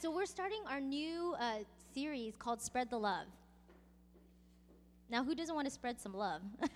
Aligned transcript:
So 0.00 0.12
we're 0.12 0.26
starting 0.26 0.60
our 0.70 0.78
new 0.78 1.34
uh, 1.40 1.54
series 1.92 2.36
called 2.36 2.62
Spread 2.62 2.88
the 2.88 2.96
Love. 2.96 3.26
Now, 5.10 5.24
who 5.24 5.34
doesn't 5.34 5.52
want 5.52 5.66
to 5.66 5.72
spread 5.72 6.00
some 6.00 6.14
love? 6.14 6.40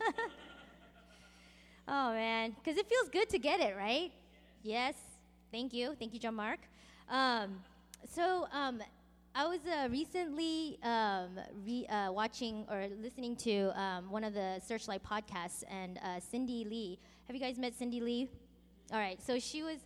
oh, 1.86 2.12
man. 2.14 2.56
Because 2.56 2.76
it 2.76 2.88
feels 2.88 3.08
good 3.10 3.28
to 3.28 3.38
get 3.38 3.60
it, 3.60 3.76
right? 3.76 4.10
Yes. 4.64 4.94
Thank 5.52 5.72
you. 5.72 5.94
Thank 6.00 6.14
you, 6.14 6.18
John 6.18 6.34
Mark. 6.34 6.58
Um, 7.08 7.60
so, 8.10 8.48
um, 8.52 8.82
I 9.36 9.46
was 9.46 9.60
uh, 9.68 9.86
recently 9.88 10.80
um, 10.82 11.38
re- 11.64 11.86
uh, 11.86 12.10
watching 12.10 12.66
or 12.68 12.88
listening 13.00 13.36
to 13.36 13.80
um, 13.80 14.10
one 14.10 14.24
of 14.24 14.34
the 14.34 14.60
Searchlight 14.66 15.02
podcasts, 15.04 15.62
and 15.70 15.98
uh, 15.98 16.18
Cindy 16.18 16.64
Lee. 16.68 16.98
Have 17.28 17.36
you 17.36 17.40
guys 17.40 17.56
met 17.56 17.72
Cindy 17.78 18.00
Lee? 18.00 18.28
All 18.92 18.98
right. 18.98 19.22
So 19.22 19.38
she 19.38 19.62
was 19.62 19.78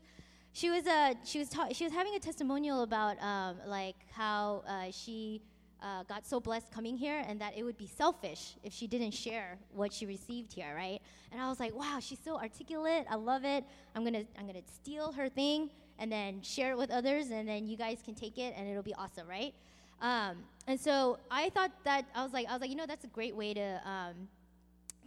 she 0.57 0.71
was 0.71 0.87
uh, 0.87 1.13
she 1.23 1.39
was 1.39 1.51
ta- 1.51 1.69
she 1.71 1.85
was 1.85 1.93
having 1.93 2.15
a 2.15 2.19
testimonial 2.19 2.83
about 2.83 3.23
um, 3.23 3.57
like 3.67 3.97
how 4.11 4.65
uh, 4.67 4.91
she 4.91 5.43
uh, 5.83 6.03
got 6.05 6.27
so 6.27 6.41
blessed 6.41 6.73
coming 6.73 6.97
here 6.97 7.23
and 7.29 7.39
that 7.39 7.53
it 7.59 7.63
would 7.63 7.77
be 7.77 7.87
selfish 7.87 8.55
if 8.63 8.73
she 8.73 8.87
didn't 8.87 9.11
share 9.11 9.59
what 9.75 9.93
she 9.93 10.07
received 10.07 10.55
here, 10.55 10.75
right? 10.75 11.03
And 11.31 11.43
I 11.43 11.51
was 11.51 11.61
like, 11.61 11.75
wow, 11.75 11.99
she's 12.01 12.21
so 12.25 12.39
articulate. 12.39 13.05
I 13.11 13.17
love 13.17 13.45
it. 13.45 13.65
I'm 13.95 14.03
gonna 14.03 14.25
I'm 14.39 14.47
gonna 14.47 14.63
steal 14.75 15.13
her 15.13 15.29
thing 15.29 15.69
and 15.99 16.11
then 16.11 16.41
share 16.41 16.71
it 16.71 16.79
with 16.79 16.91
others, 16.91 17.31
and 17.31 17.47
then 17.47 17.67
you 17.67 17.77
guys 17.77 17.99
can 18.03 18.15
take 18.15 18.39
it 18.39 18.55
and 18.57 18.67
it'll 18.67 18.83
be 18.83 18.95
awesome, 18.95 19.29
right? 19.29 19.53
Um, 20.01 20.39
and 20.67 20.81
so 20.81 21.19
I 21.31 21.51
thought 21.51 21.73
that 21.85 22.07
I 22.15 22.23
was 22.23 22.33
like 22.33 22.49
I 22.49 22.53
was 22.53 22.63
like, 22.63 22.71
you 22.71 22.77
know, 22.77 22.87
that's 22.87 23.05
a 23.05 23.09
great 23.19 23.37
way 23.37 23.53
to 23.53 23.81
um, 23.85 24.15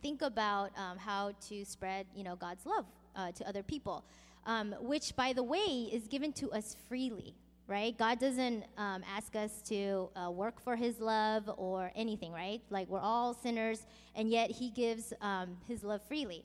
think 0.03 0.21
about 0.21 0.77
um, 0.77 0.99
how 0.99 1.31
to 1.47 1.65
spread 1.65 2.05
you 2.15 2.23
know 2.23 2.35
God's 2.35 2.67
love 2.67 2.85
uh, 3.15 3.31
to 3.31 3.49
other 3.49 3.63
people 3.63 4.03
um, 4.49 4.73
which, 4.81 5.15
by 5.15 5.31
the 5.31 5.43
way, 5.43 5.89
is 5.93 6.07
given 6.07 6.33
to 6.33 6.51
us 6.51 6.75
freely, 6.87 7.35
right? 7.67 7.95
God 7.95 8.19
doesn't 8.19 8.63
um, 8.79 9.03
ask 9.07 9.35
us 9.35 9.61
to 9.67 10.09
uh, 10.15 10.31
work 10.31 10.59
for 10.59 10.75
His 10.75 10.99
love 10.99 11.51
or 11.55 11.91
anything, 11.95 12.31
right? 12.31 12.59
Like 12.71 12.87
we're 12.89 12.99
all 12.99 13.35
sinners, 13.35 13.85
and 14.15 14.27
yet 14.31 14.49
He 14.49 14.71
gives 14.71 15.13
um, 15.21 15.55
His 15.67 15.83
love 15.83 16.01
freely. 16.07 16.43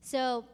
So 0.00 0.44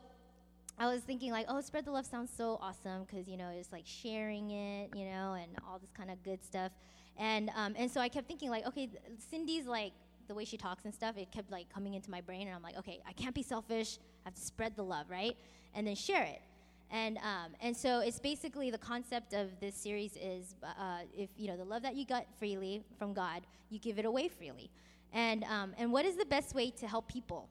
I 0.79 0.93
was 0.93 1.01
thinking, 1.01 1.33
like, 1.33 1.47
oh, 1.49 1.63
spread 1.63 1.87
the 1.87 1.91
love 1.91 2.05
sounds 2.05 2.31
so 2.37 2.59
awesome 2.61 3.05
because, 3.05 3.27
you 3.27 3.39
know, 3.39 3.49
it's 3.49 3.73
like 3.73 3.85
sharing 3.87 4.51
it, 4.51 4.91
you 4.95 5.07
know, 5.07 5.39
and 5.41 5.51
all 5.67 5.79
this 5.79 5.93
kind 5.97 6.11
of 6.11 6.23
good 6.23 6.45
stuff. 6.45 6.71
And, 7.17 7.51
um, 7.57 7.75
and 7.79 7.91
so 7.91 8.03
I 8.03 8.11
kept 8.11 8.29
thinking, 8.29 8.51
like, 8.51 8.67
okay, 8.67 8.91
Cindy's 9.31 9.65
like, 9.65 9.93
the 10.29 10.35
way 10.35 10.45
she 10.45 10.59
talks 10.59 10.85
and 10.85 10.95
stuff, 10.95 11.17
it 11.17 11.33
kept 11.33 11.51
like 11.51 11.73
coming 11.73 11.95
into 11.95 12.11
my 12.11 12.21
brain, 12.21 12.47
and 12.47 12.55
I'm 12.55 12.63
like, 12.63 12.77
okay, 12.79 13.01
I 13.09 13.13
can't 13.15 13.35
be 13.35 13.43
selfish. 13.43 13.99
I 14.25 14.29
have 14.29 14.35
to 14.35 14.41
spread 14.41 14.77
the 14.77 14.85
love, 14.85 15.09
right? 15.09 15.35
And 15.75 15.87
then 15.87 15.97
share 15.97 16.25
it. 16.25 16.43
And, 16.91 17.19
um, 17.19 17.53
and 17.61 17.77
so 17.77 18.01
it's 18.01 18.19
basically 18.19 18.71
the 18.71 18.79
concept 18.79 19.33
of 19.33 19.49
this 19.61 19.75
series 19.75 20.17
is 20.17 20.57
uh, 20.63 21.01
if 21.17 21.31
you 21.37 21.47
know 21.47 21.57
the 21.57 21.65
love 21.65 21.83
that 21.83 21.95
you 21.95 22.05
got 22.05 22.27
freely 22.39 22.83
from 22.99 23.13
God, 23.13 23.43
you 23.71 23.79
give 23.79 23.99
it 23.99 24.05
away 24.05 24.29
freely. 24.29 24.71
And, 25.13 25.45
um, 25.45 25.75
and 25.79 25.93
what 25.93 26.05
is 26.05 26.17
the 26.17 26.25
best 26.25 26.55
way 26.55 26.71
to 26.71 26.89
help 26.89 27.09
people? 27.09 27.49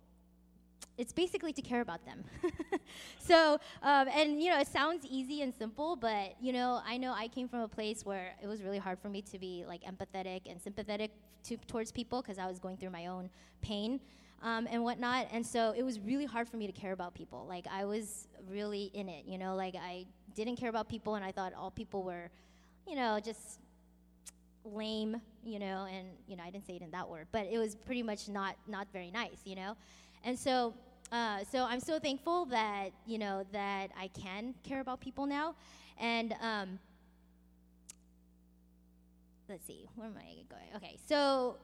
It's 0.98 1.14
basically 1.14 1.54
to 1.54 1.62
care 1.62 1.80
about 1.80 2.06
them. 2.06 2.26
so, 3.20 3.58
um, 3.84 4.10
and 4.14 4.42
you 4.44 4.50
know, 4.50 4.60
it 4.60 4.68
sounds 4.68 5.06
easy 5.10 5.42
and 5.42 5.54
simple, 5.54 5.96
but 5.96 6.36
you 6.42 6.52
know, 6.52 6.82
I 6.86 6.98
know 6.98 7.14
I 7.14 7.30
came 7.30 7.48
from 7.48 7.62
a 7.62 7.68
place 7.68 8.06
where 8.06 8.34
it 8.44 8.48
was 8.48 8.62
really 8.62 8.80
hard 8.80 9.00
for 9.00 9.10
me 9.10 9.22
to 9.22 9.40
be 9.40 9.64
like 9.66 9.84
empathetic 9.84 10.42
and 10.50 10.60
sympathetic 10.60 11.12
to, 11.46 11.56
towards 11.68 11.94
people 11.94 12.22
because 12.22 12.38
I 12.38 12.48
was 12.48 12.60
going 12.60 12.76
through 12.76 12.90
my 12.90 13.08
own 13.08 13.30
pain 13.62 14.02
um, 14.42 14.68
and 14.70 14.84
whatnot. 14.84 15.28
And 15.32 15.46
so 15.46 15.74
it 15.76 15.84
was 15.84 16.00
really 16.00 16.26
hard 16.26 16.48
for 16.48 16.58
me 16.58 16.68
to 16.68 16.74
care 16.74 16.92
about 16.92 17.14
people. 17.14 17.46
Like 17.48 17.66
I 17.72 17.86
was 17.86 18.28
really 18.48 18.92
in 18.94 19.10
it, 19.10 19.26
you 19.26 19.38
know, 19.38 19.56
like 19.56 19.76
I 19.76 20.06
didn't 20.36 20.56
care 20.58 20.70
about 20.70 20.90
people 20.90 21.16
and 21.16 21.26
I 21.26 21.32
thought 21.32 21.54
all 21.54 21.72
people 21.72 22.04
were, 22.04 22.30
you 22.88 22.96
know, 22.96 23.20
just 23.20 23.60
lame, 24.64 25.22
you 25.44 25.60
know, 25.60 25.88
and 25.92 26.08
you 26.28 26.36
know, 26.36 26.44
I 26.44 26.50
didn't 26.50 26.66
say 26.66 26.76
it 26.76 26.82
in 26.82 26.92
that 26.92 27.08
word, 27.08 27.28
but 27.32 27.48
it 27.52 27.58
was 27.58 27.76
pretty 27.76 28.04
much 28.04 28.28
not 28.30 28.56
not 28.68 28.88
very 28.92 29.12
nice, 29.12 29.40
you 29.46 29.56
know. 29.56 29.76
And 30.24 30.38
so 30.38 30.74
uh, 31.12 31.44
so 31.52 31.64
I'm 31.64 31.80
so 31.80 31.98
thankful 32.00 32.46
that 32.46 32.90
you 33.08 33.18
know 33.18 33.44
that 33.52 33.90
I 34.00 34.10
can 34.10 34.54
care 34.64 34.80
about 34.80 35.00
people 35.00 35.26
now, 35.26 35.56
and 35.98 36.36
um, 36.42 36.80
let's 39.48 39.66
see, 39.66 39.88
where 39.96 40.08
am 40.08 40.18
I 40.18 40.44
going? 40.50 40.76
Okay, 40.76 40.98
so 41.08 41.58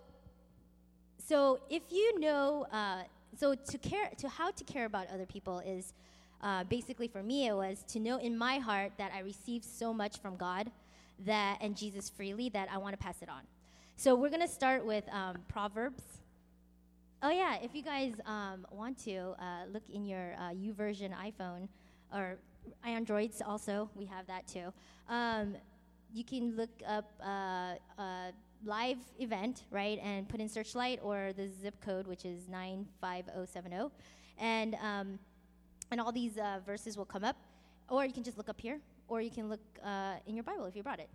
so 1.28 1.60
if 1.70 1.84
you 1.92 2.20
know, 2.20 2.68
uh, 2.72 3.04
so 3.38 3.56
to 3.56 3.78
care, 3.78 4.12
to 4.18 4.30
how 4.30 4.52
to 4.52 4.64
care 4.64 4.86
about 4.86 5.08
other 5.12 5.26
people 5.26 5.60
is 5.60 5.94
uh, 6.42 6.64
basically 6.66 7.08
for 7.08 7.24
me 7.24 7.48
it 7.48 7.54
was 7.54 7.84
to 7.88 8.00
know 8.00 8.18
in 8.18 8.38
my 8.38 8.58
heart 8.58 8.92
that 8.98 9.12
I 9.14 9.20
received 9.20 9.66
so 9.66 9.94
much 9.94 10.20
from 10.20 10.36
God 10.36 10.72
that 11.26 11.58
and 11.62 11.76
Jesus 11.76 12.10
freely 12.10 12.50
that 12.50 12.68
I 12.72 12.78
want 12.78 12.94
to 12.98 13.04
pass 13.04 13.22
it 13.22 13.30
on. 13.30 13.42
So 13.96 14.14
we're 14.14 14.30
gonna 14.30 14.48
start 14.48 14.86
with 14.86 15.06
um, 15.12 15.38
Proverbs. 15.48 16.04
Oh 17.24 17.30
yeah, 17.30 17.58
if 17.62 17.74
you 17.74 17.82
guys 17.82 18.14
um, 18.26 18.68
want 18.70 19.04
to 19.06 19.34
uh, 19.40 19.66
look 19.72 19.84
in 19.92 20.06
your 20.06 20.36
uh, 20.40 20.54
version 20.76 21.16
iPhone 21.20 21.70
or 22.14 22.38
Androids 22.84 23.42
also, 23.42 23.90
we 23.96 24.06
have 24.06 24.28
that 24.28 24.48
too. 24.48 24.72
Um, 25.10 25.56
you 26.14 26.24
can 26.24 26.56
look 26.56 26.70
up 26.88 27.12
uh, 27.24 27.76
uh, 27.98 28.32
live 28.64 28.98
event, 29.20 29.64
right, 29.72 30.00
and 30.04 30.28
put 30.28 30.40
in 30.40 30.50
Searchlight 30.50 31.00
or 31.02 31.32
the 31.36 31.50
zip 31.50 31.76
code, 31.82 32.08
which 32.08 32.26
is 32.26 32.48
95070. 32.48 33.94
And, 34.38 34.76
um, 34.76 35.20
and 35.92 36.02
all 36.02 36.12
these 36.12 36.38
uh, 36.38 36.60
verses 36.66 36.98
will 36.98 37.06
come 37.06 37.24
up. 37.24 37.38
Or 37.90 38.06
you 38.06 38.14
can 38.14 38.24
just 38.24 38.38
look 38.38 38.50
up 38.50 38.60
here, 38.60 38.80
or 39.08 39.22
you 39.22 39.30
can 39.30 39.48
look 39.48 39.60
uh, 39.84 40.16
in 40.26 40.36
your 40.36 40.44
Bible 40.44 40.66
if 40.66 40.76
you 40.76 40.82
brought 40.82 41.00
it. 41.00 41.10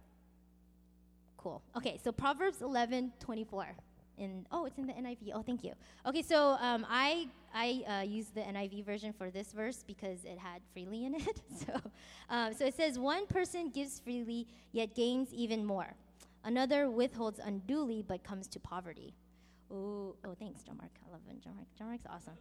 Cool. 1.37 1.62
Okay, 1.77 1.99
so 2.03 2.12
Proverbs 2.12 2.62
11 2.62 3.12
24. 3.19 3.75
In, 4.19 4.47
oh, 4.53 4.67
it's 4.67 4.77
in 4.77 4.87
the 4.87 4.93
NIV. 4.93 5.31
Oh, 5.34 5.41
thank 5.41 5.65
you. 5.65 5.73
Okay, 6.05 6.21
so 6.21 6.59
um, 6.61 6.87
I 6.89 7.27
I 7.55 7.83
uh, 7.89 8.03
used 8.03 8.34
the 8.34 8.43
NIV 8.43 8.84
version 8.84 9.15
for 9.15 9.31
this 9.31 9.53
verse 9.53 9.83
because 9.87 10.25
it 10.27 10.39
had 10.39 10.61
freely 10.75 11.06
in 11.06 11.15
it. 11.15 11.41
so, 11.67 11.81
um, 12.29 12.53
so 12.53 12.67
it 12.67 12.75
says, 12.75 12.99
"One 12.99 13.27
person 13.27 13.71
gives 13.71 13.99
freely, 13.99 14.47
yet 14.73 14.95
gains 14.95 15.33
even 15.33 15.65
more." 15.65 15.97
Another 16.45 16.91
withholds 16.91 17.39
unduly 17.39 18.03
but 18.06 18.25
comes 18.25 18.47
to 18.49 18.61
poverty. 18.61 19.15
Ooh, 19.73 20.17
oh, 20.25 20.34
thanks, 20.39 20.62
John 20.62 20.77
Mark. 20.78 20.91
I 21.06 21.12
love 21.12 21.21
it. 21.28 21.43
John 21.43 21.55
Mark. 21.55 21.67
John 21.78 21.89
Mark's 21.89 22.06
awesome. 22.06 22.34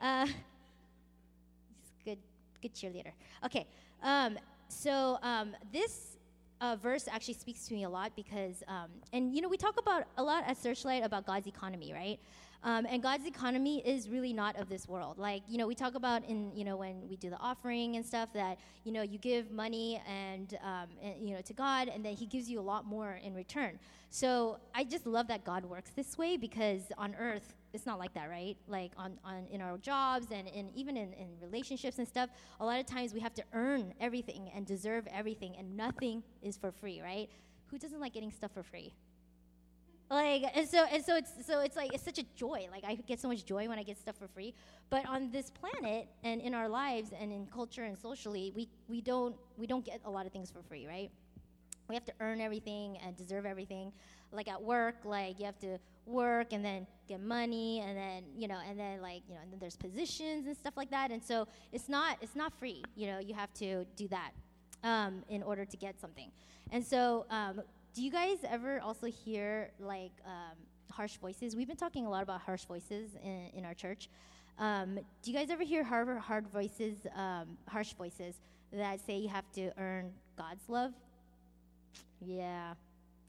Uh, 0.00 0.26
he's 0.26 1.92
good, 2.04 2.18
good 2.62 2.74
cheerleader. 2.74 3.12
Okay, 3.44 3.66
um, 4.02 4.38
so 4.68 5.18
um, 5.22 5.56
this 5.72 6.16
uh, 6.60 6.76
verse 6.76 7.08
actually 7.10 7.34
speaks 7.34 7.66
to 7.68 7.74
me 7.74 7.84
a 7.84 7.88
lot 7.88 8.12
because, 8.14 8.62
um, 8.68 8.90
and 9.12 9.34
you 9.34 9.40
know, 9.40 9.48
we 9.48 9.56
talk 9.56 9.78
about 9.78 10.04
a 10.16 10.22
lot 10.22 10.44
at 10.46 10.56
Searchlight 10.56 11.04
about 11.04 11.26
God's 11.26 11.46
economy, 11.46 11.92
right? 11.92 12.18
Um, 12.62 12.86
and 12.88 13.02
God's 13.02 13.26
economy 13.26 13.82
is 13.86 14.08
really 14.08 14.32
not 14.32 14.56
of 14.56 14.68
this 14.68 14.88
world. 14.88 15.18
Like, 15.18 15.42
you 15.48 15.58
know, 15.58 15.66
we 15.66 15.74
talk 15.74 15.94
about 15.94 16.24
in, 16.24 16.50
you 16.54 16.64
know, 16.64 16.76
when 16.76 17.08
we 17.08 17.16
do 17.16 17.30
the 17.30 17.38
offering 17.38 17.96
and 17.96 18.04
stuff 18.04 18.32
that, 18.34 18.58
you 18.84 18.92
know, 18.92 19.02
you 19.02 19.18
give 19.18 19.50
money 19.52 20.02
and, 20.08 20.58
um, 20.62 20.88
and, 21.02 21.28
you 21.28 21.34
know, 21.34 21.40
to 21.42 21.52
God 21.52 21.88
and 21.88 22.04
then 22.04 22.14
He 22.14 22.26
gives 22.26 22.50
you 22.50 22.58
a 22.58 22.62
lot 22.62 22.84
more 22.84 23.20
in 23.22 23.34
return. 23.34 23.78
So 24.10 24.58
I 24.74 24.84
just 24.84 25.06
love 25.06 25.28
that 25.28 25.44
God 25.44 25.64
works 25.64 25.90
this 25.94 26.16
way 26.16 26.36
because 26.36 26.82
on 26.96 27.14
earth, 27.18 27.54
it's 27.72 27.84
not 27.84 27.98
like 27.98 28.14
that, 28.14 28.30
right? 28.30 28.56
Like 28.66 28.92
on, 28.96 29.18
on 29.24 29.46
in 29.50 29.60
our 29.60 29.76
jobs 29.78 30.28
and 30.32 30.48
in, 30.48 30.70
even 30.74 30.96
in, 30.96 31.12
in 31.12 31.28
relationships 31.42 31.98
and 31.98 32.08
stuff, 32.08 32.30
a 32.60 32.64
lot 32.64 32.80
of 32.80 32.86
times 32.86 33.12
we 33.12 33.20
have 33.20 33.34
to 33.34 33.44
earn 33.52 33.92
everything 34.00 34.50
and 34.54 34.64
deserve 34.66 35.06
everything, 35.12 35.56
and 35.58 35.76
nothing 35.76 36.22
is 36.42 36.56
for 36.56 36.72
free, 36.72 37.02
right? 37.02 37.28
Who 37.70 37.78
doesn't 37.78 38.00
like 38.00 38.14
getting 38.14 38.32
stuff 38.32 38.52
for 38.54 38.62
free? 38.62 38.94
Like 40.10 40.44
and 40.54 40.68
so 40.68 40.84
and 40.84 41.04
so 41.04 41.16
it's 41.16 41.32
so 41.46 41.60
it's 41.60 41.76
like 41.76 41.92
it's 41.92 42.04
such 42.04 42.18
a 42.18 42.24
joy. 42.36 42.68
Like 42.70 42.84
i 42.84 42.94
get 42.94 43.20
so 43.20 43.28
much 43.28 43.44
joy 43.44 43.68
when 43.68 43.78
i 43.78 43.82
get 43.82 43.98
stuff 43.98 44.16
for 44.16 44.28
free. 44.28 44.54
But 44.88 45.06
on 45.06 45.30
this 45.30 45.50
planet 45.50 46.08
and 46.22 46.40
in 46.40 46.54
our 46.54 46.68
lives 46.68 47.10
and 47.18 47.32
in 47.32 47.46
culture 47.46 47.84
and 47.84 47.98
socially 47.98 48.52
we 48.54 48.68
we 48.88 49.00
don't 49.00 49.34
we 49.56 49.66
don't 49.66 49.84
get 49.84 50.00
a 50.04 50.10
lot 50.10 50.26
of 50.26 50.32
things 50.32 50.50
for 50.50 50.62
free 50.62 50.86
right? 50.86 51.10
We 51.88 51.94
have 51.94 52.04
to 52.06 52.12
earn 52.20 52.40
everything 52.40 52.98
and 53.04 53.16
deserve 53.16 53.46
everything. 53.46 53.92
Like 54.32 54.48
at 54.48 54.62
work 54.62 54.96
like 55.04 55.38
you 55.38 55.46
have 55.46 55.58
to 55.60 55.78
work 56.04 56.52
and 56.52 56.64
then 56.64 56.86
get 57.08 57.20
money 57.20 57.80
and 57.80 57.96
then 57.96 58.22
you 58.36 58.46
know 58.46 58.60
and 58.68 58.78
then 58.78 59.02
like 59.02 59.22
you 59.28 59.34
know 59.34 59.40
and 59.42 59.52
then 59.52 59.58
there's 59.58 59.76
positions 59.76 60.46
and 60.46 60.56
stuff 60.56 60.76
like 60.76 60.90
that. 60.90 61.10
And 61.10 61.22
so 61.22 61.48
it's 61.72 61.88
not 61.88 62.18
it's 62.20 62.36
not 62.36 62.52
free. 62.58 62.82
You 62.94 63.08
know 63.08 63.18
you 63.18 63.34
have 63.34 63.52
to 63.54 63.84
do 63.96 64.06
that 64.08 64.30
um, 64.84 65.24
in 65.28 65.42
order 65.42 65.64
to 65.64 65.76
get 65.76 66.00
something. 66.00 66.30
And 66.72 66.84
so 66.84 67.26
um, 67.30 67.62
do 67.96 68.02
you 68.02 68.10
guys 68.10 68.36
ever 68.46 68.78
also 68.80 69.06
hear 69.06 69.70
like 69.80 70.12
um, 70.26 70.56
harsh 70.92 71.16
voices? 71.16 71.56
We've 71.56 71.66
been 71.66 71.78
talking 71.78 72.04
a 72.04 72.10
lot 72.10 72.22
about 72.22 72.42
harsh 72.42 72.66
voices 72.66 73.16
in, 73.24 73.50
in 73.54 73.64
our 73.64 73.72
church. 73.72 74.10
Um, 74.58 74.96
do 75.22 75.30
you 75.30 75.34
guys 75.34 75.48
ever 75.48 75.62
hear 75.62 75.82
hard, 75.82 76.18
hard 76.18 76.46
voices, 76.46 76.98
um, 77.16 77.56
harsh 77.66 77.94
voices 77.94 78.34
that 78.70 79.00
say 79.06 79.16
you 79.16 79.28
have 79.28 79.50
to 79.54 79.72
earn 79.78 80.12
God's 80.36 80.68
love? 80.68 80.92
Yeah, 82.20 82.74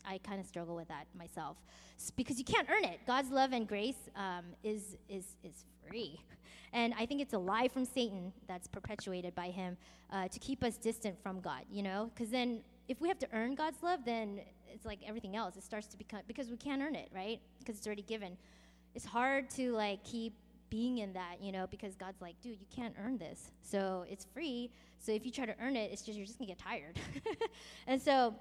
I 0.06 0.18
kind 0.18 0.42
of 0.42 0.46
struggle 0.46 0.76
with 0.76 0.90
that 0.90 1.08
myself 1.18 1.56
it's 1.98 2.12
because 2.12 2.38
you 2.38 2.46
can't 2.46 2.68
earn 2.70 2.84
it. 2.84 3.00
God's 3.08 3.32
love 3.32 3.54
and 3.54 3.68
grace 3.68 4.10
um, 4.16 4.46
is 4.64 4.96
is 5.10 5.36
is 5.44 5.66
free, 5.88 6.20
and 6.74 6.94
I 6.98 7.06
think 7.06 7.22
it's 7.22 7.34
a 7.34 7.40
lie 7.40 7.68
from 7.68 7.86
Satan 7.86 8.32
that's 8.48 8.68
perpetuated 8.68 9.34
by 9.34 9.50
him 9.50 9.78
uh, 10.12 10.28
to 10.28 10.40
keep 10.40 10.64
us 10.64 10.78
distant 10.78 11.22
from 11.22 11.40
God. 11.40 11.64
You 11.72 11.84
know, 11.84 12.12
because 12.14 12.30
then 12.30 12.62
if 12.88 13.02
we 13.02 13.08
have 13.08 13.20
to 13.20 13.28
earn 13.34 13.56
God's 13.56 13.82
love, 13.84 14.02
then 14.06 14.42
it's 14.68 14.86
like 14.86 15.00
everything 15.06 15.36
else. 15.36 15.58
It 15.58 15.64
starts 15.64 15.88
to 15.88 15.98
become 15.98 16.22
because 16.28 16.50
we 16.50 16.58
can't 16.58 16.82
earn 16.82 16.96
it, 16.96 17.10
right? 17.14 17.40
Because 17.60 17.78
it's 17.78 17.86
already 17.86 18.04
given. 18.04 18.38
It's 18.96 19.06
hard 19.06 19.50
to 19.52 19.74
like 19.74 20.04
keep 20.04 20.34
being 20.70 21.00
in 21.00 21.14
that, 21.14 21.38
you 21.42 21.52
know, 21.52 21.68
because 21.68 21.96
God's 21.96 22.22
like, 22.22 22.40
dude, 22.42 22.60
you 22.60 22.68
can't 22.74 22.94
earn 23.04 23.18
this. 23.18 23.52
So 23.62 24.06
it's 24.10 24.26
free. 24.34 24.72
So 25.00 25.12
if 25.12 25.26
you 25.26 25.32
try 25.32 25.46
to 25.46 25.56
earn 25.62 25.76
it, 25.76 25.92
it's 25.92 26.02
just 26.02 26.18
you're 26.18 26.26
just 26.26 26.40
gonna 26.40 26.48
get 26.48 26.60
tired. 26.60 27.00
and 27.88 28.02
so 28.02 28.36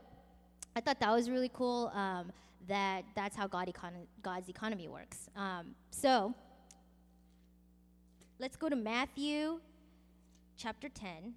I 0.74 0.80
thought 0.80 1.00
that 1.00 1.12
was 1.12 1.30
really 1.30 1.50
cool. 1.52 1.90
Um, 1.94 2.32
that 2.68 3.04
that's 3.14 3.36
how 3.36 3.46
God 3.46 3.68
econ- 3.68 4.06
God's 4.22 4.48
economy 4.48 4.88
works. 4.88 5.28
Um, 5.36 5.74
so 5.90 6.34
let's 8.38 8.56
go 8.56 8.68
to 8.68 8.76
Matthew 8.76 9.60
chapter 10.56 10.88
10. 10.88 11.34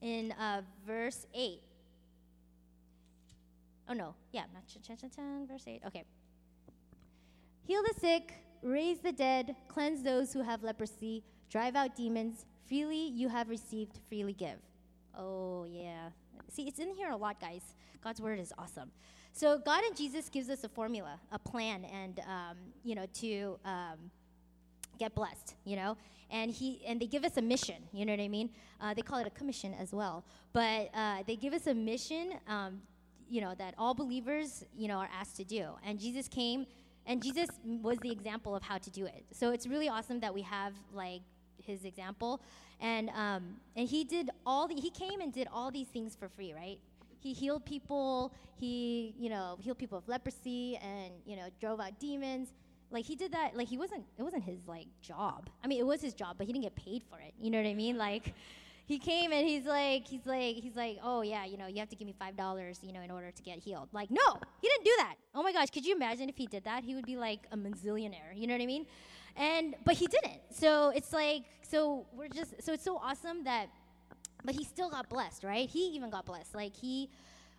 In 0.00 0.32
uh, 0.32 0.62
verse 0.86 1.26
8. 1.34 1.60
Oh 3.88 3.92
no, 3.92 4.14
yeah, 4.32 4.44
verse 5.48 5.64
8. 5.66 5.82
Okay. 5.86 6.04
Heal 7.66 7.82
the 7.82 8.00
sick, 8.00 8.34
raise 8.62 8.98
the 8.98 9.12
dead, 9.12 9.56
cleanse 9.68 10.02
those 10.02 10.32
who 10.32 10.42
have 10.42 10.62
leprosy, 10.62 11.22
drive 11.50 11.76
out 11.76 11.96
demons. 11.96 12.46
Freely 12.66 13.08
you 13.08 13.28
have 13.28 13.48
received, 13.48 13.98
freely 14.08 14.32
give. 14.32 14.58
Oh, 15.16 15.64
yeah. 15.68 16.10
See, 16.48 16.68
it's 16.68 16.78
in 16.78 16.94
here 16.94 17.10
a 17.10 17.16
lot, 17.16 17.40
guys. 17.40 17.74
God's 18.02 18.20
word 18.20 18.38
is 18.38 18.52
awesome. 18.58 18.90
So 19.32 19.58
God 19.58 19.84
and 19.84 19.96
Jesus 19.96 20.28
gives 20.28 20.50
us 20.50 20.64
a 20.64 20.68
formula, 20.68 21.20
a 21.32 21.38
plan, 21.38 21.84
and 21.84 22.20
um, 22.20 22.56
you 22.82 22.94
know 22.94 23.06
to 23.14 23.58
um, 23.64 24.10
get 25.00 25.14
blessed. 25.14 25.54
You 25.64 25.76
know, 25.80 25.96
and 26.30 26.50
he 26.50 26.82
and 26.86 27.00
they 27.00 27.06
give 27.06 27.24
us 27.24 27.36
a 27.36 27.42
mission. 27.42 27.80
You 27.92 28.04
know 28.06 28.12
what 28.12 28.20
I 28.20 28.28
mean? 28.28 28.50
Uh, 28.80 28.94
they 28.94 29.02
call 29.02 29.18
it 29.18 29.26
a 29.26 29.34
commission 29.40 29.74
as 29.74 29.92
well, 29.92 30.24
but 30.52 30.90
uh, 30.94 31.18
they 31.26 31.36
give 31.36 31.52
us 31.52 31.66
a 31.66 31.74
mission. 31.74 32.34
Um, 32.46 32.82
you 33.28 33.40
know 33.40 33.54
that 33.58 33.74
all 33.78 33.94
believers 33.94 34.64
you 34.76 34.88
know 34.88 34.98
are 34.98 35.10
asked 35.20 35.36
to 35.36 35.44
do, 35.44 35.64
and 35.84 35.98
Jesus 35.98 36.28
came. 36.28 36.66
And 37.06 37.22
Jesus 37.22 37.48
was 37.64 37.96
the 38.02 38.12
example 38.12 38.54
of 38.54 38.62
how 38.62 38.76
to 38.76 38.90
do 38.90 39.06
it. 39.06 39.24
So 39.32 39.50
it's 39.52 39.66
really 39.66 39.88
awesome 39.88 40.20
that 40.20 40.32
we 40.32 40.42
have 40.42 40.74
like 40.92 41.22
his 41.56 41.84
example, 41.84 42.42
and 42.80 43.08
um, 43.10 43.56
and 43.74 43.88
he 43.88 44.04
did 44.04 44.30
all 44.44 44.68
the 44.68 44.74
he 44.74 44.90
came 44.90 45.20
and 45.20 45.32
did 45.32 45.48
all 45.52 45.70
these 45.70 45.88
things 45.88 46.14
for 46.14 46.28
free, 46.28 46.52
right? 46.52 46.78
He 47.18 47.32
healed 47.32 47.64
people. 47.64 48.32
He 48.58 49.14
you 49.18 49.30
know 49.30 49.56
healed 49.60 49.78
people 49.78 49.98
of 49.98 50.08
leprosy, 50.08 50.78
and 50.82 51.12
you 51.24 51.36
know 51.36 51.48
drove 51.60 51.80
out 51.80 51.98
demons. 51.98 52.48
Like 52.90 53.04
he 53.04 53.14
did 53.16 53.32
that. 53.32 53.56
Like 53.56 53.68
he 53.68 53.78
wasn't. 53.78 54.04
It 54.18 54.22
wasn't 54.22 54.44
his 54.44 54.66
like 54.66 54.86
job. 55.00 55.48
I 55.62 55.66
mean, 55.66 55.78
it 55.78 55.86
was 55.86 56.00
his 56.00 56.14
job, 56.14 56.36
but 56.38 56.46
he 56.46 56.52
didn't 56.52 56.64
get 56.64 56.76
paid 56.76 57.02
for 57.08 57.18
it. 57.18 57.34
You 57.40 57.50
know 57.50 57.58
what 57.58 57.68
I 57.68 57.74
mean? 57.74 57.96
Like 57.96 58.34
he 58.86 58.98
came 58.98 59.32
and 59.32 59.46
he's 59.46 59.66
like, 59.66 60.06
he's 60.06 60.26
like, 60.26 60.56
he's 60.56 60.74
like, 60.74 60.98
oh 61.02 61.22
yeah, 61.22 61.44
you 61.44 61.56
know, 61.56 61.68
you 61.68 61.78
have 61.78 61.88
to 61.90 61.96
give 61.96 62.06
me 62.06 62.14
five 62.18 62.36
dollars, 62.36 62.80
you 62.82 62.92
know, 62.92 63.00
in 63.00 63.10
order 63.10 63.30
to 63.30 63.42
get 63.42 63.58
healed. 63.58 63.88
Like, 63.92 64.10
no, 64.10 64.40
he 64.60 64.68
didn't 64.68 64.84
do 64.84 64.94
that. 64.98 65.14
Oh 65.34 65.42
my 65.42 65.52
gosh, 65.52 65.70
could 65.70 65.86
you 65.86 65.94
imagine 65.94 66.28
if 66.28 66.36
he 66.36 66.46
did 66.46 66.64
that? 66.64 66.82
He 66.82 66.94
would 66.94 67.06
be 67.06 67.16
like 67.16 67.46
a 67.52 67.56
manzillionaire. 67.56 68.34
You 68.34 68.48
know 68.48 68.54
what 68.54 68.62
I 68.62 68.66
mean? 68.66 68.86
And 69.36 69.76
but 69.84 69.94
he 69.94 70.06
didn't. 70.06 70.40
So 70.50 70.90
it's 70.90 71.12
like, 71.12 71.44
so 71.62 72.06
we're 72.12 72.28
just, 72.28 72.60
so 72.62 72.72
it's 72.72 72.82
so 72.82 72.96
awesome 72.96 73.44
that, 73.44 73.68
but 74.44 74.54
he 74.56 74.64
still 74.64 74.90
got 74.90 75.08
blessed, 75.08 75.44
right? 75.44 75.68
He 75.68 75.94
even 75.94 76.10
got 76.10 76.26
blessed. 76.26 76.54
Like 76.54 76.74
he 76.74 77.10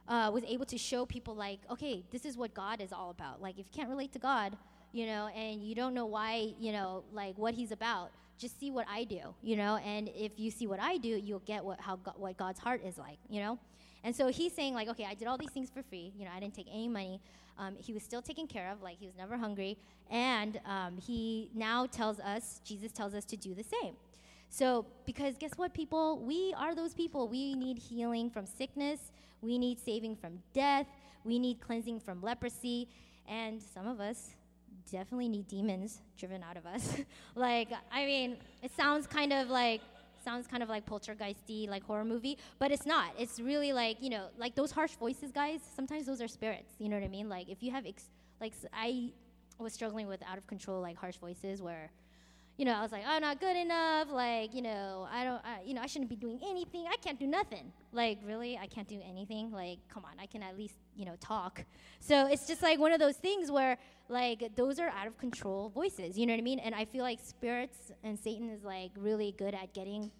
uh, 0.09 0.31
was 0.33 0.43
able 0.43 0.65
to 0.65 0.77
show 0.77 1.05
people, 1.05 1.35
like, 1.35 1.59
okay, 1.69 2.03
this 2.11 2.25
is 2.25 2.35
what 2.35 2.53
God 2.53 2.81
is 2.81 2.91
all 2.91 3.09
about. 3.09 3.41
Like, 3.41 3.53
if 3.53 3.65
you 3.67 3.71
can't 3.73 3.89
relate 3.89 4.11
to 4.13 4.19
God, 4.19 4.57
you 4.91 5.05
know, 5.05 5.27
and 5.27 5.61
you 5.63 5.75
don't 5.75 5.93
know 5.93 6.05
why, 6.05 6.53
you 6.59 6.71
know, 6.71 7.03
like 7.13 7.37
what 7.37 7.53
He's 7.53 7.71
about 7.71 8.11
just 8.41 8.59
see 8.59 8.71
what 8.71 8.87
I 8.89 9.03
do, 9.03 9.19
you 9.43 9.55
know, 9.55 9.77
and 9.77 10.09
if 10.15 10.31
you 10.37 10.49
see 10.49 10.65
what 10.65 10.79
I 10.79 10.97
do, 10.97 11.09
you'll 11.09 11.39
get 11.45 11.63
what 11.63 11.79
how 11.79 11.97
what 12.17 12.35
God's 12.37 12.59
heart 12.59 12.81
is 12.83 12.97
like, 12.97 13.19
you 13.29 13.39
know. 13.39 13.59
And 14.03 14.15
so 14.15 14.29
he's 14.29 14.51
saying 14.51 14.73
like, 14.73 14.89
okay, 14.89 15.05
I 15.07 15.13
did 15.13 15.27
all 15.27 15.37
these 15.37 15.51
things 15.51 15.69
for 15.69 15.83
free, 15.83 16.11
you 16.17 16.25
know, 16.25 16.31
I 16.35 16.39
didn't 16.39 16.55
take 16.55 16.67
any 16.73 16.87
money. 16.87 17.21
Um, 17.59 17.75
he 17.77 17.93
was 17.93 18.01
still 18.01 18.21
taken 18.21 18.47
care 18.47 18.71
of, 18.71 18.81
like 18.81 18.97
he 18.99 19.05
was 19.05 19.15
never 19.15 19.37
hungry, 19.37 19.77
and 20.09 20.59
um, 20.65 20.97
he 20.97 21.51
now 21.53 21.85
tells 21.85 22.19
us, 22.19 22.59
Jesus 22.65 22.91
tells 22.91 23.13
us 23.13 23.23
to 23.25 23.37
do 23.37 23.53
the 23.53 23.63
same. 23.63 23.93
So 24.49 24.87
because 25.05 25.37
guess 25.37 25.51
what, 25.55 25.73
people, 25.75 26.19
we 26.19 26.53
are 26.57 26.73
those 26.73 26.95
people. 26.95 27.27
We 27.27 27.53
need 27.53 27.77
healing 27.77 28.31
from 28.31 28.47
sickness. 28.47 29.11
We 29.41 29.59
need 29.59 29.79
saving 29.79 30.15
from 30.15 30.39
death. 30.53 30.87
We 31.23 31.37
need 31.37 31.61
cleansing 31.61 31.99
from 31.99 32.23
leprosy, 32.23 32.87
and 33.29 33.61
some 33.61 33.87
of 33.87 33.99
us 33.99 34.31
definitely 34.91 35.29
need 35.29 35.47
demons 35.47 36.01
driven 36.17 36.43
out 36.43 36.57
of 36.57 36.65
us. 36.65 36.95
like, 37.35 37.69
I 37.91 38.05
mean, 38.05 38.37
it 38.61 38.71
sounds 38.75 39.07
kind 39.07 39.33
of 39.33 39.49
like 39.49 39.81
sounds 40.23 40.45
kind 40.45 40.61
of 40.61 40.69
like 40.69 40.85
poltergeisty, 40.85 41.67
like 41.67 41.83
horror 41.83 42.05
movie, 42.05 42.37
but 42.59 42.71
it's 42.71 42.85
not. 42.85 43.11
It's 43.17 43.39
really 43.39 43.73
like 43.73 43.97
you 44.01 44.09
know, 44.09 44.27
like 44.37 44.55
those 44.55 44.71
harsh 44.71 44.93
voices, 44.95 45.31
guys. 45.31 45.61
Sometimes 45.75 46.05
those 46.05 46.21
are 46.21 46.27
spirits. 46.27 46.73
You 46.79 46.89
know 46.89 46.97
what 46.97 47.05
I 47.05 47.09
mean? 47.09 47.29
Like 47.29 47.49
if 47.49 47.63
you 47.63 47.71
have, 47.71 47.85
ex- 47.85 48.09
like 48.39 48.53
I 48.73 49.11
was 49.57 49.73
struggling 49.73 50.07
with 50.07 50.21
out 50.29 50.37
of 50.37 50.45
control, 50.47 50.81
like 50.81 50.97
harsh 50.97 51.17
voices 51.17 51.61
where. 51.61 51.91
You 52.57 52.65
know, 52.65 52.73
I 52.73 52.81
was 52.81 52.91
like, 52.91 53.03
I'm 53.07 53.21
not 53.21 53.39
good 53.39 53.55
enough. 53.55 54.11
Like, 54.11 54.53
you 54.53 54.61
know, 54.61 55.07
I 55.11 55.23
don't, 55.23 55.41
I, 55.43 55.61
you 55.65 55.73
know, 55.73 55.81
I 55.81 55.87
shouldn't 55.87 56.09
be 56.09 56.15
doing 56.15 56.39
anything. 56.45 56.85
I 56.87 56.95
can't 56.97 57.19
do 57.19 57.25
nothing. 57.25 57.71
Like, 57.91 58.19
really, 58.23 58.57
I 58.57 58.67
can't 58.67 58.87
do 58.87 58.99
anything. 59.07 59.51
Like, 59.51 59.79
come 59.91 60.05
on, 60.05 60.11
I 60.19 60.27
can 60.27 60.43
at 60.43 60.57
least, 60.57 60.75
you 60.95 61.05
know, 61.05 61.15
talk. 61.19 61.63
So 61.99 62.27
it's 62.27 62.45
just 62.47 62.61
like 62.61 62.77
one 62.77 62.91
of 62.91 62.99
those 62.99 63.15
things 63.15 63.49
where 63.49 63.77
like 64.11 64.55
those 64.55 64.77
are 64.77 64.89
out 64.89 65.07
of 65.07 65.17
control 65.17 65.69
voices 65.69 66.17
you 66.17 66.25
know 66.25 66.33
what 66.33 66.39
i 66.39 66.43
mean 66.43 66.59
and 66.59 66.75
i 66.75 66.83
feel 66.83 67.01
like 67.01 67.19
spirits 67.23 67.91
and 68.03 68.19
satan 68.19 68.49
is 68.49 68.63
like 68.63 68.91
really 68.97 69.33
good 69.37 69.53
at 69.53 69.73
getting 69.73 70.11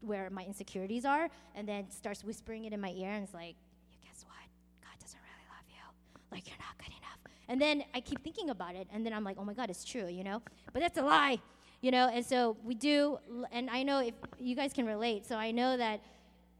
where 0.00 0.30
my 0.30 0.42
insecurities 0.44 1.04
are 1.04 1.28
and 1.54 1.68
then 1.68 1.90
starts 1.90 2.24
whispering 2.24 2.64
it 2.64 2.72
in 2.72 2.80
my 2.80 2.90
ear 2.90 3.10
and 3.10 3.22
it's 3.22 3.34
like 3.34 3.54
guess 4.02 4.24
what 4.26 4.36
god 4.82 4.98
doesn't 4.98 5.20
really 5.20 5.46
love 5.50 5.66
you 5.68 6.32
like 6.32 6.48
you're 6.48 6.58
not 6.58 6.76
good 6.78 6.88
enough 6.88 7.18
and 7.48 7.60
then 7.60 7.84
i 7.94 8.00
keep 8.00 8.22
thinking 8.24 8.48
about 8.48 8.74
it 8.74 8.88
and 8.92 9.04
then 9.04 9.12
i'm 9.12 9.24
like 9.24 9.36
oh 9.38 9.44
my 9.44 9.52
god 9.54 9.68
it's 9.68 9.84
true 9.84 10.06
you 10.06 10.24
know 10.24 10.40
but 10.72 10.80
that's 10.80 10.96
a 10.96 11.02
lie 11.02 11.38
you 11.84 11.90
know 11.90 12.06
and 12.08 12.24
so 12.24 12.56
we 12.64 12.74
do 12.74 13.18
and 13.52 13.68
i 13.70 13.82
know 13.82 13.98
if 14.10 14.14
you 14.38 14.54
guys 14.60 14.72
can 14.72 14.86
relate 14.86 15.26
so 15.26 15.34
i 15.36 15.50
know 15.50 15.76
that 15.76 16.00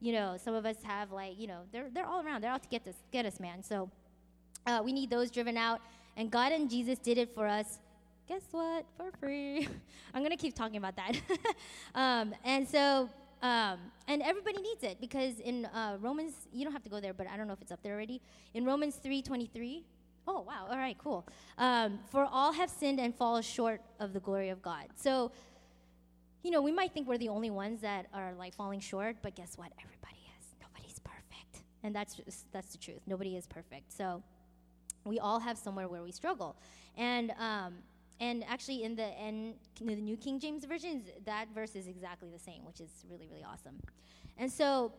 you 0.00 0.12
know 0.12 0.36
some 0.44 0.54
of 0.54 0.64
us 0.66 0.76
have 0.82 1.10
like 1.20 1.34
you 1.40 1.46
know 1.46 1.60
they're, 1.72 1.88
they're 1.94 2.06
all 2.06 2.22
around 2.24 2.42
they're 2.42 2.50
out 2.56 2.62
to 2.62 2.68
get 2.68 2.86
us 2.86 2.98
get 3.10 3.24
us 3.24 3.40
man 3.40 3.62
so 3.62 3.90
uh, 4.66 4.80
we 4.84 4.92
need 4.92 5.10
those 5.10 5.30
driven 5.30 5.56
out 5.56 5.80
and 6.16 6.30
God 6.30 6.52
and 6.52 6.70
Jesus 6.70 6.98
did 6.98 7.18
it 7.18 7.34
for 7.34 7.46
us. 7.46 7.78
Guess 8.28 8.42
what? 8.52 8.86
For 8.96 9.10
free. 9.18 9.68
I'm 10.14 10.24
to 10.30 10.36
keep 10.36 10.54
talking 10.54 10.76
about 10.76 10.96
that. 10.96 11.16
um, 11.94 12.34
and 12.44 12.66
so, 12.66 13.08
um, 13.42 13.78
and 14.08 14.22
everybody 14.22 14.60
needs 14.62 14.82
it 14.82 15.00
because 15.00 15.40
in 15.40 15.66
uh, 15.66 15.98
Romans, 16.00 16.32
you 16.52 16.64
don't 16.64 16.72
have 16.72 16.82
to 16.84 16.88
go 16.88 17.00
there, 17.00 17.12
but 17.12 17.26
I 17.26 17.36
don't 17.36 17.46
know 17.46 17.52
if 17.52 17.60
it's 17.60 17.72
up 17.72 17.82
there 17.82 17.94
already. 17.94 18.22
In 18.54 18.64
Romans 18.64 18.98
3:23, 19.04 19.82
oh 20.26 20.40
wow, 20.42 20.66
all 20.70 20.76
right, 20.76 20.96
cool. 20.98 21.26
Um, 21.58 21.98
for 22.10 22.24
all 22.24 22.52
have 22.52 22.70
sinned 22.70 23.00
and 23.00 23.14
fall 23.14 23.40
short 23.40 23.80
of 24.00 24.12
the 24.12 24.20
glory 24.20 24.48
of 24.48 24.62
God. 24.62 24.86
So, 24.94 25.32
you 26.42 26.50
know, 26.50 26.62
we 26.62 26.72
might 26.72 26.92
think 26.92 27.08
we're 27.08 27.18
the 27.18 27.28
only 27.28 27.50
ones 27.50 27.80
that 27.80 28.06
are 28.12 28.34
like 28.34 28.54
falling 28.54 28.80
short, 28.80 29.16
but 29.22 29.34
guess 29.34 29.56
what? 29.56 29.72
Everybody 29.82 30.18
is. 30.38 30.46
Nobody's 30.60 30.98
perfect, 30.98 31.64
and 31.82 31.94
that's 31.94 32.14
just, 32.14 32.52
that's 32.52 32.72
the 32.72 32.78
truth. 32.78 33.00
Nobody 33.06 33.36
is 33.36 33.46
perfect. 33.46 33.92
So 33.92 34.22
we 35.04 35.18
all 35.18 35.40
have 35.40 35.58
somewhere 35.58 35.88
where 35.88 36.02
we 36.02 36.12
struggle. 36.12 36.56
And 36.96 37.32
um, 37.38 37.74
and 38.20 38.44
actually, 38.48 38.84
in 38.84 38.94
the 38.94 39.10
in 39.22 39.54
the 39.80 39.96
New 39.96 40.16
King 40.16 40.38
James 40.38 40.64
version, 40.64 41.02
that 41.24 41.48
verse 41.54 41.74
is 41.74 41.88
exactly 41.88 42.30
the 42.30 42.38
same, 42.38 42.64
which 42.64 42.80
is 42.80 42.90
really 43.10 43.28
really 43.28 43.44
awesome. 43.44 43.76
And 44.38 44.50
so, 44.50 44.92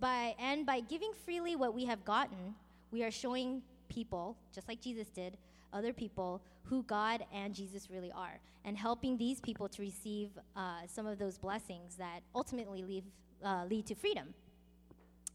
by 0.00 0.34
and 0.38 0.66
by 0.66 0.80
giving 0.80 1.12
freely 1.24 1.56
what 1.56 1.74
we 1.74 1.84
have 1.84 2.04
gotten, 2.04 2.54
we 2.90 3.04
are 3.04 3.10
showing 3.10 3.62
people, 3.88 4.36
just 4.54 4.68
like 4.68 4.80
Jesus 4.80 5.08
did, 5.08 5.36
other 5.72 5.92
people 5.92 6.42
who 6.64 6.82
God 6.84 7.24
and 7.32 7.54
Jesus 7.54 7.88
really 7.90 8.12
are, 8.12 8.38
and 8.64 8.76
helping 8.76 9.16
these 9.16 9.40
people 9.40 9.68
to 9.68 9.82
receive 9.82 10.30
uh, 10.56 10.80
some 10.86 11.06
of 11.06 11.18
those 11.18 11.38
blessings 11.38 11.96
that 11.96 12.20
ultimately 12.34 12.82
leave, 12.82 13.04
uh, 13.44 13.64
lead 13.68 13.86
to 13.86 13.94
freedom. 13.94 14.34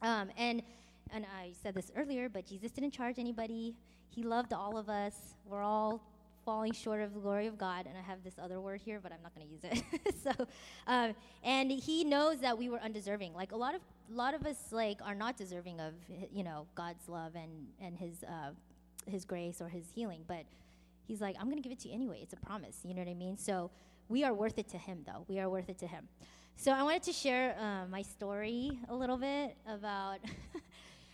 Um, 0.02 0.30
and 0.38 0.62
and 1.14 1.26
I 1.38 1.52
said 1.62 1.76
this 1.76 1.92
earlier, 1.96 2.30
but 2.30 2.46
Jesus 2.46 2.72
didn't 2.72 2.92
charge 2.92 3.20
anybody. 3.20 3.76
He 4.10 4.24
loved 4.24 4.54
all 4.54 4.78
of 4.78 4.88
us. 4.90 5.14
We're 5.46 5.62
all 5.62 6.02
falling 6.46 6.74
short 6.74 7.02
of 7.02 7.14
the 7.14 7.20
glory 7.20 7.48
of 7.48 7.58
God. 7.58 7.86
And 7.88 7.98
I 7.98 8.02
have 8.02 8.24
this 8.24 8.36
other 8.42 8.60
word 8.60 8.82
here, 8.82 9.00
but 9.02 9.12
I'm 9.12 9.22
not 9.22 9.34
going 9.36 9.48
to 9.48 9.54
use 9.54 9.64
it. 9.64 10.14
so, 10.24 10.48
um, 10.88 11.14
and 11.44 11.72
He 11.72 12.04
knows 12.04 12.40
that 12.40 12.58
we 12.58 12.70
were 12.70 12.80
undeserving. 12.80 13.34
Like 13.34 13.52
a 13.52 13.58
lot 13.58 13.76
of 13.76 13.82
a 14.12 14.16
lot 14.16 14.34
of 14.34 14.46
us, 14.46 14.58
like 14.72 15.00
are 15.04 15.16
not 15.16 15.38
deserving 15.38 15.80
of 15.80 15.94
you 16.32 16.44
know 16.44 16.68
God's 16.76 17.08
love 17.08 17.36
and 17.36 17.68
and 17.80 17.98
His 17.98 18.24
uh, 18.24 18.52
His 19.06 19.26
grace 19.26 19.62
or 19.62 19.70
His 19.70 19.86
healing. 19.94 20.24
But 20.28 20.46
He's 21.08 21.22
like, 21.22 21.36
I'm 21.40 21.46
going 21.46 21.58
to 21.58 21.64
give 21.64 21.72
it 21.72 21.80
to 21.80 21.90
you 21.90 21.96
anyway. 21.96 22.20
It's 22.22 22.34
a 22.34 22.38
promise. 22.38 22.80
You 22.84 22.94
know 22.94 23.02
what 23.02 23.10
I 23.10 23.16
mean? 23.16 23.38
So 23.38 23.70
we 24.08 24.24
are 24.24 24.34
worth 24.34 24.58
it 24.58 24.70
to 24.70 24.78
Him, 24.78 25.04
though. 25.06 25.26
We 25.28 25.40
are 25.40 25.50
worth 25.50 25.70
it 25.70 25.78
to 25.80 25.88
Him. 25.88 26.08
So 26.56 26.72
I 26.72 26.84
wanted 26.84 27.04
to 27.04 27.14
share 27.14 27.56
uh, 27.60 27.88
my 27.90 28.02
story 28.02 28.80
a 28.88 28.96
little 28.96 29.18
bit 29.18 29.58
about. 29.68 30.20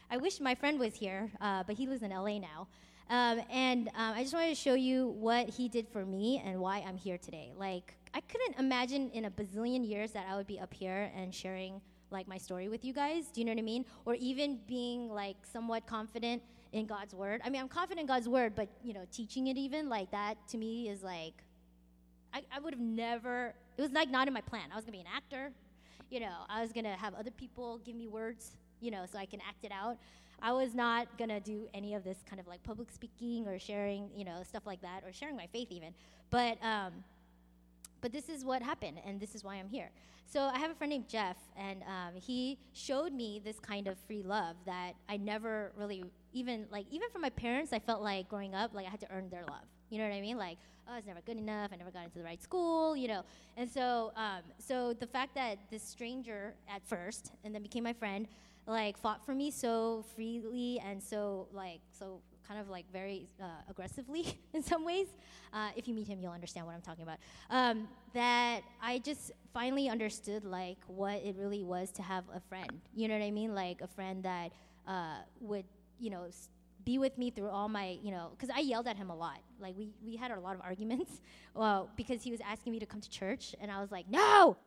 I 0.10 0.18
wish 0.18 0.40
my 0.40 0.56
friend 0.56 0.80
was 0.80 0.96
here, 0.96 1.30
uh, 1.42 1.64
but 1.68 1.76
he 1.76 1.86
lives 1.86 2.02
in 2.02 2.12
LA 2.12 2.40
now. 2.40 2.68
Um, 3.10 3.42
and 3.52 3.88
um, 3.90 4.16
I 4.16 4.22
just 4.22 4.34
wanted 4.34 4.50
to 4.50 4.56
show 4.56 4.74
you 4.74 5.08
what 5.08 5.50
he 5.50 5.70
did 5.70 5.88
for 5.88 6.06
me 6.06 6.42
and 6.46 6.60
why 6.60 6.84
I'm 6.86 6.98
here 6.98 7.18
today. 7.18 7.54
Like, 7.58 7.96
I 8.14 8.22
couldn't 8.22 8.60
imagine 8.60 9.10
in 9.12 9.26
a 9.26 9.32
bazillion 9.32 9.88
years 9.88 10.12
that 10.12 10.26
I 10.30 10.36
would 10.36 10.48
be 10.48 10.60
up 10.60 10.74
here 10.74 11.12
and 11.16 11.34
sharing 11.34 11.82
like 12.12 12.28
my 12.28 12.38
story 12.38 12.68
with 12.68 12.84
you 12.84 12.94
guys. 12.94 13.28
Do 13.28 13.42
you 13.42 13.46
know 13.46 13.52
what 13.52 13.60
I 13.60 13.64
mean? 13.64 13.86
Or 14.06 14.16
even 14.16 14.60
being 14.68 15.10
like 15.10 15.38
somewhat 15.52 15.86
confident 15.86 16.42
in 16.74 16.86
God's 16.86 17.14
word. 17.14 17.42
I 17.44 17.50
mean, 17.50 17.62
I'm 17.62 17.70
confident 17.70 18.02
in 18.02 18.08
God's 18.08 18.28
word, 18.28 18.56
but 18.56 18.70
you 18.84 18.94
know, 18.94 19.06
teaching 19.12 19.48
it 19.48 19.58
even 19.58 19.90
like 19.90 20.12
that 20.12 20.36
to 20.50 20.58
me 20.58 20.90
is 20.90 21.04
like, 21.04 21.34
I, 22.34 22.44
I 22.54 22.60
would 22.60 22.74
have 22.74 22.82
never. 22.82 23.54
It 23.78 23.82
was 23.82 23.92
like 23.92 24.10
not 24.10 24.28
in 24.28 24.34
my 24.34 24.42
plan. 24.42 24.70
I 24.72 24.76
was 24.76 24.84
gonna 24.84 24.98
be 24.98 25.02
an 25.02 25.08
actor. 25.16 25.52
You 26.10 26.22
know, 26.22 26.34
I 26.50 26.62
was 26.62 26.72
gonna 26.72 26.96
have 26.96 27.14
other 27.14 27.32
people 27.32 27.80
give 27.86 27.96
me 27.96 28.08
words. 28.08 28.52
You 28.80 28.92
know, 28.92 29.06
so 29.12 29.18
I 29.18 29.26
can 29.26 29.40
act 29.48 29.64
it 29.64 29.72
out. 29.72 29.98
I 30.42 30.54
was 30.54 30.76
not 30.76 31.08
gonna 31.18 31.40
do 31.40 31.68
any 31.74 31.94
of 31.96 32.04
this 32.04 32.18
kind 32.30 32.40
of 32.40 32.48
like 32.48 32.64
public 32.64 32.92
speaking 32.92 33.48
or 33.48 33.58
sharing, 33.60 34.10
you 34.16 34.26
know, 34.26 34.42
stuff 34.48 34.64
like 34.66 34.82
that, 34.82 35.04
or 35.06 35.12
sharing 35.12 35.36
my 35.36 35.48
faith 35.48 35.68
even. 35.72 35.94
But 36.30 36.58
um, 36.64 36.94
but 38.02 38.12
this 38.12 38.30
is 38.30 38.46
what 38.46 38.62
happened, 38.62 39.00
and 39.06 39.20
this 39.20 39.36
is 39.36 39.44
why 39.44 39.56
I'm 39.56 39.70
here. 39.70 39.90
So 40.30 40.42
I 40.42 40.60
have 40.60 40.72
a 40.72 40.76
friend 40.76 40.92
named 40.92 41.08
Jeff, 41.08 41.38
and 41.58 41.82
um, 41.84 42.14
he 42.14 42.58
showed 42.74 43.14
me 43.14 43.42
this 43.44 43.60
kind 43.60 43.88
of 43.88 43.98
free 44.08 44.24
love 44.24 44.58
that 44.66 44.94
I 45.08 45.18
never 45.18 45.72
really 45.78 46.04
even 46.34 46.66
like 46.72 46.86
even 46.92 47.10
from 47.10 47.22
my 47.22 47.30
parents. 47.30 47.74
I 47.74 47.80
felt 47.80 48.02
like 48.02 48.30
growing 48.30 48.54
up, 48.54 48.74
like 48.74 48.86
I 48.86 48.90
had 48.90 49.00
to 49.02 49.12
earn 49.12 49.30
their 49.30 49.44
love. 49.50 49.64
You 49.90 50.00
know 50.00 50.08
what 50.08 50.14
I 50.14 50.22
mean? 50.22 50.38
Like 50.38 50.58
oh, 50.88 50.94
I 50.94 50.96
was 50.98 51.06
never 51.06 51.22
good 51.22 51.38
enough. 51.38 51.72
I 51.74 51.78
never 51.78 51.92
got 51.92 52.04
into 52.04 52.18
the 52.18 52.24
right 52.24 52.42
school. 52.42 52.96
You 52.96 53.08
know, 53.08 53.24
and 53.56 53.70
so 53.70 54.12
um, 54.16 54.42
so 54.60 54.94
the 54.94 55.08
fact 55.08 55.34
that 55.36 55.60
this 55.72 55.84
stranger 55.84 56.54
at 56.70 56.86
first 56.86 57.32
and 57.44 57.56
then 57.56 57.62
became 57.62 57.84
my 57.84 57.94
friend, 57.94 58.28
like 58.68 58.98
fought 58.98 59.26
for 59.26 59.34
me 59.34 59.50
so 59.50 60.04
freely 60.14 60.82
and 60.86 61.02
so 61.02 61.48
like 61.54 61.80
so 61.98 62.20
kind 62.48 62.60
of 62.60 62.70
like 62.70 62.86
very 62.92 63.28
uh, 63.42 63.46
aggressively 63.70 64.40
in 64.54 64.64
some 64.64 64.86
ways. 64.86 65.08
Uh, 65.54 65.70
if 65.76 65.88
you 65.88 65.94
meet 65.94 66.08
him, 66.08 66.20
you'll 66.22 66.32
understand 66.32 66.66
what 66.66 66.76
I'm 66.76 66.82
talking 66.82 67.04
about. 67.04 67.18
Um, 67.50 67.88
that 68.14 68.62
I 68.82 69.00
just 69.00 69.32
finally 69.54 69.90
understood 69.90 70.46
like 70.46 70.78
what 70.88 71.22
it 71.24 71.36
really 71.38 71.64
was 71.64 71.92
to 71.92 72.02
have 72.02 72.24
a 72.34 72.40
friend. 72.40 72.82
You 72.96 73.08
know 73.08 73.16
what 73.18 73.24
I 73.24 73.32
mean? 73.32 73.54
Like 73.54 73.82
a 73.82 73.88
friend 73.88 74.24
that 74.24 74.52
uh, 74.88 75.18
would, 75.42 75.66
you 76.00 76.10
know, 76.10 76.28
be 76.86 76.98
with 76.98 77.18
me 77.18 77.32
through 77.32 77.50
all 77.50 77.68
my, 77.68 77.98
you 78.02 78.12
know, 78.12 78.30
because 78.32 78.50
I 78.50 78.60
yelled 78.60 78.88
at 78.88 78.96
him 78.96 79.10
a 79.10 79.16
lot. 79.16 79.40
Like 79.60 79.76
we 79.78 79.92
we 80.06 80.16
had 80.16 80.32
a 80.32 80.40
lot 80.40 80.56
of 80.56 80.62
arguments, 80.62 81.22
well, 81.54 81.90
because 81.98 82.24
he 82.24 82.32
was 82.32 82.40
asking 82.42 82.72
me 82.72 82.80
to 82.80 82.86
come 82.86 83.02
to 83.02 83.10
church, 83.10 83.56
and 83.60 83.70
I 83.72 83.82
was 83.82 83.92
like, 83.92 84.10
no. 84.10 84.58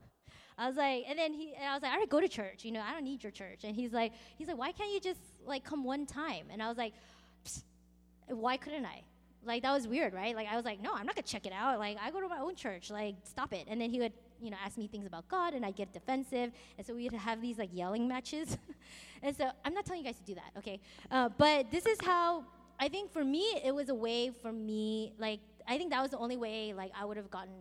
I 0.59 0.67
was 0.67 0.77
like, 0.77 1.05
and 1.09 1.19
then 1.19 1.33
he, 1.33 1.55
and 1.55 1.67
I 1.67 1.75
was 1.75 1.83
like, 1.83 1.91
I 1.91 1.95
already 1.95 2.09
go 2.09 2.21
to 2.21 2.29
church, 2.29 2.65
you 2.65 2.73
know, 2.73 2.81
I 2.81 2.93
don't 2.93 3.05
need 3.05 3.23
your 3.23 3.33
church. 3.33 3.65
And 3.65 3.75
he's 3.75 3.93
like, 3.93 4.13
he's 4.37 4.49
like, 4.49 4.59
why 4.59 4.73
can't 4.73 4.91
you 4.93 5.01
just 5.01 5.21
like 5.47 5.65
come 5.65 5.85
one 5.85 6.07
time? 6.07 6.47
And 6.51 6.63
I 6.63 6.69
was 6.69 6.77
like, 6.77 6.93
why 8.29 8.57
couldn't 8.57 8.85
I? 8.85 9.03
Like 9.45 9.63
that 9.63 9.73
was 9.73 9.89
weird, 9.89 10.13
right? 10.13 10.37
Like 10.37 10.49
I 10.49 10.57
was 10.57 10.65
like, 10.65 10.83
no, 10.83 10.93
I'm 10.93 11.07
not 11.07 11.15
gonna 11.15 11.27
check 11.27 11.47
it 11.47 11.53
out. 11.53 11.79
Like 11.79 11.97
I 12.03 12.11
go 12.11 12.21
to 12.21 12.29
my 12.29 12.39
own 12.39 12.55
church. 12.55 12.91
Like 12.91 13.15
stop 13.25 13.53
it. 13.53 13.67
And 13.69 13.81
then 13.81 13.91
he 13.91 13.99
would, 13.99 14.13
you 14.43 14.51
know, 14.51 14.57
ask 14.65 14.77
me 14.77 14.87
things 14.87 15.07
about 15.07 15.29
God, 15.29 15.55
and 15.55 15.65
I 15.65 15.71
get 15.71 15.93
defensive, 15.93 16.51
and 16.79 16.87
so 16.87 16.95
we'd 16.95 17.13
have 17.13 17.41
these 17.41 17.59
like 17.59 17.71
yelling 17.73 18.07
matches. 18.07 18.59
and 19.23 19.35
so 19.37 19.51
I'm 19.65 19.75
not 19.75 19.87
telling 19.87 20.05
you 20.05 20.07
guys 20.07 20.19
to 20.19 20.25
do 20.25 20.35
that, 20.35 20.59
okay? 20.59 20.81
Uh, 21.11 21.31
but 21.37 21.71
this 21.71 21.87
is 21.87 21.99
how 22.03 22.45
I 22.79 22.89
think 22.89 23.13
for 23.13 23.25
me 23.25 23.61
it 23.65 23.75
was 23.75 23.89
a 23.89 23.95
way 23.95 24.31
for 24.31 24.53
me. 24.53 25.15
Like 25.19 25.41
I 25.67 25.79
think 25.79 25.91
that 25.91 26.03
was 26.03 26.11
the 26.11 26.19
only 26.19 26.37
way 26.37 26.75
like 26.75 26.93
I 26.99 27.05
would 27.05 27.17
have 27.17 27.31
gotten 27.31 27.53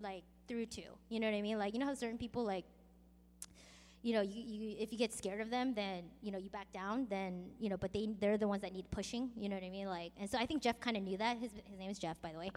like 0.00 0.22
through 0.46 0.66
to. 0.66 0.82
You 1.08 1.20
know 1.20 1.30
what 1.30 1.36
I 1.36 1.42
mean? 1.42 1.58
Like 1.58 1.74
you 1.74 1.80
know 1.80 1.86
how 1.86 1.94
certain 1.94 2.18
people 2.18 2.44
like 2.44 2.64
you 4.04 4.12
know, 4.12 4.20
you, 4.20 4.42
you 4.42 4.76
if 4.78 4.92
you 4.92 4.98
get 4.98 5.14
scared 5.14 5.40
of 5.40 5.48
them, 5.48 5.72
then 5.74 6.04
you 6.22 6.30
know 6.30 6.36
you 6.36 6.50
back 6.50 6.70
down. 6.74 7.06
Then 7.08 7.46
you 7.58 7.70
know, 7.70 7.78
but 7.78 7.94
they 7.94 8.10
they're 8.20 8.36
the 8.36 8.46
ones 8.46 8.60
that 8.60 8.74
need 8.74 8.84
pushing. 8.90 9.30
You 9.34 9.48
know 9.48 9.56
what 9.56 9.64
I 9.64 9.70
mean? 9.70 9.86
Like, 9.88 10.12
and 10.20 10.30
so 10.30 10.36
I 10.38 10.44
think 10.44 10.60
Jeff 10.60 10.78
kind 10.78 10.98
of 10.98 11.02
knew 11.02 11.16
that. 11.16 11.38
His 11.38 11.52
his 11.64 11.78
name 11.78 11.90
is 11.90 11.98
Jeff, 11.98 12.20
by 12.20 12.30
the 12.30 12.38
way. 12.38 12.50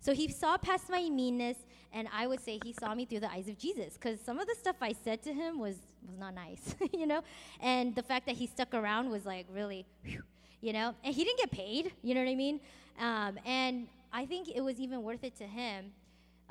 So 0.00 0.14
he 0.14 0.28
saw 0.28 0.56
past 0.56 0.88
my 0.88 1.10
meanness, 1.10 1.56
and 1.92 2.08
I 2.12 2.28
would 2.28 2.40
say 2.40 2.60
he 2.64 2.72
saw 2.72 2.94
me 2.94 3.04
through 3.04 3.20
the 3.20 3.32
eyes 3.32 3.48
of 3.48 3.58
Jesus, 3.58 3.94
because 3.94 4.20
some 4.20 4.38
of 4.38 4.46
the 4.46 4.54
stuff 4.54 4.76
I 4.80 4.94
said 5.04 5.22
to 5.24 5.32
him 5.32 5.58
was 5.58 5.74
was 6.06 6.18
not 6.20 6.34
nice, 6.34 6.76
you 6.92 7.08
know. 7.08 7.22
And 7.60 7.96
the 7.96 8.02
fact 8.04 8.26
that 8.26 8.36
he 8.36 8.46
stuck 8.46 8.72
around 8.72 9.10
was 9.10 9.26
like 9.26 9.46
really, 9.52 9.84
you 10.60 10.72
know. 10.72 10.94
And 11.02 11.12
he 11.12 11.24
didn't 11.24 11.40
get 11.40 11.50
paid. 11.50 11.92
You 12.02 12.14
know 12.14 12.22
what 12.22 12.30
I 12.30 12.36
mean? 12.36 12.60
Um, 13.00 13.38
and 13.44 13.88
I 14.12 14.24
think 14.24 14.48
it 14.54 14.60
was 14.60 14.78
even 14.78 15.02
worth 15.02 15.24
it 15.24 15.34
to 15.38 15.46
him 15.48 15.90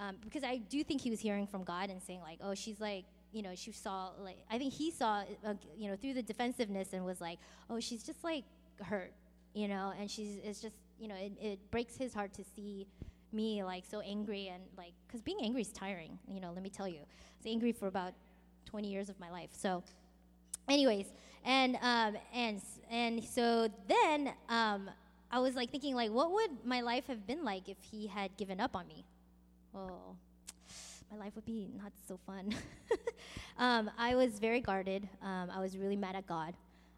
um, 0.02 0.16
because 0.24 0.44
I 0.44 0.58
do 0.58 0.84
think 0.84 1.02
he 1.02 1.12
was 1.12 1.20
hearing 1.20 1.46
from 1.46 1.64
God 1.64 1.92
and 1.92 2.02
saying 2.02 2.22
like, 2.22 2.40
oh, 2.44 2.56
she's 2.56 2.82
like, 2.82 3.06
you 3.32 3.44
know, 3.44 3.52
she 3.54 3.72
saw 3.72 4.10
like 4.20 4.38
I 4.50 4.58
think 4.58 4.74
he 4.74 4.90
saw, 4.90 5.24
uh, 5.46 5.54
you 5.78 5.90
know, 5.90 5.96
through 5.96 6.16
the 6.16 6.24
defensiveness 6.24 6.94
and 6.94 7.06
was 7.06 7.22
like, 7.22 7.38
oh, 7.70 7.80
she's 7.80 8.04
just 8.04 8.24
like 8.24 8.44
hurt, 8.82 9.14
you 9.54 9.68
know, 9.68 9.94
and 10.00 10.10
she's 10.10 10.38
it's 10.44 10.60
just 10.60 10.76
you 11.00 11.08
know 11.08 11.16
it, 11.16 11.34
it 11.40 11.72
breaks 11.72 11.96
his 11.96 12.14
heart 12.14 12.34
to 12.34 12.44
see 12.44 12.88
me 13.32 13.64
like 13.64 13.84
so 13.90 14.02
angry 14.02 14.48
and 14.48 14.64
like 14.76 14.94
because 15.06 15.22
being 15.22 15.38
angry 15.44 15.62
is 15.62 15.72
tiring, 15.72 16.18
you 16.28 16.42
know. 16.42 16.52
Let 16.52 16.64
me 16.64 16.70
tell 16.70 16.88
you, 16.88 17.00
I 17.00 17.38
was 17.38 17.46
angry 17.46 17.72
for 17.72 17.88
about 17.88 18.14
20 18.66 18.90
years 18.90 19.08
of 19.08 19.20
my 19.20 19.30
life. 19.30 19.52
So, 19.54 19.84
anyways, 20.68 21.06
and 21.46 21.78
um, 21.82 22.18
and 22.34 22.60
and 22.90 23.24
so 23.24 23.70
then 23.88 24.34
um, 24.50 24.90
I 25.30 25.40
was 25.40 25.56
like 25.56 25.70
thinking 25.70 25.94
like, 25.94 26.10
what 26.10 26.32
would 26.32 26.66
my 26.66 26.82
life 26.82 27.06
have 27.06 27.28
been 27.28 27.44
like 27.46 27.70
if 27.70 27.78
he 27.92 28.08
had 28.08 28.36
given 28.36 28.60
up 28.60 28.76
on 28.76 28.88
me? 28.88 29.06
Oh, 29.74 30.16
my 31.12 31.18
life 31.18 31.36
would 31.36 31.46
be 31.46 31.70
not 31.78 31.92
so 32.08 32.20
fun. 32.26 32.54
um, 33.58 33.90
I 33.98 34.16
was 34.16 34.40
very 34.40 34.62
guarded. 34.62 35.08
Um, 35.22 35.50
I 35.50 35.60
was 35.60 35.78
really 35.78 35.96
mad 35.96 36.16
at 36.16 36.28
God. 36.28 36.54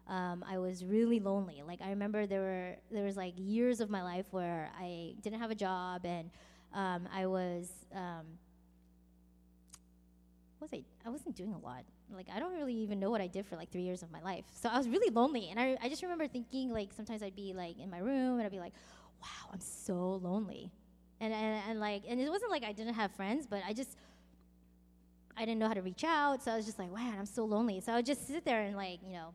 Um, 0.08 0.44
I 0.46 0.58
was 0.58 0.84
really 0.84 1.20
lonely. 1.20 1.62
Like 1.66 1.80
I 1.80 1.90
remember 1.90 2.26
there 2.26 2.40
were 2.40 2.76
there 2.90 3.04
was 3.04 3.16
like 3.16 3.34
years 3.36 3.80
of 3.80 3.88
my 3.88 4.02
life 4.02 4.26
where 4.32 4.70
I 4.78 5.14
didn't 5.22 5.38
have 5.38 5.50
a 5.50 5.54
job 5.54 6.04
and 6.04 6.30
um, 6.74 7.08
I 7.14 7.26
was 7.26 7.70
um, 7.94 8.26
was 10.60 10.70
I? 10.72 10.82
I 11.06 11.10
wasn't 11.10 11.36
doing 11.36 11.54
a 11.54 11.58
lot. 11.58 11.84
Like 12.12 12.26
I 12.34 12.38
don't 12.38 12.52
really 12.52 12.74
even 12.74 13.00
know 13.00 13.10
what 13.10 13.20
I 13.20 13.28
did 13.28 13.46
for 13.46 13.56
like 13.56 13.70
three 13.70 13.82
years 13.82 14.02
of 14.02 14.10
my 14.10 14.20
life. 14.20 14.44
So 14.60 14.68
I 14.68 14.76
was 14.76 14.88
really 14.88 15.10
lonely, 15.10 15.48
and 15.50 15.58
I 15.58 15.76
I 15.82 15.88
just 15.88 16.02
remember 16.02 16.26
thinking 16.26 16.70
like 16.70 16.92
sometimes 16.92 17.22
I'd 17.22 17.36
be 17.36 17.52
like 17.54 17.78
in 17.78 17.90
my 17.90 17.98
room 17.98 18.38
and 18.38 18.42
I'd 18.42 18.52
be 18.52 18.60
like, 18.60 18.74
wow, 19.22 19.50
I'm 19.52 19.60
so 19.60 20.20
lonely 20.22 20.70
and, 21.24 21.32
and, 21.32 21.62
and 21.68 21.80
like 21.80 22.02
and 22.08 22.20
it 22.20 22.28
wasn't 22.28 22.50
like 22.50 22.64
I 22.64 22.72
didn't 22.72 22.94
have 22.94 23.12
friends, 23.12 23.46
but 23.48 23.62
I 23.66 23.72
just 23.72 23.96
I 25.36 25.44
didn't 25.44 25.58
know 25.58 25.68
how 25.68 25.74
to 25.74 25.82
reach 25.82 26.04
out, 26.04 26.42
so 26.42 26.52
I 26.52 26.56
was 26.56 26.66
just 26.66 26.78
like, 26.78 26.92
wow, 26.92 27.12
I'm 27.18 27.26
so 27.26 27.44
lonely. 27.44 27.80
So 27.80 27.92
I 27.92 27.96
would 27.96 28.06
just 28.06 28.26
sit 28.26 28.44
there 28.44 28.62
and 28.62 28.76
like 28.76 29.00
you 29.04 29.12
know 29.12 29.34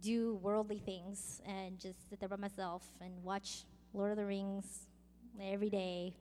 do 0.00 0.34
worldly 0.36 0.78
things 0.78 1.40
and 1.46 1.78
just 1.78 2.08
sit 2.10 2.20
there 2.20 2.28
by 2.28 2.36
myself 2.36 2.84
and 3.00 3.12
watch 3.22 3.64
Lord 3.92 4.10
of 4.10 4.16
the 4.16 4.24
Rings 4.24 4.86
every 5.42 5.70
day. 5.70 6.14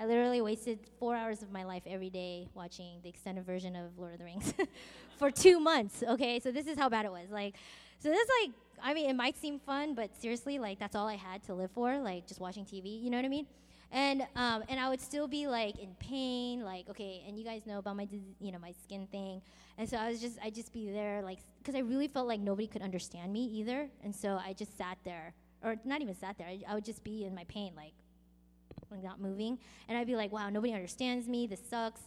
I 0.00 0.06
literally 0.06 0.40
wasted 0.40 0.78
four 0.98 1.16
hours 1.16 1.42
of 1.42 1.50
my 1.50 1.64
life 1.64 1.82
every 1.86 2.10
day 2.10 2.48
watching 2.54 3.00
the 3.02 3.08
extended 3.08 3.44
version 3.44 3.74
of 3.74 3.98
Lord 3.98 4.12
of 4.12 4.18
the 4.18 4.24
Rings 4.24 4.54
for 5.18 5.30
two 5.30 5.58
months. 5.58 6.04
Okay, 6.06 6.38
so 6.38 6.52
this 6.52 6.66
is 6.66 6.78
how 6.78 6.88
bad 6.88 7.04
it 7.04 7.10
was. 7.10 7.30
Like, 7.30 7.56
so 7.98 8.08
this 8.08 8.28
like 8.42 8.52
I 8.82 8.94
mean, 8.94 9.10
it 9.10 9.16
might 9.16 9.36
seem 9.36 9.58
fun, 9.58 9.94
but 9.94 10.14
seriously, 10.20 10.58
like 10.58 10.78
that's 10.78 10.96
all 10.96 11.08
I 11.08 11.16
had 11.16 11.42
to 11.44 11.54
live 11.54 11.70
for, 11.72 11.98
like 11.98 12.26
just 12.26 12.40
watching 12.40 12.64
TV. 12.64 13.02
You 13.02 13.10
know 13.10 13.18
what 13.18 13.24
I 13.24 13.28
mean? 13.28 13.46
And 13.90 14.22
um, 14.36 14.64
and 14.68 14.78
I 14.78 14.88
would 14.88 15.00
still 15.00 15.26
be 15.28 15.46
like 15.46 15.78
in 15.78 15.94
pain, 15.98 16.62
like 16.64 16.88
okay. 16.90 17.24
And 17.26 17.38
you 17.38 17.44
guys 17.44 17.66
know 17.66 17.78
about 17.78 17.96
my, 17.96 18.08
you 18.40 18.52
know, 18.52 18.58
my 18.58 18.72
skin 18.84 19.06
thing. 19.10 19.42
And 19.78 19.88
so 19.88 19.96
I 19.96 20.10
was 20.10 20.20
just, 20.20 20.38
I 20.42 20.50
just 20.50 20.72
be 20.72 20.90
there, 20.90 21.22
like, 21.22 21.38
because 21.58 21.76
I 21.76 21.78
really 21.78 22.08
felt 22.08 22.26
like 22.26 22.40
nobody 22.40 22.66
could 22.66 22.82
understand 22.82 23.32
me 23.32 23.44
either. 23.44 23.88
And 24.02 24.14
so 24.14 24.38
I 24.44 24.52
just 24.52 24.76
sat 24.76 24.98
there, 25.04 25.34
or 25.62 25.76
not 25.84 26.02
even 26.02 26.16
sat 26.16 26.36
there. 26.36 26.48
I, 26.48 26.60
I 26.68 26.74
would 26.74 26.84
just 26.84 27.04
be 27.04 27.24
in 27.24 27.32
my 27.32 27.44
pain, 27.44 27.72
like, 27.76 27.92
like 28.90 29.04
not 29.04 29.20
moving. 29.20 29.56
And 29.88 29.96
I'd 29.96 30.08
be 30.08 30.16
like, 30.16 30.32
wow, 30.32 30.50
nobody 30.50 30.74
understands 30.74 31.28
me. 31.28 31.46
This 31.46 31.60
sucks. 31.70 32.00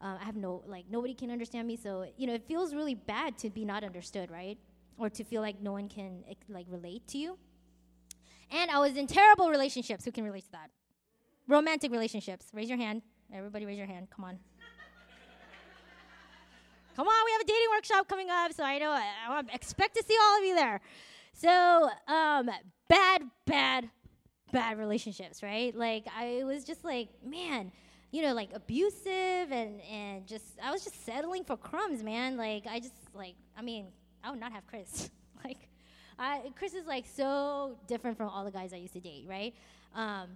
Uh, 0.00 0.18
I 0.20 0.24
have 0.24 0.36
no, 0.36 0.62
like, 0.68 0.84
nobody 0.88 1.14
can 1.14 1.32
understand 1.32 1.66
me. 1.66 1.76
So 1.76 2.06
you 2.16 2.28
know, 2.28 2.34
it 2.34 2.44
feels 2.46 2.72
really 2.72 2.94
bad 2.94 3.36
to 3.38 3.50
be 3.50 3.64
not 3.64 3.82
understood, 3.82 4.30
right? 4.30 4.56
Or 4.98 5.10
to 5.10 5.24
feel 5.24 5.42
like 5.42 5.60
no 5.60 5.72
one 5.72 5.88
can 5.88 6.24
like 6.48 6.66
relate 6.68 7.06
to 7.08 7.18
you. 7.18 7.38
And 8.50 8.70
I 8.70 8.78
was 8.78 8.96
in 8.96 9.06
terrible 9.06 9.50
relationships. 9.50 10.04
Who 10.04 10.12
can 10.12 10.24
relate 10.24 10.44
to 10.44 10.52
that? 10.52 10.70
Romantic 11.48 11.90
relationships. 11.90 12.46
Raise 12.52 12.68
your 12.68 12.78
hand. 12.78 13.02
Everybody 13.32 13.66
raise 13.66 13.78
your 13.78 13.86
hand. 13.86 14.08
Come 14.14 14.24
on. 14.24 14.38
Come 16.96 17.08
on, 17.08 17.24
we 17.26 17.32
have 17.32 17.42
a 17.42 17.44
dating 17.44 17.68
workshop 17.72 18.08
coming 18.08 18.30
up, 18.30 18.54
so 18.54 18.64
I 18.64 18.78
know 18.78 18.90
I, 18.90 19.04
I 19.28 19.42
expect 19.52 19.96
to 19.96 20.02
see 20.02 20.16
all 20.18 20.38
of 20.38 20.44
you 20.44 20.54
there. 20.54 20.80
So, 21.34 21.90
um, 22.08 22.48
bad, 22.88 23.22
bad, 23.44 23.90
bad 24.50 24.78
relationships, 24.78 25.42
right? 25.42 25.76
Like 25.76 26.06
I 26.16 26.42
was 26.44 26.64
just 26.64 26.84
like, 26.84 27.10
man, 27.22 27.70
you 28.12 28.22
know, 28.22 28.32
like 28.32 28.48
abusive 28.54 29.52
and 29.52 29.82
and 29.82 30.26
just 30.26 30.58
I 30.62 30.70
was 30.70 30.84
just 30.84 31.04
settling 31.04 31.44
for 31.44 31.58
crumbs, 31.58 32.02
man. 32.02 32.38
Like 32.38 32.66
I 32.66 32.80
just 32.80 32.94
like 33.12 33.34
I 33.58 33.60
mean, 33.60 33.88
I 34.26 34.30
would 34.30 34.40
not 34.40 34.52
have 34.52 34.66
Chris. 34.66 35.10
like, 35.44 35.68
I, 36.18 36.50
Chris 36.58 36.74
is 36.74 36.86
like 36.86 37.04
so 37.06 37.78
different 37.86 38.16
from 38.16 38.28
all 38.28 38.44
the 38.44 38.50
guys 38.50 38.72
I 38.72 38.76
used 38.76 38.94
to 38.94 39.00
date, 39.00 39.24
right? 39.28 39.54
Um, 39.94 40.30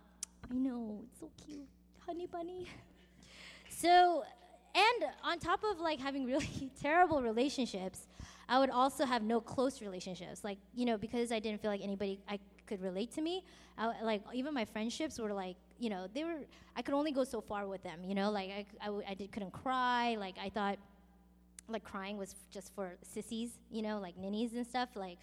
I 0.49 0.55
know, 0.55 1.01
it's 1.11 1.19
so 1.19 1.31
cute, 1.45 1.67
honey 2.07 2.27
bunny. 2.27 2.67
So, 3.73 4.25
and 4.75 5.11
on 5.25 5.39
top 5.39 5.61
of 5.65 5.81
like 5.81 6.01
having 6.01 6.27
really 6.27 6.71
terrible 6.83 7.23
relationships, 7.23 8.09
I 8.47 8.59
would 8.59 8.69
also 8.69 9.07
have 9.07 9.23
no 9.23 9.41
close 9.41 9.81
relationships. 9.81 10.45
Like, 10.45 10.59
you 10.75 10.85
know, 10.85 10.99
because 10.99 11.33
I 11.33 11.39
didn't 11.39 11.63
feel 11.63 11.71
like 11.71 11.81
anybody, 11.81 12.21
I 12.29 12.41
could 12.67 12.83
relate 12.83 13.11
to 13.13 13.23
me. 13.23 13.43
I, 13.79 14.03
like 14.03 14.23
even 14.35 14.53
my 14.53 14.67
friendships 14.67 15.19
were 15.19 15.33
like, 15.33 15.57
you 15.79 15.89
know, 15.89 16.09
they 16.13 16.25
were. 16.25 16.41
I 16.77 16.83
could 16.83 16.95
only 16.95 17.11
go 17.13 17.25
so 17.25 17.41
far 17.41 17.67
with 17.67 17.83
them. 17.83 18.01
You 18.05 18.15
know, 18.15 18.31
like 18.31 18.67
I, 18.83 19.15
did, 19.15 19.33
couldn't 19.33 19.53
cry. 19.53 20.17
Like 20.19 20.37
I 20.37 20.51
thought, 20.51 20.79
like 21.73 21.85
crying 21.85 22.17
was 22.17 22.35
just 22.51 22.75
for 22.75 22.97
sissies. 23.03 23.51
You 23.71 23.83
know, 23.83 23.99
like 23.99 24.17
ninnies 24.17 24.55
and 24.55 24.67
stuff. 24.67 24.91
Like 24.95 25.19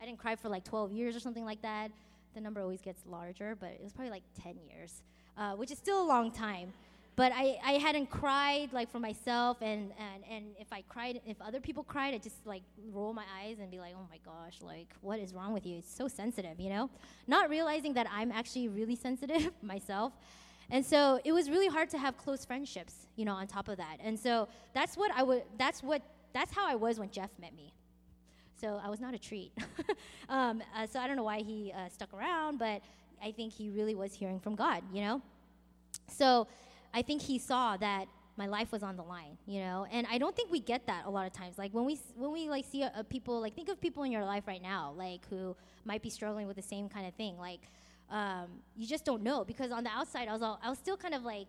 I 0.00 0.06
didn't 0.06 0.18
cry 0.18 0.36
for 0.36 0.48
like 0.48 0.64
12 0.64 0.92
years 0.92 1.16
or 1.16 1.20
something 1.20 1.44
like 1.44 1.62
that. 1.62 1.90
The 2.34 2.40
number 2.40 2.60
always 2.60 2.80
gets 2.80 3.02
larger, 3.06 3.56
but 3.58 3.70
it 3.70 3.80
was 3.82 3.92
probably 3.92 4.10
like 4.10 4.22
10 4.42 4.54
years, 4.68 5.02
uh, 5.36 5.54
which 5.54 5.70
is 5.70 5.78
still 5.78 6.02
a 6.02 6.06
long 6.06 6.30
time 6.30 6.72
but 7.20 7.32
I, 7.34 7.58
I 7.62 7.72
hadn't 7.72 8.08
cried 8.08 8.72
like 8.72 8.90
for 8.90 8.98
myself 8.98 9.58
and, 9.60 9.92
and, 9.98 10.22
and 10.30 10.44
if 10.58 10.72
I 10.72 10.82
cried 10.88 11.20
if 11.26 11.40
other 11.42 11.60
people 11.60 11.82
cried 11.82 12.14
I 12.14 12.18
just 12.18 12.46
like 12.46 12.62
roll 12.92 13.12
my 13.12 13.24
eyes 13.42 13.58
and 13.60 13.70
be 13.70 13.78
like 13.78 13.92
oh 13.94 14.06
my 14.10 14.18
gosh 14.24 14.56
like 14.62 14.88
what 15.02 15.18
is 15.18 15.34
wrong 15.34 15.52
with 15.52 15.66
you 15.66 15.76
it's 15.76 15.94
so 15.94 16.08
sensitive 16.08 16.58
you 16.58 16.70
know 16.70 16.88
not 17.26 17.50
realizing 17.50 17.92
that 17.94 18.06
I'm 18.10 18.32
actually 18.32 18.68
really 18.68 18.96
sensitive 18.96 19.50
myself 19.62 20.14
and 20.70 20.84
so 20.84 21.20
it 21.24 21.32
was 21.32 21.50
really 21.50 21.68
hard 21.68 21.88
to 21.90 21.98
have 21.98 22.16
close 22.16 22.44
friendships 22.44 23.06
you 23.16 23.24
know 23.24 23.32
on 23.32 23.46
top 23.46 23.68
of 23.68 23.76
that 23.76 23.96
and 24.02 24.18
so 24.18 24.48
that's 24.74 24.96
what 24.96 25.10
I 25.14 25.22
would 25.22 25.42
that's 25.58 25.82
what 25.82 26.02
that's 26.32 26.52
how 26.52 26.66
I 26.68 26.74
was 26.74 26.98
when 26.98 27.10
Jeff 27.10 27.30
met 27.40 27.54
me 27.54 27.72
so 28.60 28.80
I 28.82 28.88
was 28.88 29.00
not 29.00 29.14
a 29.14 29.18
treat 29.18 29.52
um, 30.28 30.62
uh, 30.76 30.86
so 30.86 31.00
I 31.00 31.06
don't 31.06 31.16
know 31.16 31.24
why 31.24 31.40
he 31.40 31.72
uh, 31.76 31.88
stuck 31.88 32.12
around 32.12 32.58
but 32.58 32.82
I 33.22 33.32
think 33.32 33.52
he 33.52 33.70
really 33.70 33.94
was 33.94 34.12
hearing 34.12 34.40
from 34.40 34.54
God 34.54 34.82
you 34.92 35.02
know 35.02 35.22
so 36.08 36.46
I 36.92 37.02
think 37.02 37.22
he 37.22 37.38
saw 37.38 37.76
that 37.76 38.06
my 38.36 38.46
life 38.46 38.72
was 38.72 38.82
on 38.82 38.96
the 38.96 39.02
line, 39.02 39.36
you 39.46 39.60
know. 39.60 39.86
And 39.92 40.06
I 40.10 40.16
don't 40.16 40.34
think 40.34 40.50
we 40.50 40.60
get 40.60 40.86
that 40.86 41.04
a 41.04 41.10
lot 41.10 41.26
of 41.26 41.32
times. 41.32 41.58
Like 41.58 41.72
when 41.72 41.84
we 41.84 41.98
when 42.16 42.32
we 42.32 42.48
like 42.48 42.64
see 42.64 42.82
a, 42.82 42.92
a 42.96 43.04
people 43.04 43.38
like 43.38 43.54
think 43.54 43.68
of 43.68 43.80
people 43.80 44.02
in 44.02 44.10
your 44.10 44.24
life 44.24 44.44
right 44.46 44.62
now, 44.62 44.94
like 44.96 45.26
who 45.28 45.54
might 45.84 46.02
be 46.02 46.10
struggling 46.10 46.46
with 46.46 46.56
the 46.56 46.62
same 46.62 46.88
kind 46.88 47.06
of 47.06 47.14
thing. 47.14 47.36
Like 47.38 47.60
um, 48.10 48.46
you 48.76 48.86
just 48.86 49.04
don't 49.04 49.22
know 49.22 49.44
because 49.44 49.70
on 49.70 49.84
the 49.84 49.90
outside, 49.90 50.28
I 50.28 50.32
was 50.32 50.42
all, 50.42 50.58
I 50.62 50.68
was 50.68 50.78
still 50.78 50.96
kind 50.96 51.14
of 51.14 51.24
like 51.24 51.46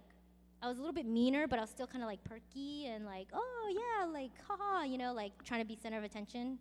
I 0.61 0.67
was 0.67 0.77
a 0.77 0.81
little 0.81 0.93
bit 0.93 1.07
meaner, 1.07 1.47
but 1.47 1.57
I 1.57 1.61
was 1.61 1.71
still 1.71 1.87
kind 1.87 2.03
of 2.03 2.07
like 2.07 2.23
perky 2.23 2.87
and 2.87 3.05
like 3.05 3.27
oh 3.33 3.73
yeah, 3.73 4.05
like 4.05 4.31
haha, 4.47 4.83
you 4.83 4.97
know, 4.97 5.13
like 5.13 5.31
trying 5.43 5.61
to 5.61 5.67
be 5.67 5.75
center 5.81 5.97
of 5.97 6.03
attention. 6.03 6.59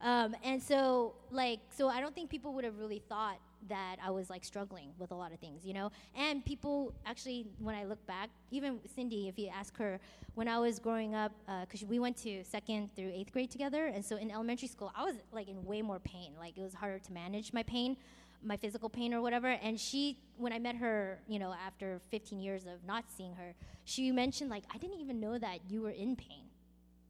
Um, 0.00 0.34
and 0.44 0.62
so 0.62 1.14
like 1.30 1.60
so 1.70 1.88
I 1.88 2.00
don't 2.00 2.14
think 2.14 2.28
people 2.28 2.52
would 2.54 2.64
have 2.64 2.78
really 2.78 3.02
thought 3.08 3.38
that 3.68 3.96
I 4.04 4.10
was 4.10 4.30
like 4.30 4.44
struggling 4.44 4.90
with 4.98 5.10
a 5.10 5.14
lot 5.14 5.32
of 5.32 5.38
things, 5.38 5.64
you 5.64 5.72
know? 5.72 5.90
And 6.16 6.44
people 6.44 6.92
actually, 7.06 7.46
when 7.58 7.74
I 7.74 7.84
look 7.84 8.04
back, 8.06 8.30
even 8.50 8.80
Cindy, 8.94 9.28
if 9.28 9.38
you 9.38 9.48
ask 9.48 9.76
her, 9.78 10.00
when 10.34 10.48
I 10.48 10.58
was 10.58 10.78
growing 10.78 11.14
up, 11.14 11.32
because 11.60 11.82
uh, 11.82 11.86
we 11.88 11.98
went 11.98 12.16
to 12.18 12.42
second 12.44 12.90
through 12.96 13.12
eighth 13.14 13.32
grade 13.32 13.50
together, 13.50 13.86
and 13.86 14.04
so 14.04 14.16
in 14.16 14.30
elementary 14.30 14.68
school, 14.68 14.90
I 14.96 15.04
was 15.04 15.16
like 15.30 15.48
in 15.48 15.64
way 15.64 15.82
more 15.82 15.98
pain. 16.00 16.32
Like 16.38 16.56
it 16.56 16.62
was 16.62 16.74
harder 16.74 16.98
to 16.98 17.12
manage 17.12 17.52
my 17.52 17.62
pain, 17.62 17.96
my 18.44 18.56
physical 18.56 18.88
pain 18.88 19.14
or 19.14 19.20
whatever. 19.20 19.48
And 19.48 19.78
she, 19.78 20.18
when 20.36 20.52
I 20.52 20.58
met 20.58 20.76
her, 20.76 21.20
you 21.28 21.38
know, 21.38 21.54
after 21.66 22.00
15 22.10 22.40
years 22.40 22.66
of 22.66 22.84
not 22.86 23.04
seeing 23.16 23.34
her, 23.34 23.54
she 23.84 24.10
mentioned, 24.10 24.50
like, 24.50 24.64
I 24.74 24.78
didn't 24.78 25.00
even 25.00 25.20
know 25.20 25.38
that 25.38 25.58
you 25.68 25.82
were 25.82 25.90
in 25.90 26.16
pain 26.16 26.44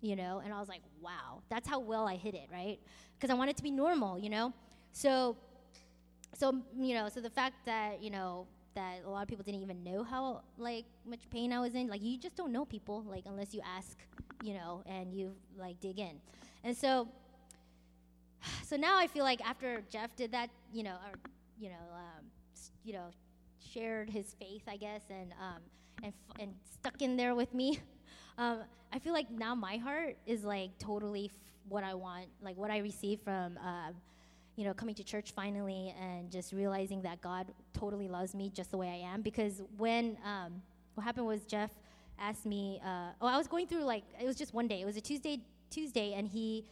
you 0.05 0.17
know 0.17 0.43
and 0.45 0.53
i 0.53 0.59
was 0.59 0.69
like 0.69 0.81
wow 1.01 1.41
that's 1.49 1.69
how 1.69 1.79
well 1.79 2.09
i 2.09 2.17
hit 2.17 2.35
it 2.35 2.49
right 2.51 2.81
because 3.15 3.31
i 3.31 3.35
wanted 3.35 3.57
to 3.57 3.63
be 3.63 3.71
normal 3.71 4.19
you 4.19 4.29
know 4.29 4.53
so 4.91 5.37
so 6.35 6.61
you 6.79 6.95
know, 6.95 7.09
so 7.09 7.21
the 7.21 7.31
fact 7.31 7.55
that 7.67 8.03
you 8.03 8.11
know 8.11 8.47
that 8.75 9.01
a 9.05 9.11
lot 9.11 9.23
of 9.23 9.29
people 9.29 9.45
didn't 9.45 9.61
even 9.61 9.85
know 9.85 10.03
how 10.03 10.43
like 10.57 10.85
much 11.05 11.29
pain 11.31 11.53
I 11.53 11.61
was 11.61 11.75
in, 11.75 11.89
like 11.89 12.03
you 12.03 12.19
just 12.19 12.37
don't 12.37 12.53
know 12.53 12.65
people 12.65 13.05
like 13.07 13.25
unless 13.27 13.53
you 13.53 13.61
ask, 13.77 13.99
you 14.43 14.55
know, 14.55 14.83
and 14.87 15.13
you 15.15 15.35
like 15.59 15.81
dig 15.81 15.99
in, 15.99 16.21
and 16.65 16.77
so. 16.77 17.09
So 18.65 18.77
now 18.77 18.99
I 18.99 19.07
feel 19.07 19.25
like 19.25 19.41
after 19.47 19.83
Jeff 19.91 20.15
did 20.17 20.33
that, 20.33 20.51
you 20.73 20.83
know, 20.83 20.97
or 21.07 21.19
you 21.59 21.69
know, 21.69 21.85
um, 21.95 22.25
you 22.85 22.93
know, 22.93 23.07
shared 23.61 24.11
his 24.11 24.35
faith, 24.39 24.63
I 24.69 24.77
guess, 24.77 25.03
and 25.11 25.33
um, 25.41 25.63
and 26.03 26.13
f- 26.13 26.41
and 26.41 26.55
stuck 26.81 27.03
in 27.03 27.17
there 27.17 27.35
with 27.35 27.55
me. 27.55 27.79
Um, 28.39 28.61
I 28.91 28.99
feel 28.99 29.13
like 29.13 29.31
now 29.31 29.55
my 29.55 29.77
heart 29.77 30.17
is 30.27 30.43
like 30.43 30.71
totally 30.79 31.27
f- 31.27 31.39
what 31.69 31.85
I 31.85 31.93
want, 31.93 32.29
like 32.41 32.57
what 32.57 32.71
I 32.71 32.79
receive 32.79 33.21
from 33.21 33.59
uh, 33.59 33.91
you 34.57 34.65
know, 34.65 34.75
coming 34.75 34.95
to 34.95 35.05
church 35.05 35.33
finally 35.33 35.95
and 36.01 36.31
just 36.31 36.53
realizing 36.53 37.03
that 37.03 37.21
God 37.21 37.47
totally 37.73 38.09
loves 38.09 38.35
me 38.35 38.51
just 38.53 38.71
the 38.71 38.79
way 38.79 38.89
I 38.89 39.13
am. 39.13 39.21
Because 39.23 39.63
when 39.77 40.17
um, 40.25 40.63
what 40.95 41.05
happened 41.05 41.27
was 41.27 41.43
Jeff 41.45 41.71
asked 42.19 42.47
me, 42.47 42.81
uh, 42.85 43.11
oh, 43.21 43.27
I 43.27 43.37
was 43.37 43.47
going 43.49 43.67
through 43.67 43.85
like 43.85 44.05
it 44.21 44.27
was 44.27 44.37
just 44.37 44.55
one 44.55 44.67
day. 44.67 44.81
It 44.81 44.85
was 44.87 44.97
a 44.97 45.01
Tuesday, 45.01 45.41
Tuesday, 45.71 46.15
and 46.15 46.27
he 46.27 46.65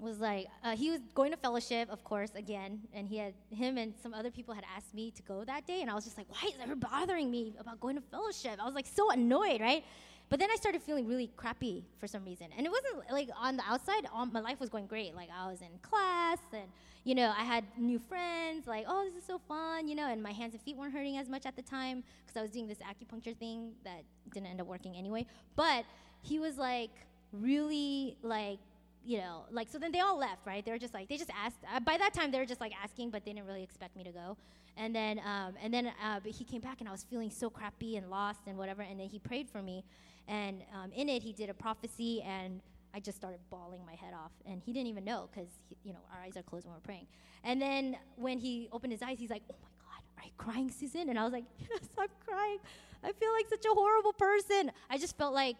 was 0.00 0.18
like 0.18 0.46
uh, 0.64 0.76
he 0.76 0.90
was 0.90 1.00
going 1.14 1.30
to 1.30 1.36
fellowship, 1.36 1.88
of 1.90 2.02
course, 2.04 2.30
again, 2.34 2.80
and 2.92 3.06
he 3.08 3.18
had 3.18 3.34
him 3.50 3.78
and 3.78 3.94
some 4.02 4.14
other 4.14 4.30
people 4.30 4.54
had 4.54 4.64
asked 4.76 4.94
me 4.94 5.10
to 5.12 5.22
go 5.22 5.44
that 5.44 5.66
day, 5.66 5.82
and 5.82 5.90
I 5.90 5.94
was 5.94 6.04
just 6.04 6.16
like, 6.16 6.26
why 6.30 6.48
is 6.48 6.54
everyone 6.60 6.80
bothering 6.80 7.30
me 7.30 7.54
about 7.58 7.80
going 7.80 7.96
to 7.96 8.02
fellowship? 8.02 8.58
I 8.60 8.64
was 8.64 8.74
like 8.74 8.86
so 8.86 9.10
annoyed, 9.10 9.60
right? 9.60 9.84
But 10.30 10.38
then 10.38 10.48
I 10.50 10.54
started 10.54 10.80
feeling 10.80 11.08
really 11.08 11.28
crappy 11.36 11.84
for 11.98 12.06
some 12.06 12.24
reason. 12.24 12.46
And 12.56 12.64
it 12.64 12.70
wasn't 12.70 13.10
like 13.10 13.28
on 13.36 13.56
the 13.56 13.64
outside, 13.68 14.06
all, 14.14 14.24
my 14.26 14.38
life 14.38 14.60
was 14.60 14.70
going 14.70 14.86
great. 14.86 15.14
Like 15.14 15.28
I 15.36 15.48
was 15.48 15.60
in 15.60 15.76
class 15.82 16.38
and, 16.52 16.68
you 17.02 17.16
know, 17.16 17.34
I 17.36 17.42
had 17.42 17.64
new 17.76 17.98
friends, 17.98 18.68
like, 18.68 18.84
oh, 18.88 19.04
this 19.06 19.22
is 19.22 19.26
so 19.26 19.40
fun, 19.48 19.88
you 19.88 19.96
know, 19.96 20.08
and 20.08 20.22
my 20.22 20.30
hands 20.30 20.54
and 20.54 20.62
feet 20.62 20.76
weren't 20.76 20.94
hurting 20.94 21.16
as 21.16 21.28
much 21.28 21.46
at 21.46 21.56
the 21.56 21.62
time 21.62 22.04
because 22.24 22.38
I 22.38 22.42
was 22.42 22.52
doing 22.52 22.68
this 22.68 22.78
acupuncture 22.78 23.36
thing 23.36 23.72
that 23.82 24.04
didn't 24.32 24.46
end 24.46 24.60
up 24.60 24.68
working 24.68 24.94
anyway. 24.94 25.26
But 25.56 25.84
he 26.22 26.38
was 26.38 26.56
like, 26.56 26.90
really 27.32 28.16
like 28.22 28.58
you 29.04 29.18
know, 29.18 29.44
like 29.50 29.68
so 29.68 29.78
then 29.78 29.92
they 29.92 30.00
all 30.00 30.18
left, 30.18 30.46
right? 30.46 30.64
They 30.64 30.70
were 30.70 30.78
just 30.78 30.94
like 30.94 31.08
they 31.08 31.16
just 31.16 31.30
asked. 31.30 31.58
Uh, 31.74 31.80
by 31.80 31.96
that 31.98 32.14
time, 32.14 32.30
they 32.30 32.38
were 32.38 32.46
just 32.46 32.60
like 32.60 32.72
asking, 32.82 33.10
but 33.10 33.24
they 33.24 33.32
didn't 33.32 33.46
really 33.46 33.62
expect 33.62 33.96
me 33.96 34.04
to 34.04 34.12
go. 34.12 34.36
And 34.76 34.94
then 34.94 35.20
um, 35.20 35.54
and 35.62 35.72
then 35.72 35.86
uh, 35.86 36.20
but 36.22 36.32
he 36.32 36.44
came 36.44 36.60
back, 36.60 36.80
and 36.80 36.88
I 36.88 36.92
was 36.92 37.04
feeling 37.04 37.30
so 37.30 37.50
crappy 37.50 37.96
and 37.96 38.10
lost 38.10 38.40
and 38.46 38.56
whatever. 38.56 38.82
And 38.82 39.00
then 39.00 39.08
he 39.08 39.18
prayed 39.18 39.48
for 39.48 39.62
me, 39.62 39.84
and 40.28 40.62
um, 40.74 40.92
in 40.92 41.08
it, 41.08 41.22
he 41.22 41.32
did 41.32 41.50
a 41.50 41.54
prophecy, 41.54 42.22
and 42.22 42.60
I 42.94 43.00
just 43.00 43.18
started 43.18 43.40
bawling 43.50 43.80
my 43.86 43.94
head 43.94 44.14
off. 44.14 44.32
And 44.46 44.62
he 44.62 44.72
didn't 44.72 44.88
even 44.88 45.04
know 45.04 45.28
because, 45.32 45.48
you 45.84 45.92
know, 45.92 46.00
our 46.12 46.20
eyes 46.22 46.36
are 46.36 46.42
closed 46.42 46.66
when 46.66 46.74
we're 46.74 46.80
praying. 46.80 47.06
And 47.44 47.60
then 47.60 47.96
when 48.16 48.38
he 48.38 48.68
opened 48.72 48.92
his 48.92 49.02
eyes, 49.02 49.18
he's 49.18 49.30
like, 49.30 49.42
oh 49.50 49.56
my 49.62 49.68
God, 49.80 50.02
are 50.18 50.24
you 50.24 50.32
crying, 50.36 50.70
Susan? 50.70 51.08
And 51.08 51.18
I 51.18 51.24
was 51.24 51.32
like, 51.32 51.44
yes, 51.58 51.88
I'm 51.98 52.08
crying. 52.26 52.58
I 53.02 53.12
feel 53.12 53.32
like 53.32 53.48
such 53.48 53.64
a 53.64 53.74
horrible 53.74 54.12
person. 54.12 54.72
I 54.90 54.98
just 54.98 55.16
felt 55.16 55.34
like 55.34 55.56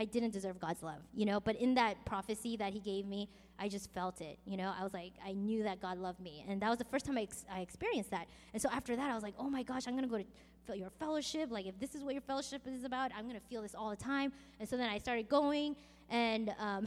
I 0.00 0.06
didn't 0.06 0.30
deserve 0.30 0.58
God's 0.58 0.82
love, 0.82 1.02
you 1.12 1.26
know? 1.26 1.40
But 1.40 1.56
in 1.56 1.74
that 1.74 2.02
prophecy 2.06 2.56
that 2.56 2.72
he 2.72 2.80
gave 2.80 3.04
me, 3.06 3.28
I 3.58 3.68
just 3.68 3.92
felt 3.92 4.22
it, 4.22 4.38
you 4.46 4.56
know? 4.56 4.72
I 4.78 4.82
was 4.82 4.94
like, 4.94 5.12
I 5.22 5.32
knew 5.32 5.62
that 5.64 5.78
God 5.78 5.98
loved 5.98 6.20
me. 6.20 6.42
And 6.48 6.58
that 6.62 6.70
was 6.70 6.78
the 6.78 6.86
first 6.86 7.04
time 7.04 7.18
I, 7.18 7.22
ex- 7.22 7.44
I 7.52 7.60
experienced 7.60 8.10
that. 8.10 8.26
And 8.54 8.62
so 8.62 8.70
after 8.72 8.96
that, 8.96 9.10
I 9.10 9.14
was 9.14 9.22
like, 9.22 9.34
oh 9.38 9.50
my 9.50 9.62
gosh, 9.62 9.86
I'm 9.86 9.94
going 9.94 10.08
to 10.08 10.16
go 10.16 10.24
to 10.72 10.78
your 10.78 10.88
fellowship. 10.98 11.50
Like, 11.50 11.66
if 11.66 11.78
this 11.78 11.94
is 11.94 12.02
what 12.02 12.14
your 12.14 12.22
fellowship 12.22 12.62
is 12.66 12.84
about, 12.84 13.10
I'm 13.14 13.28
going 13.28 13.38
to 13.38 13.46
feel 13.46 13.60
this 13.60 13.74
all 13.74 13.90
the 13.90 13.96
time. 13.96 14.32
And 14.58 14.66
so 14.66 14.78
then 14.78 14.88
I 14.88 14.96
started 14.96 15.28
going, 15.28 15.76
and, 16.08 16.50
um, 16.58 16.86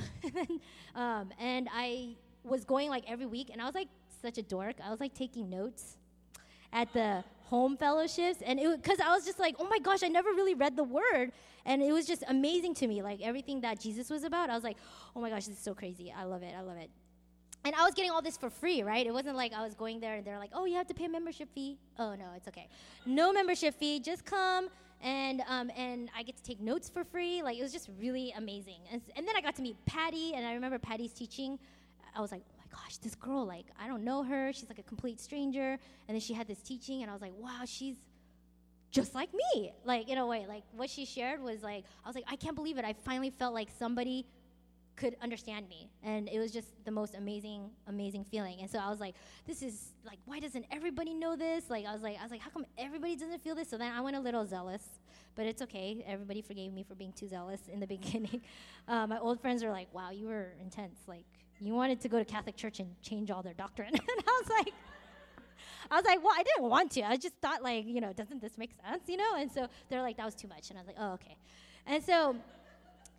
um, 0.95 1.29
and 1.39 1.69
I 1.71 2.15
was 2.43 2.65
going 2.65 2.89
like 2.89 3.03
every 3.07 3.27
week, 3.27 3.51
and 3.51 3.61
I 3.61 3.65
was 3.65 3.75
like 3.75 3.89
such 4.23 4.39
a 4.39 4.43
dork. 4.43 4.77
I 4.83 4.89
was 4.89 4.99
like 4.99 5.13
taking 5.13 5.51
notes 5.51 5.97
at 6.73 6.91
the 6.91 7.23
home 7.45 7.77
fellowships, 7.77 8.41
and 8.45 8.59
it 8.59 8.81
because 8.81 8.99
I 8.99 9.13
was 9.13 9.25
just 9.25 9.39
like, 9.39 9.55
oh 9.59 9.67
my 9.69 9.79
gosh, 9.79 10.03
I 10.03 10.09
never 10.09 10.29
really 10.31 10.55
read 10.55 10.75
the 10.75 10.83
word, 10.83 11.31
and 11.65 11.81
it 11.81 11.93
was 11.93 12.05
just 12.05 12.23
amazing 12.27 12.73
to 12.75 12.87
me, 12.87 13.01
like 13.01 13.21
everything 13.21 13.61
that 13.61 13.79
Jesus 13.79 14.09
was 14.09 14.23
about. 14.23 14.49
I 14.49 14.55
was 14.55 14.63
like, 14.63 14.77
oh 15.15 15.21
my 15.21 15.29
gosh, 15.29 15.45
this 15.45 15.57
is 15.57 15.63
so 15.63 15.73
crazy. 15.73 16.13
I 16.15 16.25
love 16.25 16.43
it. 16.43 16.53
I 16.57 16.61
love 16.61 16.77
it 16.77 16.89
and 17.65 17.73
I 17.75 17.83
was 17.85 17.93
getting 17.93 18.11
all 18.11 18.21
this 18.21 18.37
for 18.37 18.49
free, 18.49 18.83
right? 18.83 19.05
It 19.05 19.13
wasn't 19.13 19.37
like 19.37 19.53
I 19.53 19.63
was 19.63 19.73
going 19.73 19.99
there 19.99 20.15
and 20.15 20.25
they're 20.25 20.39
like, 20.39 20.51
oh, 20.53 20.65
you 20.65 20.75
have 20.75 20.87
to 20.87 20.93
pay 20.93 21.05
a 21.05 21.09
membership 21.09 21.47
fee. 21.53 21.77
Oh, 21.97 22.13
no, 22.15 22.25
it's 22.35 22.47
okay. 22.47 22.67
No 23.05 23.31
membership 23.31 23.75
fee, 23.75 23.99
just 23.99 24.25
come 24.25 24.67
and, 25.01 25.41
um, 25.47 25.69
and 25.75 26.09
I 26.15 26.23
get 26.23 26.37
to 26.37 26.43
take 26.43 26.59
notes 26.59 26.89
for 26.89 27.03
free. 27.03 27.43
Like, 27.43 27.57
it 27.57 27.61
was 27.61 27.71
just 27.73 27.89
really 27.99 28.33
amazing. 28.37 28.79
And, 28.91 29.01
and 29.15 29.27
then 29.27 29.35
I 29.35 29.41
got 29.41 29.55
to 29.57 29.61
meet 29.61 29.75
Patty, 29.85 30.33
and 30.33 30.45
I 30.45 30.53
remember 30.53 30.79
Patty's 30.79 31.11
teaching. 31.11 31.59
I 32.15 32.21
was 32.21 32.31
like, 32.31 32.43
oh 32.57 32.62
gosh, 32.73 32.97
this 32.97 33.15
girl, 33.15 33.45
like, 33.45 33.65
I 33.79 33.87
don't 33.87 34.03
know 34.03 34.23
her. 34.23 34.51
She's 34.53 34.69
like 34.69 34.79
a 34.79 34.83
complete 34.83 35.19
stranger. 35.19 35.77
And 36.07 36.15
then 36.15 36.19
she 36.19 36.33
had 36.33 36.47
this 36.47 36.59
teaching, 36.59 37.01
and 37.01 37.09
I 37.09 37.13
was 37.13 37.21
like, 37.21 37.33
wow, 37.37 37.61
she's 37.65 37.95
just 38.91 39.15
like 39.15 39.29
me. 39.33 39.71
Like, 39.85 40.09
in 40.09 40.17
a 40.17 40.25
way, 40.27 40.45
like, 40.47 40.63
what 40.75 40.89
she 40.89 41.05
shared 41.05 41.41
was 41.41 41.61
like, 41.63 41.85
I 42.03 42.09
was 42.09 42.15
like, 42.15 42.25
I 42.27 42.35
can't 42.35 42.55
believe 42.55 42.77
it. 42.77 42.85
I 42.85 42.93
finally 42.93 43.29
felt 43.29 43.53
like 43.53 43.69
somebody 43.77 44.25
could 44.95 45.15
understand 45.21 45.67
me 45.69 45.89
and 46.03 46.29
it 46.29 46.37
was 46.37 46.51
just 46.51 46.67
the 46.85 46.91
most 46.91 47.15
amazing 47.15 47.69
amazing 47.87 48.23
feeling 48.23 48.59
and 48.61 48.69
so 48.69 48.77
i 48.77 48.89
was 48.89 48.99
like 48.99 49.15
this 49.47 49.63
is 49.63 49.93
like 50.05 50.19
why 50.25 50.39
doesn't 50.39 50.65
everybody 50.71 51.13
know 51.13 51.35
this 51.35 51.69
like 51.69 51.85
i 51.85 51.91
was 51.91 52.03
like 52.03 52.15
i 52.19 52.21
was 52.21 52.31
like 52.31 52.39
how 52.39 52.49
come 52.49 52.65
everybody 52.77 53.15
doesn't 53.15 53.41
feel 53.41 53.55
this 53.55 53.69
so 53.69 53.77
then 53.77 53.91
i 53.91 53.99
went 53.99 54.15
a 54.15 54.19
little 54.19 54.45
zealous 54.45 54.83
but 55.35 55.45
it's 55.47 55.61
okay 55.63 56.03
everybody 56.07 56.41
forgave 56.41 56.71
me 56.71 56.83
for 56.83 56.93
being 56.93 57.11
too 57.13 57.27
zealous 57.27 57.61
in 57.71 57.79
the 57.79 57.87
beginning 57.97 58.41
uh, 58.87 59.07
my 59.07 59.17
old 59.17 59.41
friends 59.41 59.63
are 59.63 59.71
like 59.71 59.91
wow 59.93 60.11
you 60.11 60.27
were 60.27 60.53
intense 60.61 60.99
like 61.07 61.25
you 61.59 61.73
wanted 61.73 61.99
to 62.01 62.09
go 62.09 62.19
to 62.19 62.25
catholic 62.25 62.55
church 62.55 62.79
and 62.79 62.89
change 63.01 63.31
all 63.31 63.41
their 63.41 63.53
doctrine 63.53 63.89
and 63.93 63.99
i 63.99 64.41
was 64.41 64.49
like 64.49 64.73
I 65.91 65.97
was 65.97 66.05
like, 66.05 66.23
well, 66.23 66.33
I 66.35 66.43
didn't 66.43 66.69
want 66.69 66.91
to. 66.91 67.03
I 67.03 67.17
just 67.17 67.35
thought, 67.41 67.61
like, 67.61 67.85
you 67.85 68.01
know, 68.01 68.13
doesn't 68.13 68.41
this 68.41 68.57
make 68.57 68.71
sense, 68.83 69.03
you 69.07 69.17
know? 69.17 69.35
And 69.37 69.51
so 69.51 69.67
they're 69.89 70.01
like, 70.01 70.17
that 70.17 70.25
was 70.25 70.33
too 70.33 70.47
much. 70.47 70.69
And 70.69 70.79
I 70.79 70.81
was 70.81 70.87
like, 70.87 70.95
oh, 70.97 71.13
okay. 71.13 71.37
And 71.85 72.03
so 72.03 72.35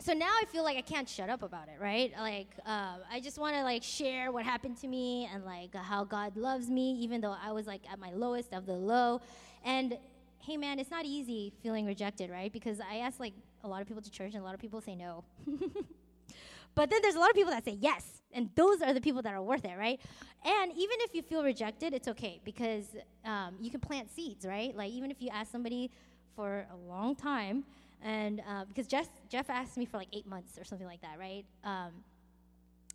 so 0.00 0.12
now 0.12 0.26
I 0.26 0.44
feel 0.46 0.64
like 0.64 0.76
I 0.76 0.82
can't 0.82 1.08
shut 1.08 1.30
up 1.30 1.42
about 1.42 1.68
it, 1.68 1.80
right? 1.80 2.12
Like, 2.18 2.48
um, 2.66 3.00
I 3.10 3.20
just 3.22 3.38
want 3.38 3.54
to 3.54 3.62
like 3.62 3.82
share 3.82 4.32
what 4.32 4.44
happened 4.44 4.76
to 4.78 4.88
me 4.88 5.28
and 5.32 5.44
like 5.44 5.74
how 5.74 6.04
God 6.04 6.36
loves 6.36 6.68
me, 6.68 6.92
even 7.00 7.20
though 7.20 7.36
I 7.42 7.52
was 7.52 7.66
like 7.66 7.82
at 7.90 7.98
my 7.98 8.12
lowest 8.12 8.52
of 8.52 8.66
the 8.66 8.72
low. 8.72 9.20
And 9.64 9.96
hey, 10.40 10.56
man, 10.56 10.78
it's 10.78 10.90
not 10.90 11.04
easy 11.04 11.52
feeling 11.62 11.86
rejected, 11.86 12.30
right? 12.30 12.52
Because 12.52 12.80
I 12.80 12.96
ask 12.96 13.20
like 13.20 13.34
a 13.62 13.68
lot 13.68 13.80
of 13.80 13.88
people 13.88 14.02
to 14.02 14.10
church, 14.10 14.34
and 14.34 14.42
a 14.42 14.44
lot 14.44 14.54
of 14.54 14.60
people 14.60 14.80
say 14.80 14.94
no. 14.94 15.24
but 16.74 16.90
then 16.90 17.00
there's 17.00 17.14
a 17.14 17.20
lot 17.20 17.30
of 17.30 17.36
people 17.36 17.52
that 17.52 17.64
say 17.64 17.78
yes, 17.80 18.20
and 18.34 18.50
those 18.54 18.82
are 18.82 18.92
the 18.92 19.00
people 19.00 19.22
that 19.22 19.32
are 19.32 19.42
worth 19.42 19.64
it, 19.64 19.76
right? 19.78 20.00
And 20.44 20.72
even 20.72 20.96
if 21.00 21.14
you 21.14 21.22
feel 21.22 21.42
rejected, 21.42 21.94
it's 21.94 22.08
okay 22.08 22.40
because 22.44 22.84
um, 23.24 23.54
you 23.60 23.70
can 23.70 23.80
plant 23.80 24.10
seeds, 24.10 24.44
right? 24.44 24.76
Like 24.76 24.90
even 24.90 25.10
if 25.10 25.22
you 25.22 25.30
ask 25.32 25.50
somebody 25.50 25.90
for 26.36 26.66
a 26.70 26.76
long 26.88 27.14
time 27.14 27.64
and 28.02 28.40
uh, 28.40 28.64
because 28.66 28.86
Jeff, 28.86 29.08
Jeff 29.30 29.48
asked 29.48 29.78
me 29.78 29.86
for 29.86 29.96
like 29.96 30.08
eight 30.12 30.26
months 30.26 30.58
or 30.58 30.64
something 30.64 30.86
like 30.86 31.00
that, 31.00 31.18
right? 31.18 31.44
Um, 31.64 31.92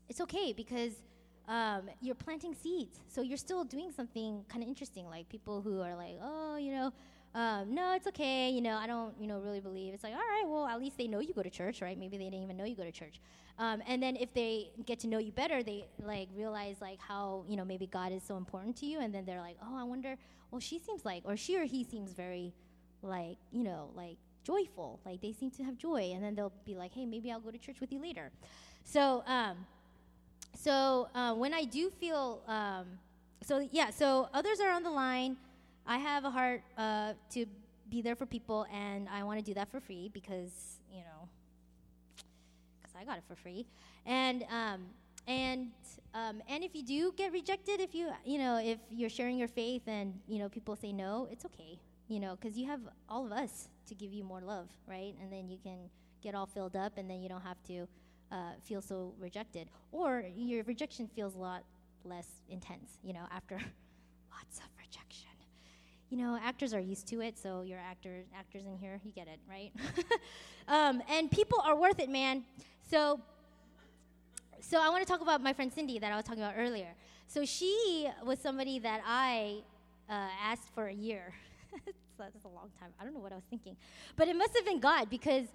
it's 0.08 0.21
okay 0.21 0.54
because 0.54 0.93
um, 1.47 1.89
you're 1.99 2.15
planting 2.15 2.54
seeds. 2.54 2.99
So 3.08 3.21
you're 3.21 3.38
still 3.38 3.63
doing 3.63 3.91
something 3.91 4.45
kind 4.49 4.62
of 4.62 4.69
interesting. 4.69 5.08
Like 5.10 5.28
people 5.28 5.62
who 5.62 5.82
are 5.82 5.95
like, 5.95 6.17
oh, 6.21 6.58
you 6.58 6.71
know, 6.71 6.93
um, 7.36 7.74
no, 7.74 7.94
it's 7.94 8.08
okay. 8.08 8.50
You 8.50 8.62
know, 8.62 8.76
I 8.76 8.88
don't, 8.88 9.13
you 9.20 9.28
know, 9.28 9.39
really 9.39 9.60
believe. 9.60 9.94
It's 9.94 10.04
like, 10.04 10.13
all 10.13 10.20
right, 10.20 10.44
well, 10.48 10.65
at 10.65 10.80
least 10.80 10.98
they 10.98 11.08
know 11.08 11.20
you 11.20 11.34
go 11.34 11.44
to 11.44 11.50
church, 11.50 11.82
right? 11.82 11.98
Maybe 11.98 12.18
they 12.18 12.26
didn't 12.26 12.44
even 12.44 12.58
know 12.58 12.65
you 12.65 12.76
go 12.76 12.84
to 12.84 12.92
church. 12.92 13.20
Um, 13.58 13.82
and 13.88 14.02
then 14.02 14.15
if 14.15 14.34
they 14.34 14.72
get 14.86 15.00
to 15.00 15.08
know 15.08 15.20
you 15.20 15.32
better, 15.32 15.62
they 15.62 15.86
like 16.02 16.30
realize 16.36 16.78
like 16.82 17.00
how, 17.00 17.44
you 17.48 17.58
know, 17.58 17.65
maybe 17.65 17.88
God 17.88 18.12
is 18.12 18.24
so 18.24 18.38
important 18.38 18.78
to 18.78 18.86
you. 18.86 19.00
And 19.00 19.13
then 19.13 19.26
they're 19.26 19.42
like, 19.42 19.58
oh, 19.62 19.78
I 19.78 19.84
wonder, 19.84 20.15
well, 20.50 20.62
she 20.62 20.80
seems 20.80 21.06
like, 21.06 21.24
or 21.26 21.36
she 21.36 21.58
or 21.58 21.65
he 21.65 21.84
seems 21.84 22.13
very 22.13 22.54
like, 23.02 23.38
you 23.52 23.63
know, 23.63 23.92
like 23.96 24.18
joyful. 24.44 25.00
Like 25.06 25.22
they 25.22 25.32
seem 25.32 25.52
to 25.52 25.63
have 25.63 25.78
joy, 25.78 26.12
and 26.13 26.24
then 26.24 26.36
they'll 26.36 26.54
be 26.65 26.76
like, 26.76 26.94
"Hey, 26.94 27.06
maybe 27.06 27.32
I'll 27.32 27.39
go 27.39 27.52
to 27.52 27.58
church 27.58 27.80
with 27.80 27.92
you 27.92 28.02
later." 28.02 28.32
So, 28.84 29.24
um, 29.28 29.58
so 30.56 31.10
uh, 31.13 31.34
when 31.36 31.54
I 31.54 31.63
do 31.65 31.89
feel, 31.89 32.42
um, 32.48 32.86
so 33.44 33.68
yeah, 33.72 33.89
so 33.92 34.30
others 34.34 34.60
are 34.60 34.72
on 34.72 34.84
the 34.84 34.92
line. 34.92 35.38
I 35.89 35.97
have 35.97 36.23
a 36.23 36.30
heart 36.30 36.62
uh, 36.78 37.13
to 37.32 37.47
be 37.89 38.04
there 38.04 38.15
for 38.15 38.28
people, 38.28 38.67
and 38.71 39.10
I 39.10 39.23
want 39.23 39.39
to 39.39 39.43
do 39.43 39.56
that 39.56 39.71
for 39.71 39.80
free 39.80 40.12
because 40.13 40.52
you 40.93 40.99
know, 40.99 41.28
because 42.80 42.95
I 42.95 43.04
got 43.04 43.17
it 43.17 43.23
for 43.28 43.36
free, 43.36 43.65
and 44.06 44.43
um, 44.52 44.82
and 45.28 45.71
um, 46.13 46.43
and 46.47 46.63
if 46.63 46.75
you 46.75 46.84
do 46.84 47.12
get 47.17 47.34
rejected, 47.34 47.82
if 47.82 47.95
you 47.95 48.12
you 48.23 48.38
know 48.38 48.58
if 48.63 48.78
you're 48.91 49.10
sharing 49.10 49.39
your 49.39 49.47
faith 49.47 49.82
and 49.88 50.13
you 50.28 50.38
know 50.38 50.47
people 50.47 50.75
say 50.75 50.93
no, 50.93 51.28
it's 51.32 51.43
okay, 51.45 51.80
you 52.08 52.19
know, 52.19 52.38
because 52.39 52.56
you 52.56 52.67
have 52.67 52.82
all 53.10 53.25
of 53.25 53.32
us 53.32 53.67
to 53.88 53.95
give 53.95 54.13
you 54.13 54.23
more 54.23 54.41
love, 54.41 54.67
right? 54.88 55.15
And 55.19 55.34
then 55.34 55.49
you 55.49 55.58
can 55.58 55.89
get 56.21 56.36
all 56.36 56.45
filled 56.45 56.75
up, 56.75 56.99
and 56.99 57.10
then 57.10 57.19
you 57.19 57.30
don't 57.30 57.41
have 57.41 57.63
to 57.63 57.88
uh, 58.32 58.52
feel 58.63 58.84
so 58.84 59.15
rejected. 59.19 59.69
Or 59.91 60.23
your 60.36 60.63
rejection 60.65 61.10
feels 61.15 61.34
a 61.34 61.39
lot 61.39 61.63
less 62.04 62.28
intense, 62.47 62.99
you 63.02 63.13
know, 63.13 63.25
after 63.32 63.56
lots 64.32 64.60
of 64.60 64.69
rejection. 64.78 65.29
You 66.10 66.17
know, 66.17 66.39
actors 66.43 66.74
are 66.74 66.80
used 66.80 67.08
to 67.08 67.22
it, 67.22 67.38
so 67.38 67.62
you're 67.62 67.80
actors, 67.80 68.26
actors 68.38 68.63
in 68.65 68.78
here, 68.78 69.00
you 69.04 69.12
get 69.12 69.28
it, 69.28 69.39
right? 69.48 69.72
um, 70.67 71.04
and 71.10 71.30
people 71.30 71.62
are 71.63 71.76
worth 71.76 72.00
it, 72.00 72.10
man. 72.10 72.43
So, 72.89 73.19
so 74.60 74.82
I 74.82 74.89
want 74.89 75.06
to 75.06 75.08
talk 75.12 75.22
about 75.22 75.41
my 75.41 75.54
friend 75.54 75.72
Cindy 75.72 76.00
that 76.00 76.12
I 76.12 76.15
was 76.15 76.26
talking 76.26 76.41
about 76.41 76.56
earlier. 76.58 76.95
So 77.28 77.45
she 77.45 78.10
was 78.26 78.39
somebody 78.39 78.80
that 78.80 79.02
I 79.06 79.62
uh, 80.10 80.30
asked 80.43 80.74
for 80.74 80.88
a 80.88 80.93
year. 80.93 81.32
that's 82.17 82.43
a 82.43 82.48
long 82.48 82.69
time. 82.80 82.89
I 83.00 83.04
don't 83.04 83.13
know 83.13 83.19
what 83.19 83.32
I 83.32 83.36
was 83.36 83.45
thinking, 83.50 83.76
but 84.15 84.28
it 84.28 84.36
must 84.36 84.56
have 84.56 84.65
been 84.65 84.80
God 84.80 85.10
because 85.10 85.45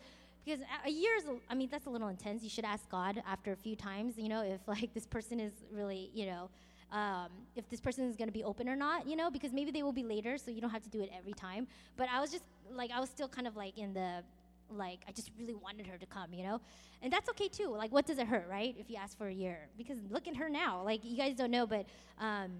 because 0.45 0.61
a 0.85 0.90
year 0.90 1.17
is 1.17 1.25
I 1.49 1.55
mean 1.55 1.69
that's 1.71 1.87
a 1.87 1.90
little 1.90 2.09
intense. 2.09 2.43
You 2.43 2.51
should 2.51 2.64
ask 2.64 2.88
God 2.88 3.23
after 3.27 3.53
a 3.53 3.57
few 3.57 3.77
times, 3.77 4.14
you 4.17 4.29
know, 4.29 4.43
if 4.43 4.61
like 4.67 4.95
this 4.95 5.07
person 5.07 5.40
is 5.40 5.53
really 5.73 6.11
you 6.14 6.27
know. 6.27 6.51
Um, 6.92 7.29
if 7.57 7.68
this 7.68 7.81
person 7.81 8.09
is 8.09 8.16
going 8.16 8.29
to 8.29 8.33
be 8.33 8.44
open 8.44 8.68
or 8.68 8.77
not, 8.77 9.09
you 9.09 9.16
know, 9.16 9.31
because 9.31 9.53
maybe 9.53 9.70
they 9.70 9.83
will 9.83 9.92
be 9.92 10.05
later, 10.05 10.38
so 10.38 10.51
you 10.51 10.61
don't 10.61 10.70
have 10.70 10.83
to 10.83 10.90
do 10.90 11.01
it 11.01 11.11
every 11.16 11.33
time. 11.33 11.66
But 11.97 12.09
I 12.09 12.20
was 12.20 12.31
just 12.31 12.44
like, 12.70 12.90
I 12.92 13.01
was 13.01 13.11
still 13.11 13.29
kind 13.29 13.47
of 13.47 13.57
like 13.57 13.79
in 13.79 13.92
the, 13.94 14.23
like, 14.70 15.01
I 15.09 15.12
just 15.12 15.31
really 15.38 15.55
wanted 15.55 15.87
her 15.88 15.99
to 15.99 16.07
come, 16.07 16.33
you 16.33 16.44
know? 16.44 16.61
And 17.03 17.12
that's 17.12 17.29
okay 17.31 17.49
too. 17.49 17.75
Like, 17.77 17.92
what 17.92 18.07
does 18.07 18.18
it 18.18 18.29
hurt, 18.29 18.47
right? 18.49 18.77
If 18.79 18.90
you 18.90 18.97
ask 18.97 19.18
for 19.18 19.27
a 19.27 19.33
year. 19.33 19.68
Because 19.77 19.99
look 20.11 20.29
at 20.29 20.37
her 20.37 20.49
now. 20.49 20.83
Like, 20.85 21.01
you 21.05 21.16
guys 21.16 21.35
don't 21.35 21.51
know, 21.51 21.66
but 21.66 21.87
um, 22.20 22.53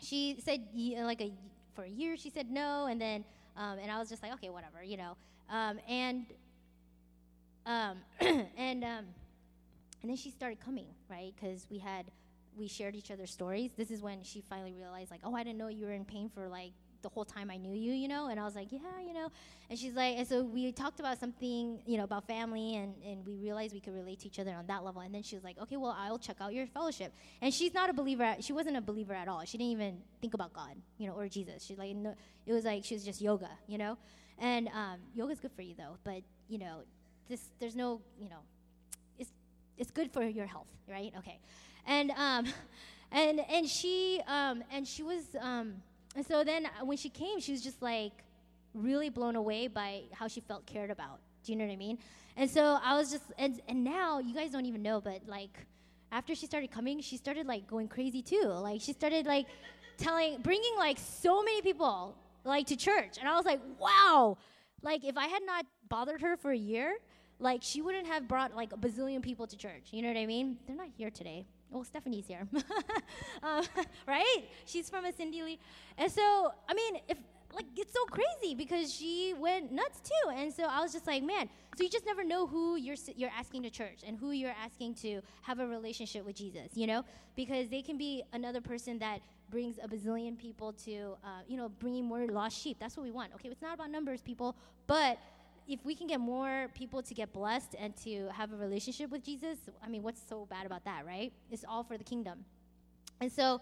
she 0.00 0.36
said, 0.44 0.66
like, 0.74 1.20
a 1.20 1.32
for 1.74 1.84
a 1.84 1.88
year 1.88 2.16
she 2.16 2.30
said 2.30 2.50
no, 2.50 2.86
and 2.86 3.00
then 3.00 3.24
um, 3.56 3.78
and 3.78 3.90
I 3.90 3.98
was 3.98 4.08
just 4.08 4.22
like, 4.22 4.32
okay, 4.34 4.48
whatever, 4.48 4.82
you 4.82 4.96
know. 4.96 5.16
Um, 5.50 5.78
and 5.88 6.26
um, 7.66 7.98
and 8.56 8.84
um, 8.84 9.04
and 10.02 10.10
then 10.10 10.16
she 10.16 10.30
started 10.30 10.60
coming, 10.60 10.86
right? 11.08 11.32
Because 11.38 11.66
we 11.70 11.78
had 11.78 12.06
we 12.56 12.68
shared 12.68 12.94
each 12.94 13.10
other's 13.10 13.30
stories. 13.30 13.70
This 13.76 13.90
is 13.90 14.02
when 14.02 14.22
she 14.22 14.40
finally 14.40 14.72
realized, 14.72 15.10
like, 15.10 15.20
oh, 15.24 15.34
I 15.34 15.42
didn't 15.42 15.58
know 15.58 15.68
you 15.68 15.86
were 15.86 15.92
in 15.92 16.04
pain 16.04 16.30
for 16.32 16.48
like 16.48 16.72
the 17.02 17.08
whole 17.10 17.24
time 17.24 17.50
I 17.50 17.56
knew 17.56 17.74
you, 17.74 17.92
you 17.92 18.08
know? 18.08 18.28
And 18.28 18.40
I 18.40 18.44
was 18.44 18.54
like, 18.56 18.72
yeah, 18.72 18.80
you 19.06 19.12
know. 19.12 19.30
And 19.70 19.78
she's 19.78 19.94
like, 19.94 20.16
and 20.16 20.26
so 20.26 20.42
we 20.42 20.72
talked 20.72 21.00
about 21.00 21.20
something, 21.20 21.80
you 21.86 21.96
know, 21.98 22.04
about 22.04 22.26
family, 22.26 22.76
and, 22.76 22.94
and 23.04 23.24
we 23.26 23.36
realized 23.36 23.74
we 23.74 23.80
could 23.80 23.94
relate 23.94 24.20
to 24.20 24.26
each 24.26 24.38
other 24.38 24.52
on 24.52 24.66
that 24.66 24.84
level. 24.84 25.02
And 25.02 25.14
then 25.14 25.22
she 25.22 25.36
was 25.36 25.44
like, 25.44 25.58
okay, 25.60 25.76
well, 25.76 25.96
I'll 25.98 26.18
check 26.18 26.36
out 26.40 26.52
your 26.52 26.66
fellowship. 26.66 27.12
And 27.40 27.52
she's 27.52 27.74
not 27.74 27.90
a 27.90 27.92
believer. 27.92 28.36
She 28.40 28.52
wasn't 28.52 28.76
a 28.76 28.80
believer 28.80 29.14
at 29.14 29.28
all. 29.28 29.44
She 29.44 29.58
didn't 29.58 29.72
even 29.72 29.98
think 30.20 30.34
about 30.34 30.52
God, 30.52 30.74
you 30.98 31.06
know, 31.06 31.14
or 31.14 31.28
Jesus. 31.28 31.64
She 31.64 31.76
like, 31.76 31.94
no, 31.94 32.14
it 32.46 32.52
was 32.52 32.64
like 32.64 32.84
she 32.84 32.94
was 32.94 33.04
just 33.04 33.20
yoga, 33.20 33.50
you 33.68 33.78
know. 33.78 33.96
And 34.38 34.68
um, 34.68 34.98
yoga's 35.14 35.38
good 35.38 35.52
for 35.52 35.62
you 35.62 35.74
though, 35.76 35.96
but 36.02 36.22
you 36.48 36.58
know, 36.58 36.80
this 37.28 37.40
there's 37.60 37.76
no, 37.76 38.00
you 38.20 38.28
know, 38.28 38.40
it's 39.18 39.30
it's 39.78 39.90
good 39.90 40.10
for 40.12 40.24
your 40.24 40.46
health, 40.46 40.66
right? 40.88 41.12
Okay, 41.18 41.38
and 41.86 42.10
um, 42.12 42.46
and 43.12 43.40
and 43.50 43.68
she 43.68 44.20
um, 44.26 44.62
and 44.72 44.86
she 44.86 45.02
was 45.02 45.24
um 45.40 45.74
and 46.14 46.24
so 46.24 46.44
then 46.44 46.68
when 46.82 46.96
she 46.96 47.08
came, 47.08 47.40
she 47.40 47.52
was 47.52 47.62
just 47.62 47.82
like 47.82 48.12
really 48.72 49.08
blown 49.08 49.36
away 49.36 49.66
by 49.66 50.02
how 50.12 50.28
she 50.28 50.40
felt 50.40 50.64
cared 50.66 50.90
about. 50.90 51.18
Do 51.44 51.52
you 51.52 51.58
know 51.58 51.64
what 51.64 51.72
I 51.72 51.76
mean? 51.76 51.98
And 52.36 52.50
so 52.50 52.78
I 52.82 52.96
was 52.96 53.10
just, 53.10 53.24
and, 53.38 53.60
and 53.68 53.84
now 53.84 54.18
you 54.18 54.34
guys 54.34 54.50
don't 54.50 54.66
even 54.66 54.82
know, 54.82 55.00
but 55.00 55.22
like 55.26 55.66
after 56.12 56.34
she 56.34 56.46
started 56.46 56.70
coming, 56.70 57.00
she 57.00 57.16
started 57.16 57.46
like 57.46 57.66
going 57.66 57.88
crazy 57.88 58.22
too. 58.22 58.44
Like 58.44 58.80
she 58.80 58.92
started 58.92 59.26
like 59.26 59.46
telling, 59.98 60.40
bringing 60.42 60.76
like 60.76 60.98
so 60.98 61.42
many 61.42 61.62
people 61.62 62.16
like 62.44 62.66
to 62.68 62.76
church. 62.76 63.18
And 63.18 63.28
I 63.28 63.36
was 63.36 63.44
like, 63.44 63.60
wow. 63.78 64.38
Like 64.82 65.04
if 65.04 65.16
I 65.16 65.26
had 65.26 65.42
not 65.44 65.66
bothered 65.88 66.20
her 66.20 66.36
for 66.36 66.52
a 66.52 66.56
year, 66.56 66.94
like 67.40 67.60
she 67.62 67.82
wouldn't 67.82 68.06
have 68.06 68.28
brought 68.28 68.54
like 68.54 68.72
a 68.72 68.76
bazillion 68.76 69.22
people 69.22 69.46
to 69.48 69.56
church. 69.56 69.88
You 69.90 70.02
know 70.02 70.08
what 70.08 70.16
I 70.16 70.26
mean? 70.26 70.58
They're 70.66 70.76
not 70.76 70.88
here 70.96 71.10
today 71.10 71.46
well, 71.74 71.84
Stephanie's 71.84 72.26
here, 72.26 72.46
um, 73.42 73.64
right? 74.06 74.42
She's 74.64 74.88
from 74.88 75.04
a 75.04 75.12
Cindy 75.12 75.42
Lee. 75.42 75.58
And 75.98 76.10
so, 76.10 76.52
I 76.68 76.74
mean, 76.74 77.00
if 77.08 77.18
like 77.54 77.66
it's 77.76 77.92
so 77.92 78.04
crazy 78.06 78.54
because 78.54 78.92
she 78.92 79.32
went 79.38 79.70
nuts 79.70 80.00
too. 80.00 80.30
And 80.30 80.52
so 80.52 80.64
I 80.64 80.80
was 80.80 80.92
just 80.92 81.06
like, 81.06 81.22
man, 81.22 81.48
so 81.76 81.84
you 81.84 81.90
just 81.90 82.04
never 82.04 82.24
know 82.24 82.46
who 82.46 82.76
you're 82.76 82.96
you're 83.16 83.30
asking 83.36 83.62
to 83.62 83.70
church 83.70 84.00
and 84.06 84.18
who 84.18 84.32
you're 84.32 84.54
asking 84.62 84.94
to 84.96 85.20
have 85.42 85.60
a 85.60 85.66
relationship 85.66 86.24
with 86.24 86.36
Jesus, 86.36 86.70
you 86.74 86.86
know? 86.86 87.04
Because 87.36 87.68
they 87.68 87.82
can 87.82 87.96
be 87.96 88.22
another 88.32 88.60
person 88.60 88.98
that 88.98 89.20
brings 89.50 89.78
a 89.82 89.88
bazillion 89.88 90.36
people 90.36 90.72
to, 90.84 91.16
uh, 91.22 91.42
you 91.46 91.56
know, 91.56 91.68
bringing 91.68 92.04
more 92.04 92.26
lost 92.26 92.60
sheep. 92.60 92.76
That's 92.80 92.96
what 92.96 93.04
we 93.04 93.12
want. 93.12 93.32
Okay, 93.34 93.48
it's 93.48 93.62
not 93.62 93.74
about 93.74 93.90
numbers, 93.90 94.20
people, 94.20 94.56
but 94.86 95.18
if 95.66 95.84
we 95.84 95.94
can 95.94 96.06
get 96.06 96.20
more 96.20 96.68
people 96.74 97.02
to 97.02 97.14
get 97.14 97.32
blessed 97.32 97.74
and 97.78 97.96
to 98.04 98.28
have 98.32 98.52
a 98.52 98.56
relationship 98.56 99.10
with 99.10 99.24
Jesus, 99.24 99.58
I 99.82 99.88
mean, 99.88 100.02
what's 100.02 100.20
so 100.28 100.46
bad 100.46 100.66
about 100.66 100.84
that, 100.84 101.06
right? 101.06 101.32
It's 101.50 101.64
all 101.66 101.82
for 101.82 101.96
the 101.96 102.04
kingdom. 102.04 102.44
And 103.20 103.32
so 103.32 103.60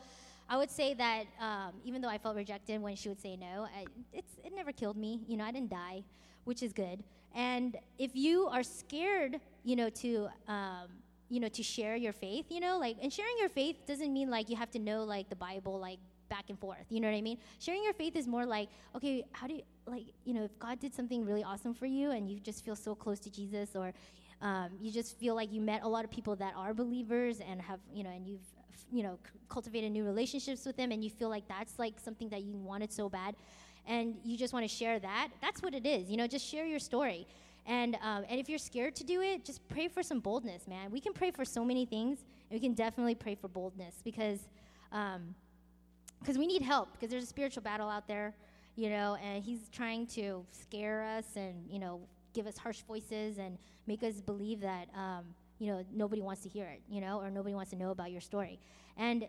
I 0.49 0.57
would 0.57 0.71
say 0.71 0.95
that 0.95 1.25
um, 1.41 1.75
even 1.85 2.03
though 2.03 2.09
I 2.09 2.19
felt 2.19 2.37
rejected 2.37 2.81
when 2.83 2.97
she 2.97 3.09
would 3.09 3.21
say 3.21 3.37
no, 3.37 3.67
I, 3.77 3.87
it's, 4.13 4.33
it 4.45 4.53
never 4.55 4.73
killed 4.73 4.97
me. 4.97 5.21
You 5.29 5.37
know, 5.37 5.45
I 5.45 5.53
didn't 5.53 5.71
die, 5.71 6.03
which 6.45 6.63
is 6.63 6.73
good. 6.73 7.03
And 7.35 7.77
if 7.99 8.15
you 8.15 8.47
are 8.49 8.63
scared, 8.63 9.41
you 9.65 9.77
know, 9.77 9.89
to, 9.91 10.29
um, 10.49 10.89
you 11.31 11.41
know, 11.41 11.49
to 11.49 11.63
share 11.63 11.97
your 11.97 12.13
faith, 12.13 12.47
you 12.51 12.61
know, 12.61 12.79
like, 12.79 12.97
and 13.01 13.13
sharing 13.13 13.35
your 13.39 13.49
faith 13.49 13.77
doesn't 13.87 14.13
mean 14.13 14.29
like 14.29 14.51
you 14.51 14.57
have 14.57 14.71
to 14.73 14.79
know 14.79 15.05
like 15.05 15.31
the 15.31 15.37
Bible, 15.37 15.79
like 15.79 15.99
back 16.29 16.45
and 16.49 16.59
forth. 16.59 16.85
You 16.91 17.01
know 17.01 17.09
what 17.09 17.17
I 17.17 17.23
mean? 17.23 17.39
Sharing 17.59 17.83
your 17.85 17.95
faith 17.95 18.17
is 18.17 18.27
more 18.27 18.45
like, 18.45 18.69
okay, 18.97 19.25
how 19.33 19.47
do 19.47 19.55
you, 19.55 19.63
like, 19.87 20.05
you 20.25 20.35
know, 20.35 20.45
if 20.45 20.59
God 20.59 20.79
did 20.81 20.95
something 20.95 21.25
really 21.25 21.45
awesome 21.45 21.75
for 21.75 21.87
you 21.87 22.11
and 22.11 22.31
you 22.31 22.39
just 22.41 22.65
feel 22.65 22.77
so 22.77 22.95
close 22.95 23.19
to 23.21 23.31
Jesus 23.31 23.75
or 23.75 23.93
um, 24.41 24.71
you 24.81 24.91
just 24.91 25.19
feel 25.19 25.35
like 25.35 25.53
you 25.53 25.61
met 25.61 25.83
a 25.83 25.89
lot 25.89 26.05
of 26.05 26.11
people 26.11 26.37
that 26.37 26.55
are 26.57 26.75
believers 26.75 27.41
and 27.41 27.61
have, 27.61 27.81
you 27.93 28.03
know, 28.03 28.11
and 28.11 28.27
you've, 28.27 28.41
you 28.91 29.03
know, 29.03 29.19
c- 29.25 29.39
cultivated 29.49 29.93
new 29.93 30.05
relationships 30.05 30.67
with 30.67 30.77
them 30.77 30.91
and 30.91 31.05
you 31.05 31.11
feel 31.11 31.29
like 31.29 31.47
that's 31.49 31.79
like 31.79 31.95
something 32.01 32.29
that 32.29 32.43
you 32.43 32.57
wanted 32.57 32.93
so 32.93 33.09
bad 33.09 33.37
and 33.87 34.17
you 34.25 34.37
just 34.37 34.53
want 34.53 34.65
to 34.65 34.69
share 34.69 34.99
that, 34.99 35.29
that's 35.41 35.63
what 35.63 35.75
it 35.75 35.87
is. 35.87 36.11
You 36.11 36.17
know, 36.17 36.27
just 36.27 36.47
share 36.47 36.67
your 36.67 36.79
story. 36.79 37.27
And, 37.67 37.97
um, 38.03 38.25
and 38.29 38.41
if 38.41 38.49
you're 38.49 38.59
scared 38.59 38.97
to 38.97 39.05
do 39.05 39.21
it, 39.21 39.45
just 39.45 39.67
pray 39.69 39.89
for 39.89 40.03
some 40.03 40.21
boldness, 40.21 40.67
man. 40.67 40.91
We 40.91 41.01
can 41.01 41.13
pray 41.13 41.31
for 41.31 41.45
so 41.45 41.65
many 41.65 41.87
things, 41.87 42.19
and 42.51 42.61
we 42.61 42.61
can 42.61 42.75
definitely 42.75 43.15
pray 43.15 43.37
for 43.37 43.49
boldness 43.49 44.01
because 44.03 44.41
um, 44.91 45.35
because 46.21 46.39
we 46.39 46.47
need 46.47 46.63
help 46.63 46.93
because 46.93 47.11
there's 47.11 47.25
a 47.25 47.27
spiritual 47.27 47.63
battle 47.63 47.89
out 47.89 48.07
there, 48.07 48.35
you 48.77 48.89
know, 48.91 49.17
and 49.23 49.43
he's 49.45 49.69
trying 49.71 50.07
to 50.09 50.45
scare 50.51 51.03
us 51.03 51.27
and, 51.37 51.71
you 51.71 51.79
know, 51.79 52.01
give 52.33 52.47
us 52.47 52.57
harsh 52.57 52.83
voices 52.83 53.39
and 53.39 53.59
make 53.87 54.03
us 54.03 54.21
believe 54.21 54.61
that 54.61 54.89
um, 54.97 55.25
you 55.59 55.67
know 55.67 55.85
nobody 55.93 56.23
wants 56.23 56.43
to 56.43 56.49
hear 56.49 56.67
it, 56.67 56.81
you 56.89 57.01
know, 57.01 57.21
or 57.21 57.31
nobody 57.31 57.55
wants 57.55 57.71
to 57.71 57.77
know 57.77 57.91
about 57.91 58.11
your 58.11 58.21
story. 58.21 58.59
And 58.97 59.27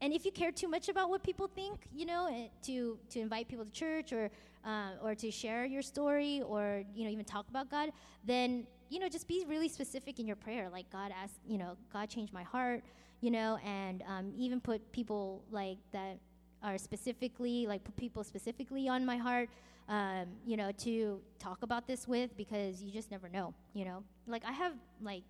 and 0.00 0.12
if 0.12 0.24
you 0.24 0.30
care 0.30 0.52
too 0.52 0.68
much 0.68 0.88
about 0.88 1.10
what 1.10 1.22
people 1.22 1.48
think, 1.48 1.88
you 1.92 2.06
know, 2.06 2.28
eh, 2.30 2.48
to 2.62 2.98
to 3.10 3.20
invite 3.20 3.48
people 3.48 3.64
to 3.64 3.70
church 3.70 4.12
or 4.12 4.30
uh, 4.64 4.92
or 5.02 5.14
to 5.14 5.30
share 5.30 5.64
your 5.64 5.82
story 5.82 6.42
or 6.42 6.82
you 6.94 7.04
know 7.04 7.10
even 7.10 7.24
talk 7.24 7.48
about 7.48 7.70
God, 7.70 7.90
then 8.24 8.66
you 8.88 8.98
know 8.98 9.08
just 9.08 9.28
be 9.28 9.44
really 9.48 9.68
specific 9.68 10.18
in 10.18 10.26
your 10.26 10.36
prayer. 10.36 10.68
Like 10.70 10.90
God 10.90 11.12
ask, 11.22 11.34
you 11.46 11.58
know, 11.58 11.76
God 11.92 12.08
changed 12.08 12.32
my 12.32 12.44
heart, 12.44 12.82
you 13.20 13.30
know, 13.30 13.58
and 13.64 14.02
um, 14.06 14.32
even 14.36 14.60
put 14.60 14.92
people 14.92 15.42
like 15.50 15.78
that 15.92 16.18
are 16.62 16.78
specifically 16.78 17.66
like 17.66 17.82
people 17.96 18.24
specifically 18.24 18.88
on 18.88 19.04
my 19.06 19.16
heart, 19.16 19.48
um, 19.88 20.26
you 20.46 20.56
know, 20.56 20.72
to 20.78 21.20
talk 21.38 21.62
about 21.62 21.86
this 21.86 22.06
with 22.06 22.36
because 22.36 22.82
you 22.82 22.90
just 22.90 23.10
never 23.10 23.28
know, 23.28 23.54
you 23.74 23.84
know. 23.84 24.02
Like 24.26 24.44
I 24.44 24.52
have 24.52 24.72
like, 25.02 25.22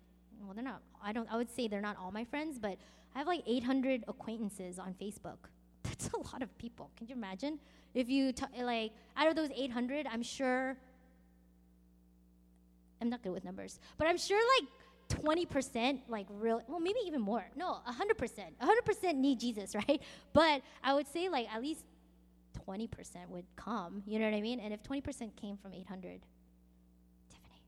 well, 0.43 0.53
they're 0.53 0.63
not. 0.63 0.81
I 1.03 1.13
don't. 1.13 1.31
I 1.31 1.37
would 1.37 1.49
say 1.49 1.67
they're 1.67 1.81
not 1.81 1.97
all 1.97 2.11
my 2.11 2.23
friends, 2.23 2.59
but 2.59 2.77
I 3.15 3.19
have 3.19 3.27
like 3.27 3.43
800 3.45 4.05
acquaintances 4.07 4.79
on 4.79 4.95
Facebook. 5.01 5.37
That's 5.83 6.09
a 6.09 6.17
lot 6.17 6.41
of 6.41 6.55
people. 6.57 6.91
Can 6.97 7.07
you 7.07 7.15
imagine? 7.15 7.59
If 7.93 8.09
you 8.09 8.31
t- 8.31 8.45
like 8.61 8.91
out 9.17 9.27
of 9.27 9.35
those 9.35 9.49
800, 9.55 10.07
I'm 10.11 10.23
sure. 10.23 10.77
I'm 13.01 13.09
not 13.09 13.23
good 13.23 13.31
with 13.31 13.45
numbers, 13.45 13.79
but 13.97 14.07
I'm 14.07 14.17
sure 14.17 14.37
like 14.59 14.69
20% 15.09 15.99
like 16.07 16.27
real 16.29 16.61
well 16.67 16.79
maybe 16.79 16.99
even 17.05 17.21
more. 17.21 17.43
No 17.55 17.79
100% 17.87 18.29
100% 18.61 19.15
need 19.15 19.39
jesus 19.39 19.75
right? 19.87 20.01
But 20.33 20.61
i 20.83 20.93
would 20.93 21.07
say 21.07 21.29
like 21.29 21.47
at 21.53 21.61
least 21.61 21.85
20% 22.67 22.89
would 23.29 23.45
come. 23.55 24.03
You 24.05 24.19
know 24.19 24.25
what 24.25 24.35
i 24.35 24.41
mean? 24.41 24.59
And 24.59 24.73
if 24.73 24.83
20% 24.83 25.35
came 25.35 25.57
from 25.57 25.73
800 25.73 26.21
tiffany. 27.29 27.61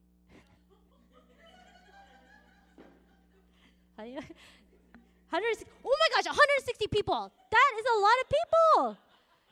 160, 3.95 5.71
oh 5.85 5.97
my 5.99 6.07
gosh 6.15 6.25
160 6.25 6.87
people. 6.87 7.31
That 7.51 7.71
is 7.79 7.85
a 7.85 7.99
lot 7.99 8.17
of 8.21 8.29
people. 8.29 8.97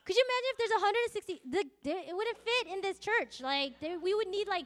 Could 0.06 0.16
you 0.16 0.24
imagine 0.26 0.50
if 0.50 0.58
there's 0.58 0.72
160 0.72 1.42
the, 1.50 1.64
the, 1.84 2.10
it 2.10 2.16
wouldn't 2.16 2.38
fit 2.38 2.68
in 2.74 2.82
this 2.82 3.00
church. 3.00 3.42
Like 3.42 3.80
there, 3.80 4.00
we 4.00 4.14
would 4.14 4.28
need 4.28 4.48
like 4.48 4.66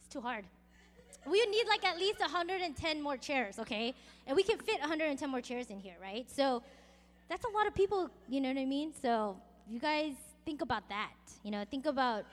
it's 0.00 0.08
too 0.08 0.20
hard 0.20 0.44
we 1.26 1.44
need 1.46 1.66
like 1.68 1.84
at 1.84 1.98
least 1.98 2.20
110 2.20 3.02
more 3.02 3.16
chairs, 3.16 3.58
okay? 3.58 3.94
And 4.26 4.36
we 4.36 4.42
can 4.42 4.58
fit 4.58 4.80
110 4.80 5.30
more 5.30 5.40
chairs 5.40 5.70
in 5.70 5.78
here, 5.78 5.96
right? 6.00 6.30
So 6.30 6.62
that's 7.28 7.44
a 7.44 7.48
lot 7.48 7.66
of 7.66 7.74
people, 7.74 8.10
you 8.28 8.40
know 8.40 8.48
what 8.48 8.58
I 8.58 8.64
mean? 8.64 8.92
So 9.00 9.36
you 9.68 9.78
guys 9.78 10.14
think 10.44 10.62
about 10.62 10.88
that. 10.88 11.12
You 11.44 11.50
know, 11.50 11.64
think 11.70 11.86
about 11.86 12.24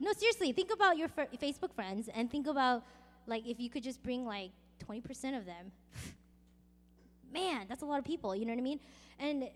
no, 0.00 0.12
seriously, 0.12 0.52
think 0.52 0.72
about 0.72 0.98
your 0.98 1.08
fr- 1.08 1.32
Facebook 1.40 1.72
friends 1.72 2.08
and 2.12 2.30
think 2.30 2.46
about 2.46 2.82
like 3.26 3.46
if 3.46 3.60
you 3.60 3.70
could 3.70 3.82
just 3.82 4.02
bring 4.02 4.26
like 4.26 4.50
20% 4.86 5.38
of 5.38 5.46
them. 5.46 5.72
Man, 7.32 7.66
that's 7.68 7.82
a 7.82 7.86
lot 7.86 7.98
of 7.98 8.04
people, 8.04 8.34
you 8.34 8.44
know 8.44 8.52
what 8.52 8.58
I 8.58 8.62
mean? 8.62 8.80
And 9.18 9.48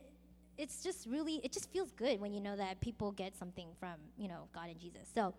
it's 0.56 0.82
just 0.82 1.06
really 1.06 1.40
it 1.44 1.52
just 1.52 1.70
feels 1.70 1.92
good 1.92 2.20
when 2.20 2.32
you 2.32 2.40
know 2.40 2.56
that 2.56 2.80
people 2.80 3.12
get 3.12 3.36
something 3.36 3.68
from, 3.78 3.94
you 4.16 4.28
know, 4.28 4.48
God 4.54 4.68
and 4.68 4.78
Jesus. 4.78 5.08
So 5.14 5.34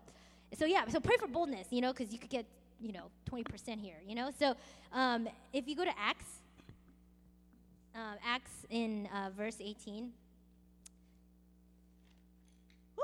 so 0.54 0.64
yeah, 0.64 0.86
so 0.88 1.00
pray 1.00 1.16
for 1.18 1.26
boldness, 1.28 1.68
you 1.70 1.80
know, 1.80 1.92
cuz 1.92 2.12
you 2.12 2.18
could 2.18 2.30
get 2.30 2.46
you 2.80 2.92
know, 2.92 3.10
20% 3.30 3.80
here, 3.80 3.96
you 4.06 4.14
know? 4.14 4.30
So 4.38 4.54
um, 4.92 5.28
if 5.52 5.68
you 5.68 5.76
go 5.76 5.84
to 5.84 5.92
Acts, 5.98 6.40
uh, 7.94 8.14
Acts 8.24 8.52
in 8.70 9.08
uh, 9.14 9.30
verse 9.36 9.56
18. 9.60 10.10
Woo! 12.96 13.02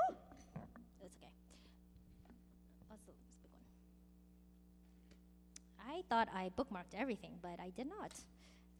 That's 0.99 1.13
okay. 1.15 1.27
One. 2.87 2.99
I 5.87 6.03
thought 6.09 6.27
I 6.33 6.51
bookmarked 6.57 6.95
everything, 6.97 7.31
but 7.41 7.59
I 7.59 7.71
did 7.75 7.87
not. 7.87 8.11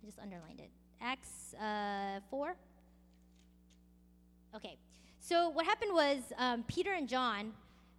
I 0.01 0.05
just 0.05 0.19
underlined 0.19 0.59
it. 0.59 0.69
Acts 1.01 1.53
uh, 1.55 2.19
4. 2.29 2.55
Okay. 4.55 4.77
So 5.19 5.49
what 5.49 5.65
happened 5.65 5.93
was 5.93 6.19
um, 6.37 6.63
Peter 6.67 6.93
and 6.93 7.07
John, 7.07 7.51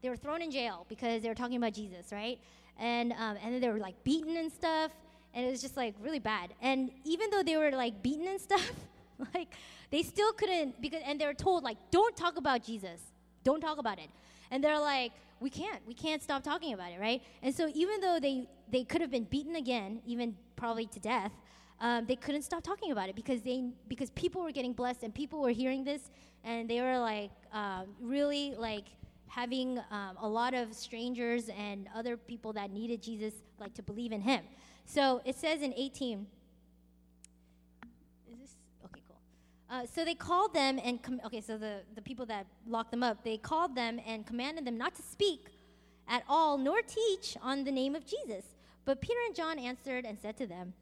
they 0.03 0.09
were 0.09 0.17
thrown 0.17 0.41
in 0.41 0.51
jail 0.51 0.87
because 0.89 1.23
they 1.23 1.29
were 1.29 1.35
talking 1.35 1.57
about 1.57 1.75
Jesus, 1.75 2.11
right? 2.11 2.39
And 2.79 3.13
um, 3.13 3.37
and 3.43 3.55
then 3.55 3.61
they 3.61 3.69
were 3.69 3.79
like 3.79 4.03
beaten 4.05 4.37
and 4.37 4.53
stuff, 4.53 4.93
and 5.35 5.47
it 5.47 5.51
was 5.51 5.61
just 5.61 5.77
like 5.77 5.95
really 6.01 6.19
bad. 6.19 6.55
And 6.61 6.91
even 7.05 7.31
though 7.31 7.43
they 7.43 7.57
were 7.57 7.71
like 7.71 8.03
beaten 8.03 8.27
and 8.29 8.41
stuff, 8.41 8.73
like 9.35 9.55
they 9.91 10.03
still 10.03 10.33
couldn't 10.33 10.81
because 10.81 11.03
and 11.05 11.21
they 11.21 11.27
were 11.27 11.35
told 11.35 11.65
like 11.65 11.79
don't 11.91 12.17
talk 12.17 12.37
about 12.37 12.63
Jesus, 12.63 13.01
don't 13.45 13.61
talk 13.61 13.79
about 13.79 13.99
it, 13.99 14.11
and 14.51 14.63
they're 14.63 14.79
like 14.79 15.13
we 15.41 15.51
can't 15.51 15.87
we 15.87 15.95
can't 15.95 16.23
stop 16.23 16.43
talking 16.43 16.73
about 16.73 16.93
it, 16.93 17.01
right? 17.01 17.23
And 17.43 17.55
so 17.55 17.71
even 17.75 18.01
though 18.01 18.19
they 18.21 18.49
they 18.71 18.85
could 18.85 19.01
have 19.01 19.11
been 19.11 19.25
beaten 19.25 19.57
again, 19.57 20.01
even 20.07 20.37
probably 20.57 20.87
to 20.87 21.01
death. 21.01 21.33
Um, 21.81 22.07
they 22.07 22.17
couldn't 22.17 22.43
stop 22.43 22.65
talking 22.65 22.91
about 22.91 23.09
it 23.09 23.15
because 23.15 23.41
they 23.43 23.71
because 23.87 24.11
people 24.11 24.43
were 24.43 24.51
getting 24.51 24.73
blessed 24.73 25.05
and 25.05 25.15
people 25.15 25.41
were 25.41 25.51
hearing 25.51 25.85
this 25.85 26.11
and 26.43 26.69
they 26.69 26.81
were 26.81 26.99
like 26.99 27.31
um, 27.53 27.87
really 28.01 28.55
like 28.59 28.87
having 29.29 29.79
um, 29.91 30.17
a 30.21 30.29
lot 30.29 30.55
of 30.55 30.75
strangers 30.75 31.49
and 31.57 31.89
other 31.95 32.17
people 32.17 32.53
that 32.55 32.71
needed 32.71 33.03
Jesus, 33.03 33.35
like 33.59 33.75
to 33.75 33.83
believe 33.83 34.13
in 34.13 34.21
him. 34.21 34.43
So 34.85 35.21
it 35.25 35.37
says 35.37 35.63
in 35.63 35.75
18. 35.75 36.27
Is 38.33 38.39
this 38.41 38.57
okay? 38.85 39.03
Cool. 39.07 39.17
Uh, 39.71 39.87
so 39.87 40.05
they 40.05 40.15
called 40.15 40.55
them 40.55 40.81
and 40.83 41.03
com- 41.03 41.21
okay. 41.25 41.41
So 41.41 41.59
the 41.59 41.83
the 41.95 42.03
people 42.03 42.27
that 42.27 42.47
locked 42.67 42.91
them 42.91 43.03
up, 43.03 43.23
they 43.23 43.37
called 43.37 43.75
them 43.75 44.01
and 44.07 44.27
commanded 44.27 44.65
them 44.65 44.79
not 44.79 44.95
to 44.95 45.03
speak 45.03 45.47
at 46.09 46.23
all 46.29 46.57
nor 46.57 46.81
teach 46.83 47.37
on 47.43 47.65
the 47.65 47.73
name 47.73 47.95
of 47.95 48.05
Jesus. 48.07 48.45
But 48.85 49.03
Peter 49.03 49.21
and 49.27 49.37
John 49.37 49.59
answered 49.59 50.07
and 50.07 50.19
said 50.19 50.39
to 50.39 50.47
them, 50.47 50.73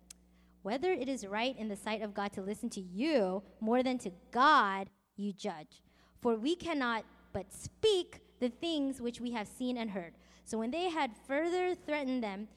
Whether 0.63 0.93
it 0.93 1.09
is 1.09 1.27
right 1.27 1.59
in 1.59 1.69
the 1.69 1.75
sight 1.75 2.03
of 2.03 2.15
God 2.15 2.33
to 2.35 2.43
listen 2.43 2.71
to 2.71 2.81
you 2.81 3.43
more 3.61 3.83
than 3.83 3.99
to 3.99 4.13
God, 4.31 4.89
you 5.17 5.33
judge. 5.33 5.83
For 6.21 6.37
we 6.37 6.55
cannot 6.55 7.05
but 7.33 7.53
speak 7.53 8.21
the 8.41 8.49
things 8.49 9.01
which 9.01 9.21
we 9.21 9.33
have 9.33 9.49
seen 9.49 9.77
and 9.77 9.91
heard. 9.91 10.15
So 10.45 10.59
when 10.59 10.71
they 10.71 10.89
had 10.91 11.11
further 11.27 11.75
threatened 11.75 12.23
them, 12.23 12.49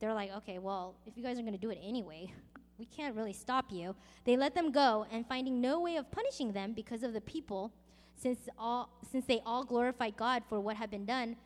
they're 0.00 0.14
like, 0.14 0.32
okay, 0.38 0.58
well, 0.58 0.94
if 1.06 1.16
you 1.16 1.22
guys 1.22 1.38
are 1.38 1.42
going 1.42 1.52
to 1.52 1.58
do 1.58 1.70
it 1.70 1.78
anyway, 1.82 2.32
we 2.78 2.86
can't 2.86 3.14
really 3.14 3.34
stop 3.34 3.66
you. 3.70 3.94
They 4.24 4.36
let 4.36 4.54
them 4.54 4.72
go, 4.72 5.06
and 5.12 5.26
finding 5.26 5.60
no 5.60 5.80
way 5.80 5.96
of 5.96 6.10
punishing 6.10 6.52
them 6.52 6.72
because 6.72 7.02
of 7.02 7.12
the 7.12 7.20
people, 7.20 7.72
since 8.16 8.48
all 8.58 8.90
since 9.12 9.26
they 9.26 9.42
all 9.44 9.64
glorified 9.64 10.16
God 10.16 10.42
for 10.48 10.58
what 10.60 10.76
had 10.76 10.90
been 10.90 11.04
done. 11.04 11.36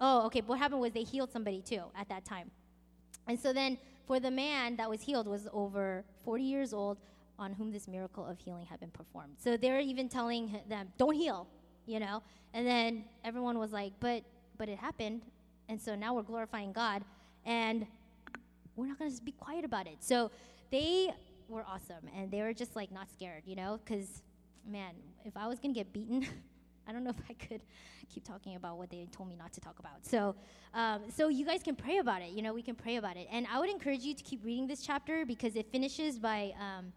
Oh, 0.00 0.24
okay. 0.26 0.40
What 0.40 0.58
happened 0.58 0.80
was 0.80 0.92
they 0.92 1.02
healed 1.02 1.30
somebody 1.30 1.60
too 1.60 1.82
at 1.94 2.08
that 2.08 2.24
time, 2.24 2.50
and 3.26 3.38
so 3.38 3.52
then 3.52 3.76
for 4.06 4.18
the 4.18 4.30
man 4.30 4.76
that 4.76 4.88
was 4.88 5.02
healed 5.02 5.26
was 5.26 5.46
over 5.52 6.04
40 6.24 6.42
years 6.42 6.72
old, 6.72 6.96
on 7.38 7.52
whom 7.52 7.70
this 7.70 7.86
miracle 7.86 8.24
of 8.24 8.38
healing 8.38 8.64
had 8.64 8.80
been 8.80 8.90
performed. 8.90 9.34
So 9.38 9.58
they're 9.58 9.80
even 9.80 10.08
telling 10.08 10.60
them, 10.66 10.88
"Don't 10.96 11.14
heal," 11.14 11.46
you 11.88 12.00
know. 12.00 12.22
And 12.54 12.66
then 12.66 13.04
everyone 13.24 13.58
was 13.58 13.72
like, 13.72 13.92
but 14.00 14.22
but 14.56 14.68
it 14.68 14.78
happened, 14.78 15.22
and 15.68 15.80
so 15.80 15.94
now 15.94 16.14
we're 16.14 16.22
glorifying 16.22 16.72
God, 16.72 17.02
and 17.44 17.86
we're 18.76 18.86
not 18.86 18.98
going 18.98 19.14
to 19.14 19.22
be 19.22 19.32
quiet 19.32 19.64
about 19.64 19.86
it. 19.86 19.96
So 20.00 20.30
they 20.70 21.10
were 21.48 21.64
awesome, 21.66 22.08
and 22.16 22.30
they 22.30 22.42
were 22.42 22.52
just 22.52 22.76
like 22.76 22.90
not 22.92 23.10
scared, 23.10 23.42
you 23.46 23.56
know, 23.56 23.78
because 23.84 24.22
man, 24.66 24.94
if 25.24 25.36
I 25.36 25.46
was 25.46 25.58
going 25.58 25.74
to 25.74 25.78
get 25.78 25.92
beaten. 25.92 26.26
I 26.88 26.92
don't 26.92 27.04
know 27.04 27.10
if 27.10 27.20
I 27.28 27.34
could 27.34 27.60
keep 28.14 28.24
talking 28.24 28.56
about 28.56 28.78
what 28.78 28.88
they 28.88 29.06
told 29.12 29.28
me 29.28 29.36
not 29.36 29.52
to 29.52 29.60
talk 29.60 29.78
about. 29.78 30.06
So, 30.06 30.34
um, 30.72 31.02
so 31.14 31.28
you 31.28 31.44
guys 31.44 31.62
can 31.62 31.76
pray 31.76 31.98
about 31.98 32.22
it. 32.22 32.30
You 32.30 32.40
know, 32.40 32.54
we 32.54 32.62
can 32.62 32.74
pray 32.74 32.96
about 32.96 33.18
it, 33.18 33.28
and 33.30 33.46
I 33.52 33.60
would 33.60 33.68
encourage 33.68 34.00
you 34.00 34.14
to 34.14 34.24
keep 34.24 34.42
reading 34.42 34.66
this 34.66 34.80
chapter 34.80 35.26
because 35.26 35.54
it 35.54 35.70
finishes 35.70 36.18
by 36.18 36.54
um, 36.58 36.94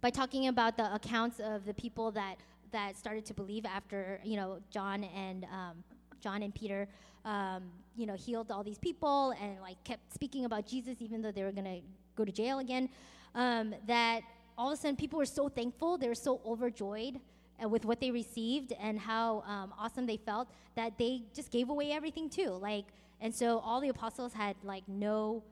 by 0.00 0.10
talking 0.10 0.48
about 0.48 0.76
the 0.76 0.94
accounts 0.94 1.40
of 1.40 1.66
the 1.66 1.74
people 1.74 2.10
that 2.12 2.36
that 2.72 2.96
started 2.96 3.24
to 3.26 3.34
believe 3.34 3.64
after 3.66 4.20
you 4.24 4.36
know 4.36 4.58
John 4.70 5.04
and 5.04 5.44
um, 5.44 5.84
John 6.20 6.42
and 6.42 6.54
Peter, 6.54 6.88
um, 7.24 7.64
you 7.96 8.06
know, 8.06 8.14
healed 8.14 8.50
all 8.50 8.64
these 8.64 8.78
people 8.78 9.34
and 9.40 9.60
like 9.60 9.82
kept 9.84 10.12
speaking 10.12 10.44
about 10.44 10.66
Jesus 10.66 10.96
even 11.00 11.22
though 11.22 11.32
they 11.32 11.44
were 11.44 11.52
gonna 11.52 11.80
go 12.16 12.24
to 12.24 12.32
jail 12.32 12.58
again. 12.58 12.88
Um, 13.34 13.74
that 13.86 14.22
all 14.56 14.72
of 14.72 14.78
a 14.78 14.80
sudden 14.80 14.96
people 14.96 15.18
were 15.18 15.26
so 15.26 15.48
thankful, 15.48 15.98
they 15.98 16.08
were 16.08 16.14
so 16.14 16.40
overjoyed 16.44 17.20
uh, 17.62 17.68
with 17.68 17.84
what 17.84 18.00
they 18.00 18.10
received 18.10 18.72
and 18.80 18.98
how 18.98 19.42
um, 19.46 19.72
awesome 19.78 20.06
they 20.06 20.16
felt 20.16 20.48
that 20.74 20.98
they 20.98 21.22
just 21.34 21.50
gave 21.50 21.70
away 21.70 21.92
everything 21.92 22.28
too. 22.28 22.50
Like, 22.50 22.86
and 23.20 23.34
so 23.34 23.58
all 23.58 23.80
the 23.80 23.88
apostles 23.88 24.32
had 24.32 24.56
like 24.62 24.84
no 24.88 25.42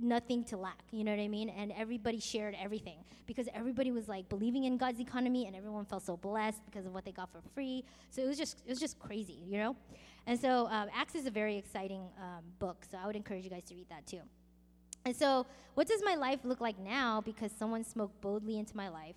nothing 0.00 0.44
to 0.44 0.56
lack. 0.56 0.82
You 0.90 1.04
know 1.04 1.10
what 1.10 1.20
I 1.20 1.28
mean? 1.28 1.48
And 1.48 1.72
everybody 1.72 2.20
shared 2.20 2.56
everything 2.60 2.98
because 3.26 3.48
everybody 3.54 3.90
was 3.90 4.08
like 4.08 4.28
believing 4.28 4.64
in 4.64 4.76
God's 4.76 5.00
economy, 5.00 5.46
and 5.46 5.56
everyone 5.56 5.84
felt 5.84 6.04
so 6.04 6.16
blessed 6.16 6.64
because 6.66 6.86
of 6.86 6.94
what 6.94 7.04
they 7.04 7.12
got 7.12 7.30
for 7.30 7.40
free. 7.54 7.84
So 8.10 8.22
it 8.22 8.28
was 8.28 8.38
just 8.38 8.62
it 8.66 8.70
was 8.70 8.80
just 8.80 8.98
crazy, 8.98 9.38
you 9.46 9.58
know. 9.58 9.76
And 10.26 10.38
so 10.38 10.66
um, 10.68 10.88
Acts 10.94 11.14
is 11.14 11.26
a 11.26 11.30
very 11.30 11.56
exciting 11.56 12.02
um, 12.18 12.44
book. 12.58 12.84
So 12.90 12.98
I 13.02 13.06
would 13.06 13.16
encourage 13.16 13.44
you 13.44 13.50
guys 13.50 13.64
to 13.64 13.74
read 13.74 13.88
that 13.90 14.06
too. 14.06 14.20
And 15.04 15.16
so, 15.16 15.46
what 15.74 15.88
does 15.88 16.00
my 16.04 16.14
life 16.14 16.40
look 16.44 16.60
like 16.60 16.78
now 16.78 17.20
because 17.20 17.50
someone 17.50 17.82
spoke 17.82 18.20
boldly 18.20 18.58
into 18.58 18.76
my 18.76 18.88
life? 18.88 19.16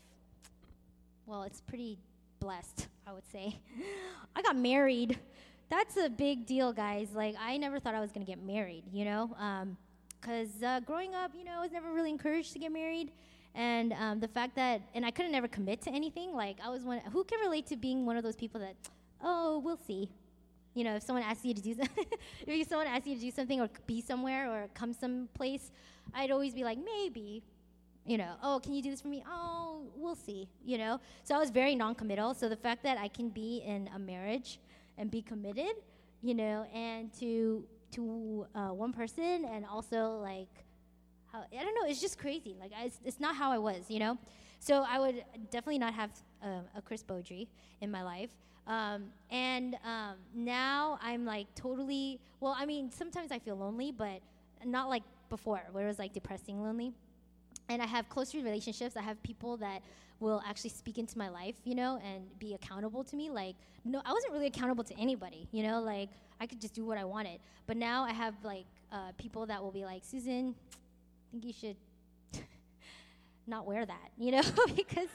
Well, 1.27 1.43
it's 1.43 1.61
pretty 1.61 1.99
blessed, 2.39 2.88
I 3.05 3.13
would 3.13 3.27
say. 3.31 3.59
I 4.35 4.41
got 4.41 4.55
married 4.55 5.19
that's 5.69 5.97
a 5.97 6.09
big 6.09 6.45
deal, 6.45 6.73
guys. 6.73 7.09
Like, 7.13 7.35
I 7.39 7.57
never 7.57 7.79
thought 7.79 7.95
I 7.95 7.99
was 7.99 8.11
gonna 8.11 8.25
get 8.25 8.43
married, 8.43 8.83
you 8.91 9.05
know? 9.05 9.35
Because 10.25 10.63
uh, 10.63 10.79
growing 10.79 11.13
up, 11.13 11.31
you 11.38 11.45
know, 11.45 11.51
I 11.59 11.61
was 11.61 11.71
never 11.71 11.93
really 11.93 12.09
encouraged 12.09 12.53
to 12.53 12.59
get 12.59 12.71
married. 12.71 13.11
And 13.53 13.93
um, 13.93 14.19
the 14.19 14.27
fact 14.27 14.55
that, 14.55 14.81
and 14.95 15.05
I 15.05 15.11
couldn't 15.11 15.31
never 15.31 15.47
commit 15.47 15.83
to 15.83 15.91
anything. 15.91 16.33
Like, 16.33 16.57
I 16.63 16.69
was 16.69 16.81
one, 16.81 16.99
who 17.13 17.23
can 17.23 17.39
relate 17.41 17.67
to 17.67 17.75
being 17.75 18.07
one 18.07 18.17
of 18.17 18.23
those 18.23 18.35
people 18.35 18.59
that, 18.61 18.75
oh, 19.23 19.59
we'll 19.59 19.77
see. 19.77 20.09
You 20.73 20.83
know, 20.83 20.95
if 20.95 21.03
someone 21.03 21.23
asks 21.23 21.45
you 21.45 21.53
to 21.53 21.61
do 21.61 21.75
something, 21.75 22.05
if 22.47 22.67
someone 22.67 22.88
asks 22.88 23.05
you 23.05 23.15
to 23.15 23.21
do 23.21 23.29
something 23.29 23.61
or 23.61 23.69
be 23.85 24.01
somewhere 24.01 24.49
or 24.49 24.67
come 24.73 24.93
someplace, 24.93 25.71
I'd 26.11 26.31
always 26.31 26.55
be 26.55 26.63
like, 26.63 26.79
maybe, 26.83 27.43
you 28.03 28.17
know, 28.17 28.33
oh, 28.41 28.59
can 28.63 28.73
you 28.73 28.81
do 28.81 28.89
this 28.89 29.01
for 29.01 29.09
me? 29.09 29.23
Oh, 29.29 29.83
we'll 29.95 30.15
see, 30.15 30.49
you 30.65 30.79
know? 30.79 30.99
So 31.23 31.35
I 31.35 31.38
was 31.38 31.51
very 31.51 31.75
non 31.75 31.93
committal. 31.93 32.33
So 32.33 32.49
the 32.49 32.55
fact 32.55 32.81
that 32.81 32.97
I 32.97 33.09
can 33.09 33.29
be 33.29 33.61
in 33.65 33.91
a 33.95 33.99
marriage 33.99 34.59
and 34.97 35.11
be 35.11 35.21
committed, 35.21 35.75
you 36.23 36.33
know, 36.33 36.65
and 36.73 37.13
to, 37.19 37.63
to 37.95 38.45
uh, 38.55 38.69
one 38.69 38.93
person 38.93 39.45
and 39.45 39.65
also 39.65 40.17
like, 40.21 40.49
how, 41.31 41.39
I 41.39 41.63
don't 41.63 41.75
know, 41.75 41.89
it's 41.89 42.01
just 42.01 42.17
crazy. 42.17 42.55
Like, 42.60 42.71
I, 42.77 42.86
it's, 42.86 42.99
it's 43.03 43.19
not 43.19 43.36
how 43.36 43.51
I 43.51 43.58
was, 43.58 43.86
you 43.89 43.99
know? 43.99 44.17
So 44.60 44.86
I 44.88 44.99
would 44.99 45.23
definitely 45.51 45.79
not 45.79 45.93
have 45.93 46.12
uh, 46.43 46.62
a 46.75 46.81
Chris 46.81 47.03
Beaudry 47.03 47.47
in 47.81 47.91
my 47.91 48.03
life. 48.03 48.29
Um, 48.67 49.05
and 49.29 49.75
um, 49.86 50.15
now 50.34 50.97
I'm 51.01 51.25
like 51.25 51.47
totally, 51.55 52.19
well, 52.39 52.55
I 52.58 52.65
mean, 52.65 52.91
sometimes 52.91 53.31
I 53.31 53.39
feel 53.39 53.55
lonely, 53.55 53.91
but 53.91 54.21
not 54.65 54.89
like 54.89 55.03
before, 55.29 55.62
where 55.71 55.86
it 55.86 55.88
was 55.88 55.99
like 55.99 56.13
depressing 56.13 56.63
lonely. 56.63 56.91
And 57.69 57.81
I 57.81 57.86
have 57.86 58.10
close 58.10 58.34
relationships. 58.34 58.95
I 58.95 59.01
have 59.01 59.21
people 59.23 59.58
that 59.58 59.81
will 60.19 60.41
actually 60.47 60.69
speak 60.69 60.97
into 60.97 61.17
my 61.17 61.30
life, 61.30 61.56
you 61.63 61.75
know, 61.75 61.99
and 62.04 62.23
be 62.39 62.54
accountable 62.54 63.04
to 63.04 63.15
me. 63.15 63.30
Like, 63.30 63.56
no, 63.84 64.01
I 64.06 64.13
wasn't 64.13 64.34
really 64.34 64.47
accountable 64.47 64.84
to 64.84 64.99
anybody, 64.99 65.47
you 65.51 65.63
know, 65.63 65.82
like 65.82 66.10
I 66.39 66.47
could 66.47 66.62
just 66.62 66.73
do 66.73 66.86
what 66.86 66.97
I 66.97 67.04
wanted. 67.04 67.39
But 67.67 67.78
now 67.78 68.04
I 68.04 68.13
have 68.13 68.34
like 68.43 68.65
uh, 68.91 69.12
people 69.17 69.45
that 69.47 69.62
will 69.62 69.71
be 69.71 69.86
like, 69.86 70.04
Susan, 70.04 70.56
I 70.71 71.32
think 71.32 71.45
you 71.45 71.54
should 71.54 71.75
not 73.47 73.65
wear 73.65 73.86
that, 73.86 74.10
you 74.17 74.32
know, 74.32 74.41
because 74.75 75.10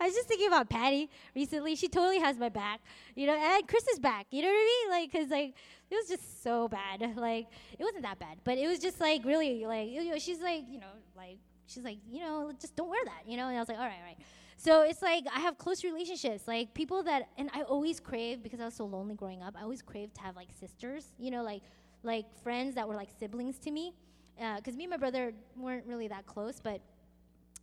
I 0.00 0.06
was 0.06 0.14
just 0.14 0.28
thinking 0.28 0.48
about 0.48 0.70
Patty 0.70 1.10
recently. 1.34 1.76
She 1.76 1.86
totally 1.86 2.20
has 2.20 2.38
my 2.38 2.48
back, 2.48 2.80
you 3.14 3.26
know, 3.26 3.36
and 3.36 3.68
Chris 3.68 3.86
is 3.88 3.98
back. 3.98 4.26
You 4.30 4.40
know 4.42 4.48
what 4.48 4.54
I 4.54 4.88
mean? 4.88 5.02
Like, 5.02 5.12
cause 5.12 5.30
like 5.30 5.54
it 5.90 5.94
was 5.94 6.08
just 6.08 6.42
so 6.42 6.68
bad. 6.68 7.16
Like 7.16 7.48
it 7.78 7.84
wasn't 7.84 8.02
that 8.04 8.18
bad, 8.18 8.38
but 8.44 8.56
it 8.56 8.66
was 8.66 8.78
just 8.78 8.98
like 8.98 9.24
really 9.24 9.66
like 9.66 9.90
you 9.90 10.10
know, 10.10 10.18
she's 10.18 10.40
like 10.40 10.64
you 10.70 10.80
know 10.80 10.86
like 11.14 11.36
she's 11.70 11.84
like 11.84 11.98
you 12.08 12.20
know 12.20 12.52
just 12.60 12.76
don't 12.76 12.88
wear 12.88 13.04
that, 13.04 13.30
you 13.30 13.36
know. 13.36 13.48
And 13.48 13.56
I 13.56 13.60
was 13.60 13.68
like, 13.68 13.78
all 13.78 13.84
right, 13.84 13.98
all 13.98 14.06
right. 14.06 14.18
So 14.56 14.82
it's 14.82 15.00
like 15.00 15.24
I 15.34 15.40
have 15.40 15.56
close 15.56 15.84
relationships, 15.84 16.46
like 16.46 16.74
people 16.74 17.02
that, 17.04 17.28
and 17.38 17.48
I 17.54 17.62
always 17.62 17.98
crave 17.98 18.42
because 18.42 18.60
I 18.60 18.66
was 18.66 18.74
so 18.74 18.84
lonely 18.84 19.14
growing 19.14 19.42
up. 19.42 19.54
I 19.58 19.62
always 19.62 19.80
craved 19.80 20.16
to 20.16 20.20
have 20.20 20.36
like 20.36 20.48
sisters, 20.58 21.12
you 21.18 21.30
know, 21.30 21.42
like 21.42 21.62
like 22.02 22.26
friends 22.42 22.74
that 22.74 22.86
were 22.86 22.94
like 22.94 23.08
siblings 23.18 23.58
to 23.60 23.70
me, 23.70 23.94
because 24.36 24.74
uh, 24.74 24.76
me 24.76 24.84
and 24.84 24.90
my 24.90 24.96
brother 24.96 25.32
weren't 25.56 25.86
really 25.86 26.08
that 26.08 26.26
close, 26.26 26.60
but. 26.62 26.80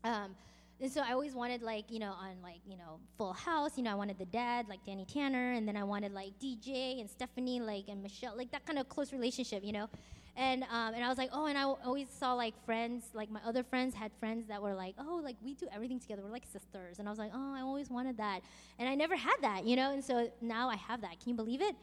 Um, 0.03 0.35
and 0.79 0.91
so 0.91 1.01
I 1.01 1.13
always 1.13 1.33
wanted 1.33 1.63
like 1.63 1.89
you 1.89 1.97
know 1.97 2.11
on 2.11 2.35
like 2.43 2.59
you 2.67 2.77
know 2.77 2.99
Full 3.17 3.33
House, 3.33 3.77
you 3.77 3.83
know 3.83 3.91
I 3.91 3.95
wanted 3.95 4.19
the 4.19 4.25
dad 4.25 4.67
like 4.69 4.83
Danny 4.85 5.05
Tanner, 5.05 5.53
and 5.53 5.67
then 5.67 5.75
I 5.75 5.83
wanted 5.83 6.13
like 6.13 6.37
DJ 6.39 6.99
and 6.99 7.09
Stephanie 7.09 7.59
like 7.59 7.85
and 7.87 8.03
Michelle 8.03 8.37
like 8.37 8.51
that 8.51 8.65
kind 8.65 8.77
of 8.77 8.87
close 8.87 9.11
relationship, 9.11 9.63
you 9.63 9.71
know. 9.71 9.89
And 10.37 10.63
um, 10.63 10.93
and 10.93 11.03
I 11.03 11.09
was 11.09 11.17
like, 11.17 11.31
oh, 11.33 11.47
and 11.47 11.57
I 11.57 11.63
always 11.63 12.07
saw 12.09 12.33
like 12.35 12.53
friends, 12.63 13.05
like 13.13 13.31
my 13.31 13.39
other 13.43 13.63
friends 13.63 13.95
had 13.95 14.11
friends 14.19 14.47
that 14.47 14.61
were 14.61 14.75
like, 14.75 14.93
oh, 14.99 15.19
like 15.23 15.35
we 15.43 15.55
do 15.55 15.67
everything 15.73 15.99
together, 15.99 16.21
we're 16.23 16.29
like 16.29 16.45
sisters. 16.45 16.99
And 16.99 17.07
I 17.07 17.11
was 17.11 17.17
like, 17.17 17.31
oh, 17.33 17.55
I 17.55 17.61
always 17.61 17.89
wanted 17.89 18.17
that, 18.17 18.41
and 18.77 18.87
I 18.87 18.93
never 18.93 19.15
had 19.15 19.35
that, 19.41 19.65
you 19.65 19.75
know. 19.75 19.91
And 19.91 20.03
so 20.03 20.31
now 20.39 20.69
I 20.69 20.75
have 20.75 21.01
that. 21.01 21.19
Can 21.19 21.29
you 21.29 21.35
believe 21.35 21.61
it? 21.61 21.75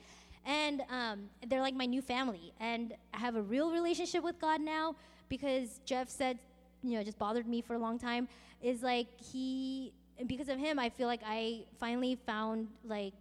And 0.47 0.83
um, 0.89 1.25
they're 1.49 1.61
like 1.61 1.75
my 1.75 1.87
new 1.87 2.01
family, 2.01 2.53
and 2.61 2.95
I 3.13 3.19
have 3.19 3.35
a 3.35 3.43
real 3.43 3.73
relationship 3.73 4.23
with 4.23 4.39
God 4.41 4.61
now 4.61 4.95
because 5.29 5.81
Jeff 5.85 6.09
said, 6.09 6.39
you 6.85 6.97
know, 6.97 7.03
just 7.03 7.19
bothered 7.19 7.49
me 7.49 7.61
for 7.61 7.75
a 7.75 7.79
long 7.79 7.99
time 7.99 8.29
is 8.63 8.83
like 8.83 9.09
he 9.21 9.93
and 10.19 10.27
because 10.27 10.49
of 10.49 10.59
him 10.59 10.79
I 10.79 10.89
feel 10.89 11.07
like 11.07 11.21
I 11.25 11.65
finally 11.79 12.19
found 12.27 12.69
like 12.85 13.13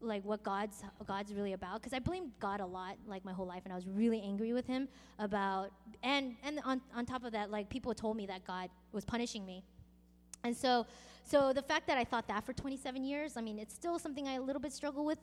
like 0.00 0.24
what 0.24 0.42
God's 0.42 0.82
God's 1.06 1.32
really 1.32 1.52
about 1.52 1.80
because 1.80 1.92
I 1.92 1.98
blamed 1.98 2.32
God 2.38 2.60
a 2.60 2.66
lot 2.66 2.96
like 3.06 3.24
my 3.24 3.32
whole 3.32 3.46
life 3.46 3.62
and 3.64 3.72
I 3.72 3.76
was 3.76 3.86
really 3.86 4.22
angry 4.22 4.52
with 4.52 4.66
him 4.66 4.88
about 5.18 5.70
and 6.02 6.36
and 6.44 6.60
on 6.64 6.80
on 6.94 7.04
top 7.04 7.24
of 7.24 7.32
that 7.32 7.50
like 7.50 7.68
people 7.68 7.94
told 7.94 8.16
me 8.16 8.26
that 8.26 8.44
God 8.46 8.70
was 8.92 9.04
punishing 9.04 9.44
me. 9.44 9.64
And 10.44 10.56
so 10.56 10.86
so 11.24 11.52
the 11.52 11.62
fact 11.62 11.86
that 11.88 11.98
I 11.98 12.04
thought 12.04 12.26
that 12.28 12.46
for 12.46 12.54
27 12.54 13.04
years, 13.04 13.36
I 13.36 13.42
mean, 13.42 13.58
it's 13.58 13.74
still 13.74 13.98
something 13.98 14.26
I 14.26 14.34
a 14.34 14.40
little 14.40 14.62
bit 14.62 14.72
struggle 14.72 15.04
with, 15.04 15.18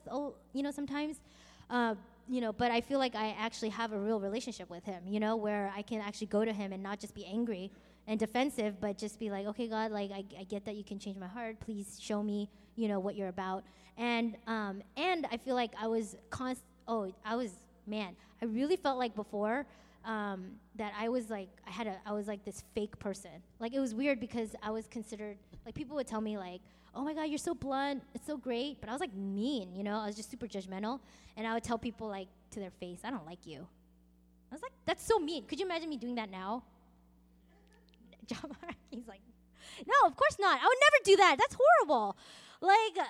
you 0.52 0.62
know, 0.62 0.70
sometimes. 0.70 1.20
Uh, 1.68 1.96
you 2.28 2.40
know, 2.40 2.52
but 2.52 2.70
I 2.70 2.80
feel 2.80 3.00
like 3.00 3.16
I 3.16 3.34
actually 3.38 3.70
have 3.70 3.92
a 3.92 3.98
real 3.98 4.20
relationship 4.20 4.70
with 4.70 4.84
him, 4.84 5.02
you 5.06 5.18
know, 5.18 5.34
where 5.34 5.72
I 5.76 5.82
can 5.82 6.00
actually 6.00 6.28
go 6.28 6.44
to 6.44 6.52
him 6.52 6.72
and 6.72 6.80
not 6.82 7.00
just 7.00 7.14
be 7.14 7.24
angry 7.24 7.72
and 8.06 8.18
defensive, 8.18 8.80
but 8.80 8.98
just 8.98 9.18
be 9.18 9.30
like, 9.30 9.46
okay, 9.46 9.68
God, 9.68 9.90
like 9.90 10.10
I, 10.12 10.24
I 10.38 10.44
get 10.44 10.64
that 10.66 10.76
you 10.76 10.84
can 10.84 10.98
change 10.98 11.16
my 11.16 11.26
heart. 11.26 11.58
Please 11.60 11.98
show 12.00 12.22
me, 12.22 12.48
you 12.76 12.88
know, 12.88 13.00
what 13.00 13.16
you're 13.16 13.28
about. 13.28 13.64
And 13.96 14.36
um, 14.46 14.82
and 14.96 15.26
I 15.30 15.36
feel 15.36 15.54
like 15.54 15.72
I 15.80 15.86
was 15.86 16.16
const. 16.30 16.62
Oh, 16.86 17.12
I 17.24 17.36
was 17.36 17.50
man. 17.86 18.16
I 18.42 18.44
really 18.44 18.76
felt 18.76 18.98
like 18.98 19.14
before 19.14 19.66
um, 20.04 20.52
that 20.76 20.92
I 20.98 21.08
was 21.08 21.30
like 21.30 21.48
I 21.66 21.70
had 21.70 21.86
a 21.86 21.96
I 22.06 22.12
was 22.12 22.28
like 22.28 22.44
this 22.44 22.62
fake 22.74 22.98
person. 22.98 23.30
Like 23.58 23.74
it 23.74 23.80
was 23.80 23.94
weird 23.94 24.20
because 24.20 24.54
I 24.62 24.70
was 24.70 24.86
considered 24.86 25.38
like 25.64 25.74
people 25.74 25.96
would 25.96 26.06
tell 26.06 26.20
me 26.20 26.38
like, 26.38 26.60
oh 26.94 27.02
my 27.02 27.14
God, 27.14 27.24
you're 27.24 27.38
so 27.38 27.54
blunt. 27.54 28.02
It's 28.14 28.26
so 28.26 28.36
great. 28.36 28.80
But 28.80 28.88
I 28.88 28.92
was 28.92 29.00
like 29.00 29.14
mean, 29.14 29.74
you 29.74 29.82
know. 29.82 29.98
I 29.98 30.06
was 30.06 30.16
just 30.16 30.30
super 30.30 30.46
judgmental, 30.46 31.00
and 31.36 31.46
I 31.46 31.54
would 31.54 31.64
tell 31.64 31.78
people 31.78 32.08
like 32.08 32.28
to 32.52 32.60
their 32.60 32.70
face, 32.70 33.00
I 33.04 33.10
don't 33.10 33.26
like 33.26 33.46
you. 33.46 33.66
I 34.50 34.54
was 34.54 34.62
like, 34.62 34.72
that's 34.84 35.04
so 35.04 35.18
mean. 35.18 35.44
Could 35.46 35.58
you 35.58 35.66
imagine 35.66 35.88
me 35.88 35.96
doing 35.96 36.14
that 36.14 36.30
now? 36.30 36.62
John 38.26 38.56
He's 38.90 39.08
like, 39.08 39.20
no, 39.86 40.08
of 40.08 40.16
course 40.16 40.36
not. 40.38 40.58
I 40.60 40.64
would 40.64 40.78
never 40.80 41.04
do 41.04 41.16
that. 41.16 41.36
That's 41.38 41.56
horrible. 41.58 42.16
Like, 42.60 43.06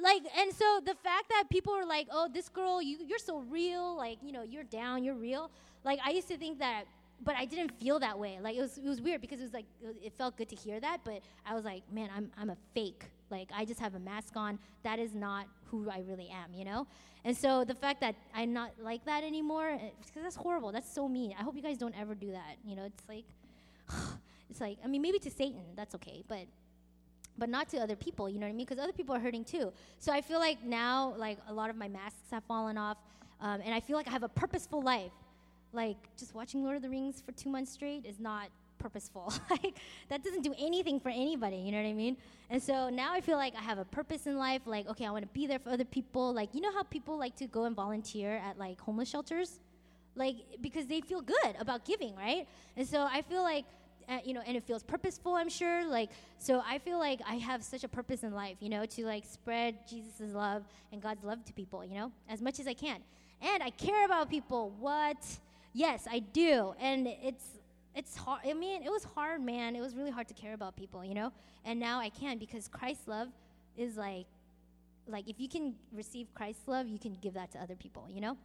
like, 0.00 0.22
and 0.36 0.52
so 0.52 0.80
the 0.84 0.94
fact 0.94 1.28
that 1.30 1.44
people 1.50 1.74
were 1.74 1.84
like, 1.84 2.08
oh, 2.10 2.28
this 2.32 2.48
girl, 2.48 2.82
you, 2.82 2.98
you're 3.06 3.18
so 3.18 3.40
real. 3.40 3.96
Like, 3.96 4.18
you 4.22 4.32
know, 4.32 4.42
you're 4.42 4.64
down, 4.64 5.04
you're 5.04 5.14
real. 5.14 5.50
Like, 5.84 5.98
I 6.04 6.10
used 6.10 6.28
to 6.28 6.36
think 6.36 6.58
that, 6.58 6.84
but 7.22 7.34
I 7.36 7.44
didn't 7.44 7.72
feel 7.78 7.98
that 7.98 8.18
way. 8.18 8.38
Like, 8.42 8.56
it 8.56 8.60
was, 8.60 8.78
it 8.78 8.84
was 8.84 9.00
weird 9.00 9.20
because 9.20 9.40
it 9.40 9.44
was 9.44 9.52
like, 9.52 9.66
it 10.02 10.12
felt 10.12 10.36
good 10.36 10.48
to 10.50 10.56
hear 10.56 10.80
that, 10.80 11.00
but 11.04 11.20
I 11.46 11.54
was 11.54 11.64
like, 11.64 11.82
man, 11.92 12.10
I'm, 12.14 12.30
I'm 12.38 12.50
a 12.50 12.56
fake. 12.74 13.04
Like, 13.30 13.50
I 13.54 13.64
just 13.64 13.80
have 13.80 13.94
a 13.94 14.00
mask 14.00 14.36
on. 14.36 14.58
That 14.84 14.98
is 14.98 15.14
not 15.14 15.46
who 15.66 15.90
I 15.90 16.02
really 16.06 16.28
am, 16.30 16.54
you 16.54 16.64
know? 16.64 16.86
And 17.24 17.36
so 17.36 17.64
the 17.64 17.74
fact 17.74 18.00
that 18.00 18.14
I'm 18.34 18.52
not 18.52 18.72
like 18.80 19.04
that 19.04 19.24
anymore, 19.24 19.68
eh, 19.70 19.90
because 20.06 20.22
that's 20.22 20.36
horrible. 20.36 20.72
That's 20.72 20.90
so 20.90 21.08
mean. 21.08 21.34
I 21.38 21.42
hope 21.42 21.56
you 21.56 21.62
guys 21.62 21.76
don't 21.76 21.98
ever 21.98 22.14
do 22.14 22.30
that. 22.30 22.56
You 22.64 22.76
know, 22.76 22.84
it's 22.84 23.08
like, 23.08 23.24
It's 24.50 24.60
like, 24.60 24.78
I 24.84 24.88
mean, 24.88 25.02
maybe 25.02 25.18
to 25.20 25.30
Satan, 25.30 25.62
that's 25.76 25.94
okay, 25.96 26.22
but 26.26 26.46
but 27.38 27.48
not 27.48 27.68
to 27.70 27.78
other 27.78 27.96
people, 27.96 28.28
you 28.28 28.38
know 28.38 28.46
what 28.46 28.52
I 28.52 28.56
mean? 28.56 28.66
Because 28.66 28.82
other 28.82 28.92
people 28.92 29.14
are 29.14 29.20
hurting 29.20 29.44
too. 29.44 29.72
So 29.98 30.12
I 30.12 30.20
feel 30.20 30.40
like 30.40 30.62
now, 30.64 31.14
like 31.16 31.38
a 31.48 31.52
lot 31.52 31.70
of 31.70 31.76
my 31.76 31.88
masks 31.88 32.30
have 32.32 32.44
fallen 32.44 32.76
off, 32.76 32.98
um, 33.40 33.60
and 33.64 33.72
I 33.72 33.80
feel 33.80 33.96
like 33.96 34.08
I 34.08 34.10
have 34.10 34.24
a 34.24 34.28
purposeful 34.28 34.82
life. 34.82 35.12
Like 35.72 35.96
just 36.18 36.34
watching 36.34 36.64
Lord 36.64 36.76
of 36.76 36.82
the 36.82 36.88
Rings 36.88 37.22
for 37.24 37.32
two 37.32 37.50
months 37.50 37.72
straight 37.72 38.04
is 38.04 38.18
not 38.18 38.48
purposeful. 38.78 39.32
like 39.50 39.78
that 40.08 40.24
doesn't 40.24 40.42
do 40.42 40.54
anything 40.58 40.98
for 40.98 41.10
anybody, 41.10 41.56
you 41.56 41.72
know 41.72 41.82
what 41.82 41.88
I 41.88 41.92
mean? 41.92 42.16
And 42.50 42.62
so 42.62 42.88
now 42.88 43.12
I 43.12 43.20
feel 43.20 43.36
like 43.36 43.54
I 43.54 43.60
have 43.60 43.78
a 43.78 43.84
purpose 43.84 44.26
in 44.26 44.36
life. 44.38 44.62
Like 44.66 44.88
okay, 44.88 45.06
I 45.06 45.10
want 45.10 45.22
to 45.22 45.32
be 45.32 45.46
there 45.46 45.58
for 45.58 45.70
other 45.70 45.84
people. 45.84 46.32
Like 46.32 46.54
you 46.54 46.60
know 46.60 46.72
how 46.72 46.82
people 46.82 47.18
like 47.18 47.36
to 47.36 47.46
go 47.46 47.64
and 47.64 47.76
volunteer 47.76 48.36
at 48.44 48.58
like 48.58 48.80
homeless 48.80 49.08
shelters, 49.08 49.60
like 50.16 50.36
because 50.60 50.86
they 50.86 51.00
feel 51.00 51.20
good 51.20 51.54
about 51.58 51.84
giving, 51.84 52.14
right? 52.16 52.48
And 52.76 52.86
so 52.86 53.02
I 53.10 53.22
feel 53.22 53.42
like 53.42 53.64
you 54.24 54.32
know, 54.32 54.42
and 54.46 54.56
it 54.56 54.64
feels 54.64 54.82
purposeful, 54.82 55.34
I'm 55.34 55.48
sure. 55.48 55.86
Like, 55.86 56.10
so 56.38 56.62
I 56.66 56.78
feel 56.78 56.98
like 56.98 57.20
I 57.28 57.34
have 57.34 57.62
such 57.62 57.84
a 57.84 57.88
purpose 57.88 58.22
in 58.22 58.32
life, 58.32 58.56
you 58.60 58.68
know, 58.68 58.86
to 58.86 59.04
like 59.04 59.24
spread 59.24 59.86
Jesus' 59.88 60.32
love 60.32 60.64
and 60.92 61.02
God's 61.02 61.24
love 61.24 61.44
to 61.44 61.52
people, 61.52 61.84
you 61.84 61.94
know, 61.94 62.12
as 62.28 62.40
much 62.40 62.58
as 62.60 62.66
I 62.66 62.74
can. 62.74 63.00
And 63.40 63.62
I 63.62 63.70
care 63.70 64.04
about 64.04 64.30
people. 64.30 64.72
What? 64.78 65.18
Yes, 65.72 66.06
I 66.10 66.20
do. 66.20 66.74
And 66.80 67.06
it's, 67.06 67.44
it's 67.94 68.16
hard. 68.16 68.40
I 68.48 68.52
mean, 68.54 68.82
it 68.82 68.90
was 68.90 69.04
hard, 69.04 69.42
man. 69.42 69.76
It 69.76 69.80
was 69.80 69.94
really 69.94 70.10
hard 70.10 70.28
to 70.28 70.34
care 70.34 70.54
about 70.54 70.76
people, 70.76 71.04
you 71.04 71.14
know? 71.14 71.32
And 71.64 71.78
now 71.78 72.00
I 72.00 72.08
can 72.08 72.38
because 72.38 72.68
Christ's 72.68 73.06
love 73.06 73.28
is 73.76 73.96
like, 73.96 74.26
like 75.06 75.28
if 75.28 75.38
you 75.38 75.48
can 75.48 75.74
receive 75.92 76.26
Christ's 76.34 76.66
love, 76.66 76.86
you 76.88 76.98
can 76.98 77.16
give 77.20 77.34
that 77.34 77.52
to 77.52 77.58
other 77.58 77.76
people, 77.76 78.06
you 78.10 78.20
know? 78.20 78.36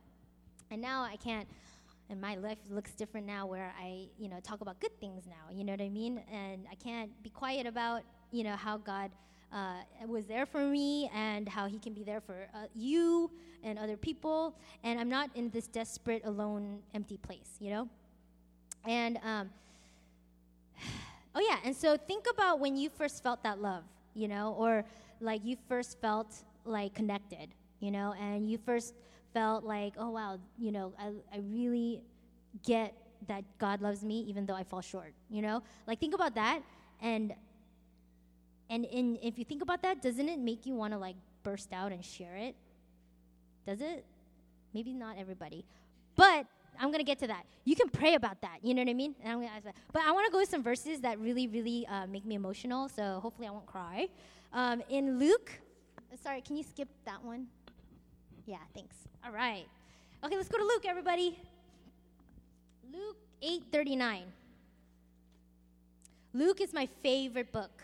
And 0.71 0.81
now 0.81 1.03
I 1.03 1.15
can't 1.15 1.47
and 2.09 2.19
my 2.19 2.35
life 2.35 2.57
looks 2.69 2.91
different 2.91 3.25
now 3.25 3.45
where 3.45 3.73
I, 3.79 4.07
you 4.19 4.29
know, 4.29 4.39
talk 4.41 4.61
about 4.61 4.79
good 4.79 4.97
things 4.99 5.25
now, 5.27 5.51
you 5.51 5.63
know 5.63 5.73
what 5.73 5.81
I 5.81 5.89
mean? 5.89 6.21
And 6.31 6.65
I 6.71 6.75
can't 6.75 7.11
be 7.23 7.29
quiet 7.29 7.65
about, 7.65 8.03
you 8.31 8.43
know, 8.43 8.55
how 8.55 8.77
God 8.77 9.11
uh, 9.53 9.81
was 10.07 10.25
there 10.25 10.45
for 10.45 10.61
me 10.61 11.09
and 11.13 11.47
how 11.47 11.67
he 11.67 11.79
can 11.79 11.93
be 11.93 12.03
there 12.03 12.21
for 12.21 12.47
uh, 12.53 12.65
you 12.75 13.31
and 13.63 13.79
other 13.79 13.95
people. 13.95 14.55
And 14.83 14.99
I'm 14.99 15.09
not 15.09 15.29
in 15.35 15.49
this 15.49 15.67
desperate, 15.67 16.23
alone, 16.25 16.79
empty 16.93 17.17
place, 17.17 17.57
you 17.59 17.69
know? 17.69 17.89
And, 18.85 19.19
um, 19.23 19.49
oh 21.35 21.39
yeah, 21.39 21.57
and 21.63 21.75
so 21.75 21.95
think 21.95 22.25
about 22.29 22.59
when 22.59 22.75
you 22.75 22.89
first 22.89 23.23
felt 23.23 23.43
that 23.43 23.61
love, 23.61 23.83
you 24.13 24.27
know, 24.27 24.55
or 24.57 24.83
like 25.21 25.45
you 25.45 25.57
first 25.67 25.99
felt 26.01 26.35
like 26.65 26.93
connected, 26.93 27.49
you 27.79 27.91
know, 27.91 28.13
and 28.19 28.49
you 28.49 28.57
first 28.57 28.93
felt 29.33 29.63
like, 29.63 29.93
oh 29.97 30.09
wow, 30.09 30.39
you 30.57 30.71
know, 30.71 30.93
I, 30.99 31.11
I 31.33 31.39
really 31.39 32.01
get 32.65 32.93
that 33.27 33.43
God 33.57 33.81
loves 33.81 34.03
me 34.03 34.21
even 34.27 34.45
though 34.45 34.55
I 34.55 34.63
fall 34.63 34.81
short, 34.81 35.13
you 35.29 35.41
know? 35.41 35.63
Like 35.87 35.99
think 35.99 36.13
about 36.13 36.35
that 36.35 36.61
and 37.01 37.33
and 38.69 38.85
in, 38.85 39.19
if 39.21 39.37
you 39.37 39.45
think 39.45 39.61
about 39.61 39.81
that, 39.83 40.01
doesn't 40.01 40.27
it 40.27 40.39
make 40.39 40.65
you 40.65 40.73
want 40.73 40.93
to 40.93 40.99
like 40.99 41.15
burst 41.43 41.73
out 41.73 41.91
and 41.91 42.03
share 42.03 42.35
it? 42.37 42.55
Does 43.67 43.81
it? 43.81 44.05
Maybe 44.73 44.93
not 44.93 45.17
everybody. 45.19 45.65
But 46.15 46.47
I'm 46.79 46.87
going 46.87 46.99
to 46.99 47.05
get 47.05 47.19
to 47.19 47.27
that. 47.27 47.43
You 47.65 47.75
can 47.75 47.89
pray 47.89 48.15
about 48.15 48.41
that. 48.41 48.57
You 48.63 48.73
know 48.73 48.81
what 48.81 48.89
I 48.89 48.93
mean? 48.93 49.15
And 49.23 49.31
I'm 49.31 49.39
gonna 49.39 49.51
ask 49.53 49.63
that. 49.65 49.75
But 49.91 50.03
I 50.03 50.11
want 50.11 50.25
to 50.25 50.31
go 50.31 50.39
with 50.39 50.49
some 50.49 50.63
verses 50.63 51.01
that 51.01 51.19
really, 51.19 51.47
really 51.47 51.85
uh, 51.87 52.07
make 52.07 52.25
me 52.25 52.35
emotional. 52.35 52.89
So 52.89 53.19
hopefully 53.21 53.47
I 53.47 53.51
won't 53.51 53.65
cry. 53.65 54.07
Um, 54.53 54.81
in 54.89 55.19
Luke, 55.19 55.51
sorry, 56.21 56.41
can 56.41 56.55
you 56.55 56.63
skip 56.63 56.87
that 57.05 57.23
one? 57.23 57.47
Yeah, 58.45 58.57
thanks. 58.73 58.95
All 59.25 59.31
right. 59.31 59.65
Okay, 60.23 60.35
let's 60.35 60.49
go 60.49 60.57
to 60.57 60.63
Luke, 60.63 60.85
everybody. 60.85 61.39
Luke 62.91 63.17
8:39. 63.41 64.23
Luke 66.33 66.61
is 66.61 66.73
my 66.73 66.87
favorite 67.01 67.51
book 67.51 67.83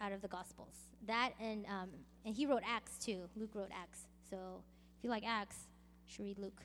out 0.00 0.12
of 0.12 0.22
the 0.22 0.28
Gospels. 0.28 0.74
That 1.06 1.32
and 1.40 1.66
um, 1.66 1.90
and 2.24 2.34
he 2.34 2.46
wrote 2.46 2.62
Acts 2.66 2.98
too. 2.98 3.28
Luke 3.36 3.50
wrote 3.54 3.70
Acts. 3.72 4.06
So 4.28 4.62
if 4.98 5.04
you 5.04 5.10
like 5.10 5.24
Acts, 5.26 5.56
you 6.06 6.14
should 6.14 6.24
read 6.24 6.38
Luke. 6.38 6.62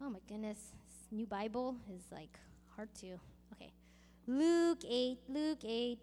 Oh 0.00 0.10
my 0.10 0.20
goodness, 0.28 0.58
this 0.58 1.08
new 1.10 1.26
Bible 1.26 1.76
is 1.94 2.02
like 2.12 2.38
hard 2.76 2.88
to. 3.00 3.18
Luke 4.28 4.84
eight. 4.86 5.18
Luke 5.26 5.64
eight. 5.64 5.98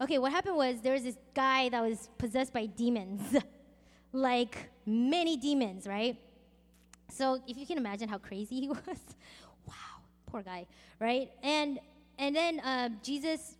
Okay, 0.00 0.18
what 0.18 0.32
happened 0.32 0.56
was 0.56 0.80
there 0.80 0.92
was 0.92 1.04
this 1.04 1.16
guy 1.34 1.68
that 1.68 1.80
was 1.80 2.10
possessed 2.18 2.52
by 2.52 2.66
demons. 2.66 3.36
like 4.12 4.70
many 4.86 5.36
demons, 5.36 5.86
right? 5.86 6.16
So 7.10 7.40
if 7.46 7.56
you 7.56 7.64
can 7.64 7.78
imagine 7.78 8.08
how 8.08 8.18
crazy 8.18 8.60
he 8.60 8.68
was, 8.68 8.98
wow, 9.66 10.02
poor 10.26 10.42
guy, 10.42 10.66
right? 10.98 11.30
And 11.44 11.78
and 12.18 12.34
then 12.34 12.58
uh, 12.58 12.88
Jesus 13.04 13.54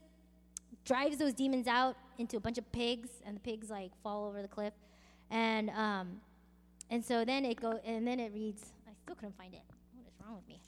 drives 0.84 1.18
those 1.18 1.34
demons 1.34 1.68
out 1.68 1.96
into 2.18 2.36
a 2.36 2.40
bunch 2.40 2.58
of 2.58 2.70
pigs, 2.72 3.10
and 3.24 3.36
the 3.36 3.40
pigs 3.40 3.70
like 3.70 3.92
fall 4.02 4.26
over 4.26 4.42
the 4.42 4.48
cliff, 4.48 4.72
and 5.30 5.70
um, 5.70 6.20
and 6.90 7.04
so 7.04 7.24
then 7.24 7.44
it 7.44 7.60
go 7.60 7.80
and 7.84 8.06
then 8.06 8.20
it 8.20 8.32
reads. 8.32 8.72
I 8.86 8.92
still 9.02 9.14
couldn't 9.14 9.36
find 9.36 9.54
it. 9.54 9.62
What 9.94 10.06
is 10.06 10.14
wrong 10.24 10.36
with 10.36 10.48
me? 10.48 10.60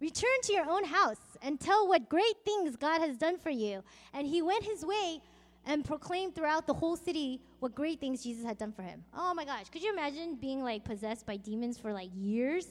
Return 0.00 0.40
to 0.44 0.52
your 0.52 0.68
own 0.68 0.84
house 0.84 1.16
and 1.42 1.58
tell 1.58 1.88
what 1.88 2.08
great 2.08 2.36
things 2.44 2.76
God 2.76 3.00
has 3.00 3.16
done 3.16 3.38
for 3.38 3.50
you. 3.50 3.82
And 4.12 4.26
he 4.26 4.42
went 4.42 4.64
his 4.64 4.84
way 4.84 5.20
and 5.66 5.84
proclaimed 5.84 6.34
throughout 6.34 6.66
the 6.66 6.74
whole 6.74 6.96
city 6.96 7.40
what 7.60 7.74
great 7.74 8.00
things 8.00 8.22
Jesus 8.22 8.44
had 8.44 8.58
done 8.58 8.72
for 8.72 8.82
him. 8.82 9.02
Oh 9.16 9.32
my 9.34 9.44
gosh, 9.44 9.70
could 9.70 9.82
you 9.82 9.92
imagine 9.92 10.36
being 10.36 10.62
like 10.62 10.84
possessed 10.84 11.26
by 11.26 11.36
demons 11.36 11.78
for 11.78 11.92
like 11.92 12.10
years? 12.14 12.66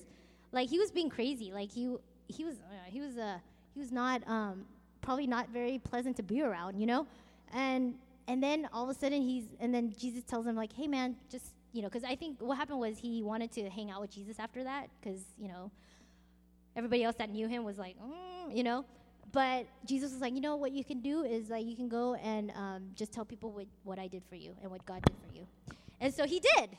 Like 0.51 0.69
he 0.69 0.77
was 0.77 0.91
being 0.91 1.09
crazy. 1.09 1.51
Like 1.51 1.71
he 1.71 1.95
he 2.27 2.45
was 2.45 2.55
uh, 2.55 2.85
he 2.85 3.01
was 3.01 3.17
uh, 3.17 3.37
he 3.73 3.79
was 3.79 3.91
not 3.91 4.21
um, 4.27 4.65
probably 5.01 5.27
not 5.27 5.49
very 5.49 5.79
pleasant 5.79 6.15
to 6.17 6.23
be 6.23 6.41
around, 6.41 6.79
you 6.79 6.85
know? 6.85 7.07
And 7.53 7.95
and 8.27 8.41
then 8.41 8.67
all 8.71 8.83
of 8.83 8.95
a 8.95 8.99
sudden 8.99 9.21
he's 9.21 9.45
and 9.59 9.73
then 9.73 9.93
Jesus 9.97 10.23
tells 10.23 10.45
him 10.45 10.55
like, 10.55 10.73
"Hey 10.73 10.87
man, 10.87 11.15
just, 11.29 11.53
you 11.71 11.81
know, 11.81 11.89
cuz 11.89 12.03
I 12.03 12.15
think 12.15 12.41
what 12.41 12.57
happened 12.57 12.79
was 12.79 12.97
he 12.97 13.21
wanted 13.21 13.51
to 13.53 13.69
hang 13.69 13.91
out 13.91 14.01
with 14.01 14.11
Jesus 14.11 14.39
after 14.39 14.63
that 14.63 14.89
cuz, 15.01 15.25
you 15.37 15.47
know, 15.47 15.71
everybody 16.75 17.03
else 17.03 17.15
that 17.17 17.29
knew 17.29 17.47
him 17.47 17.63
was 17.63 17.77
like, 17.77 17.95
mm, 17.99 18.55
you 18.55 18.63
know. 18.63 18.85
But 19.31 19.65
Jesus 19.85 20.11
was 20.11 20.21
like, 20.21 20.33
you 20.35 20.41
know 20.41 20.55
what 20.55 20.71
you 20.71 20.83
can 20.83 20.99
do 20.99 21.23
is 21.23 21.49
like 21.49 21.65
you 21.65 21.75
can 21.75 21.89
go 21.89 22.13
and 22.15 22.51
um, 22.51 22.91
just 22.93 23.11
tell 23.11 23.25
people 23.25 23.51
what, 23.51 23.65
what 23.83 23.97
I 23.97 24.07
did 24.07 24.23
for 24.29 24.35
you 24.35 24.55
and 24.61 24.69
what 24.69 24.85
God 24.85 25.01
did 25.03 25.15
for 25.27 25.35
you. 25.35 25.47
And 25.99 26.13
so 26.13 26.25
he 26.25 26.39
did. 26.39 26.77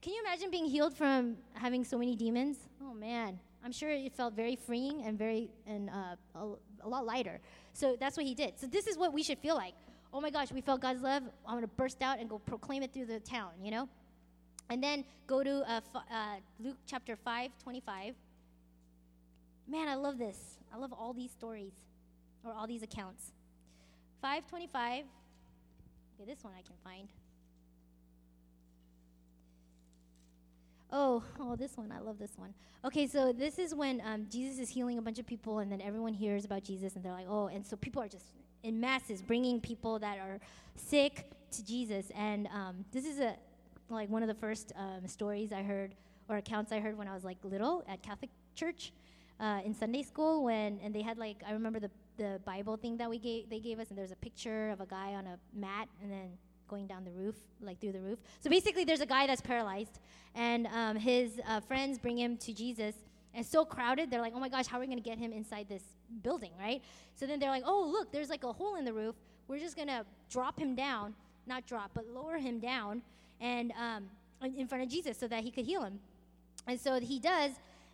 Can 0.00 0.14
you 0.14 0.22
imagine 0.24 0.50
being 0.50 0.64
healed 0.64 0.96
from 0.96 1.36
having 1.52 1.84
so 1.84 1.98
many 1.98 2.16
demons? 2.16 2.56
Oh 2.82 2.94
man, 2.94 3.38
I'm 3.62 3.72
sure 3.72 3.90
it 3.90 4.14
felt 4.14 4.34
very 4.34 4.56
freeing 4.56 5.02
and 5.02 5.18
very 5.18 5.50
and 5.66 5.90
uh, 5.90 6.16
a, 6.34 6.86
a 6.86 6.88
lot 6.88 7.04
lighter. 7.04 7.40
So 7.74 7.96
that's 8.00 8.16
what 8.16 8.24
he 8.24 8.34
did. 8.34 8.58
So 8.58 8.66
this 8.66 8.86
is 8.86 8.96
what 8.96 9.12
we 9.12 9.22
should 9.22 9.38
feel 9.38 9.56
like. 9.56 9.74
Oh 10.12 10.20
my 10.20 10.30
gosh, 10.30 10.50
we 10.52 10.60
felt 10.60 10.80
God's 10.80 11.02
love. 11.02 11.22
I'm 11.46 11.56
gonna 11.56 11.66
burst 11.68 12.02
out 12.02 12.18
and 12.18 12.28
go 12.28 12.38
proclaim 12.38 12.82
it 12.82 12.92
through 12.92 13.06
the 13.06 13.20
town. 13.20 13.50
You 13.62 13.70
know. 13.70 13.88
And 14.68 14.82
then 14.82 15.04
go 15.26 15.42
to 15.42 15.68
uh, 15.68 15.80
f- 15.94 16.02
uh, 16.10 16.36
Luke 16.60 16.76
chapter 16.86 17.16
5, 17.16 17.50
25. 17.62 18.14
Man, 19.68 19.88
I 19.88 19.96
love 19.96 20.16
this. 20.16 20.58
I 20.72 20.76
love 20.76 20.92
all 20.92 21.12
these 21.12 21.32
stories 21.32 21.72
or 22.44 22.52
all 22.52 22.68
these 22.68 22.84
accounts. 22.84 23.32
525. 24.22 25.04
Okay, 26.20 26.30
this 26.32 26.44
one 26.44 26.52
I 26.56 26.62
can 26.62 26.76
find. 26.84 27.08
Oh, 30.92 31.22
oh, 31.38 31.56
this 31.56 31.76
one. 31.76 31.92
I 31.92 32.00
love 32.00 32.18
this 32.18 32.32
one. 32.36 32.54
Okay, 32.84 33.06
so 33.06 33.32
this 33.32 33.58
is 33.58 33.74
when 33.74 34.00
um, 34.04 34.26
Jesus 34.30 34.58
is 34.58 34.68
healing 34.68 34.98
a 34.98 35.02
bunch 35.02 35.18
of 35.18 35.26
people, 35.26 35.58
and 35.58 35.70
then 35.70 35.80
everyone 35.80 36.14
hears 36.14 36.44
about 36.44 36.62
Jesus, 36.64 36.96
and 36.96 37.04
they're 37.04 37.12
like, 37.12 37.26
oh, 37.28 37.48
and 37.48 37.66
so 37.66 37.76
people 37.76 38.02
are 38.02 38.08
just 38.08 38.26
in 38.62 38.80
masses 38.80 39.22
bringing 39.22 39.60
people 39.60 39.98
that 39.98 40.18
are 40.18 40.38
sick 40.76 41.30
to 41.52 41.64
Jesus. 41.64 42.10
And 42.14 42.46
um, 42.48 42.84
this 42.92 43.04
is 43.04 43.20
a 43.20 43.36
like 43.88 44.08
one 44.08 44.22
of 44.22 44.28
the 44.28 44.34
first 44.34 44.72
um, 44.76 45.06
stories 45.06 45.52
I 45.52 45.62
heard 45.62 45.94
or 46.28 46.36
accounts 46.36 46.70
I 46.70 46.78
heard 46.78 46.96
when 46.96 47.08
I 47.08 47.14
was 47.14 47.24
like 47.24 47.38
little 47.42 47.84
at 47.88 48.02
Catholic 48.02 48.30
church 48.54 48.92
uh, 49.40 49.60
in 49.64 49.74
Sunday 49.74 50.02
school 50.02 50.44
when 50.44 50.78
and 50.82 50.94
they 50.94 51.02
had 51.02 51.18
like 51.18 51.42
I 51.46 51.52
remember 51.52 51.80
the 51.80 51.90
the 52.16 52.40
Bible 52.44 52.76
thing 52.76 52.96
that 52.98 53.10
we 53.10 53.18
gave 53.18 53.50
they 53.50 53.58
gave 53.58 53.80
us 53.80 53.88
and 53.88 53.98
there's 53.98 54.12
a 54.12 54.16
picture 54.16 54.70
of 54.70 54.80
a 54.80 54.86
guy 54.86 55.14
on 55.14 55.26
a 55.26 55.38
mat 55.54 55.88
and 56.02 56.10
then 56.10 56.30
going 56.68 56.86
down 56.86 57.04
the 57.04 57.10
roof 57.10 57.34
like 57.60 57.80
through 57.80 57.92
the 57.92 58.00
roof. 58.00 58.18
So 58.38 58.48
basically, 58.48 58.84
there's 58.84 59.00
a 59.00 59.06
guy 59.06 59.26
that's 59.26 59.40
paralyzed 59.40 59.98
and 60.34 60.68
um, 60.68 60.96
his 60.96 61.40
uh, 61.48 61.60
friends 61.60 61.98
bring 61.98 62.16
him 62.16 62.36
to 62.38 62.52
Jesus. 62.52 62.94
And 63.34 63.46
so 63.46 63.64
crowded, 63.64 64.10
they're 64.10 64.20
like, 64.20 64.32
"Oh 64.34 64.40
my 64.40 64.48
gosh, 64.48 64.66
how 64.66 64.78
are 64.78 64.80
we 64.80 64.86
gonna 64.86 65.00
get 65.00 65.18
him 65.18 65.32
inside 65.32 65.68
this 65.68 65.82
building, 66.22 66.52
right?" 66.58 66.82
So 67.14 67.26
then 67.26 67.38
they're 67.38 67.50
like, 67.50 67.64
"Oh, 67.66 67.88
look, 67.90 68.12
there's 68.12 68.30
like 68.30 68.44
a 68.44 68.52
hole 68.52 68.76
in 68.76 68.84
the 68.84 68.92
roof. 68.92 69.14
We're 69.48 69.58
just 69.58 69.76
gonna 69.76 70.04
drop 70.28 70.58
him 70.58 70.74
down, 70.74 71.14
not 71.46 71.66
drop, 71.66 71.92
but 71.94 72.06
lower 72.08 72.38
him 72.38 72.58
down, 72.58 73.02
and 73.40 73.72
um, 73.72 74.10
in 74.42 74.66
front 74.66 74.82
of 74.82 74.90
Jesus 74.90 75.16
so 75.16 75.28
that 75.28 75.42
he 75.42 75.50
could 75.50 75.64
heal 75.64 75.82
him." 75.82 76.00
And 76.66 76.78
so 76.78 77.00
he 77.00 77.18
does, 77.18 77.52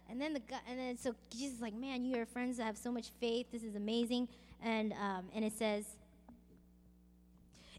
and 0.09 0.21
then 0.21 0.33
the 0.33 0.41
guy, 0.41 0.59
and 0.69 0.79
then 0.79 0.97
so 0.97 1.15
Jesus 1.31 1.57
is 1.57 1.63
like, 1.63 1.75
man, 1.75 2.05
you 2.05 2.19
are 2.19 2.27
friends 2.27 2.57
that 2.59 2.65
have 2.65 2.79
so 2.79 2.93
much 2.93 3.09
faith. 3.21 3.47
This 3.53 3.63
is 3.63 3.75
amazing. 3.75 4.29
And 4.63 4.93
um, 4.93 5.27
and 5.35 5.45
it 5.45 5.53
says, 5.53 5.85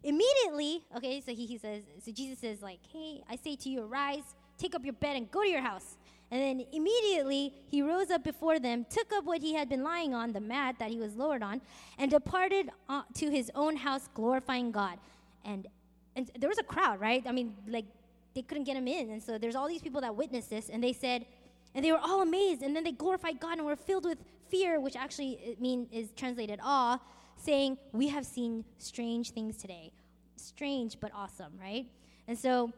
immediately, 0.03 0.83
okay. 0.95 1.21
So 1.21 1.33
he, 1.33 1.45
he 1.45 1.57
says, 1.57 1.83
so 2.03 2.11
Jesus 2.11 2.39
says 2.39 2.61
like, 2.61 2.79
hey, 2.91 3.23
I 3.29 3.35
say 3.35 3.55
to 3.57 3.69
you, 3.69 3.83
arise, 3.83 4.35
take 4.57 4.75
up 4.75 4.83
your 4.83 4.93
bed, 4.93 5.15
and 5.15 5.29
go 5.31 5.41
to 5.41 5.49
your 5.49 5.61
house. 5.61 5.96
And 6.29 6.41
then 6.41 6.65
immediately 6.73 7.53
he 7.67 7.81
rose 7.81 8.11
up 8.11 8.23
before 8.23 8.59
them, 8.59 8.85
took 8.89 9.13
up 9.13 9.23
what 9.23 9.41
he 9.41 9.53
had 9.53 9.69
been 9.69 9.83
lying 9.83 10.13
on, 10.13 10.33
the 10.33 10.41
mat 10.41 10.75
that 10.79 10.89
he 10.89 10.97
was 10.97 11.15
lowered 11.15 11.41
on, 11.41 11.61
and 11.97 12.11
departed 12.11 12.69
uh, 12.89 13.03
to 13.15 13.29
his 13.29 13.49
own 13.55 13.77
house, 13.77 14.09
glorifying 14.13 14.71
God. 14.71 14.97
And 15.45 15.67
and 16.15 16.31
there 16.39 16.49
was 16.49 16.57
a 16.57 16.63
crowd, 16.63 16.99
right? 16.99 17.23
I 17.27 17.31
mean, 17.31 17.55
like 17.67 17.85
they 18.33 18.41
couldn't 18.41 18.63
get 18.65 18.75
him 18.75 18.87
in, 18.87 19.11
and 19.11 19.23
so 19.23 19.37
there's 19.37 19.55
all 19.55 19.67
these 19.67 19.81
people 19.81 20.01
that 20.01 20.15
witnessed 20.15 20.49
this, 20.49 20.69
and 20.69 20.83
they 20.83 20.93
said 20.93 21.25
and 21.77 21.85
they 21.85 21.91
were 21.91 21.99
all 21.99 22.23
amazed, 22.23 22.63
and 22.63 22.75
then 22.75 22.83
they 22.83 22.91
glorified 22.91 23.39
God 23.39 23.59
and 23.59 23.65
were 23.65 23.75
filled 23.75 24.05
with 24.05 24.17
fear, 24.49 24.79
which 24.79 24.95
actually 24.95 25.55
mean 25.59 25.87
is 25.91 26.09
translated 26.15 26.59
awe, 26.63 26.99
saying, 27.37 27.77
"We 27.91 28.07
have 28.07 28.25
seen 28.25 28.65
strange 28.79 29.31
things 29.31 29.57
today." 29.57 29.91
Strange 30.35 30.99
but 30.99 31.11
awesome, 31.13 31.53
right? 31.61 31.85
And 32.27 32.37
so 32.37 32.73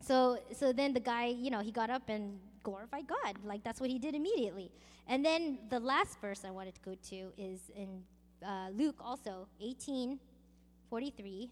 so 0.00 0.38
so 0.52 0.72
then 0.72 0.92
the 0.92 1.00
guy, 1.00 1.26
you 1.26 1.50
know, 1.50 1.60
he 1.60 1.72
got 1.72 1.88
up 1.88 2.08
and 2.08 2.38
glorified 2.68 3.06
God. 3.06 3.36
Like 3.44 3.64
that's 3.64 3.80
what 3.80 3.90
he 3.90 3.98
did 3.98 4.14
immediately. 4.14 4.70
And 5.06 5.24
then 5.24 5.58
the 5.70 5.80
last 5.80 6.20
verse 6.20 6.44
I 6.44 6.50
wanted 6.50 6.74
to 6.74 6.80
go 6.82 6.94
to 7.10 7.32
is 7.38 7.60
in 7.74 8.02
uh, 8.46 8.68
Luke 8.72 8.96
also 9.00 9.48
18 9.60 10.18
43 10.90 11.50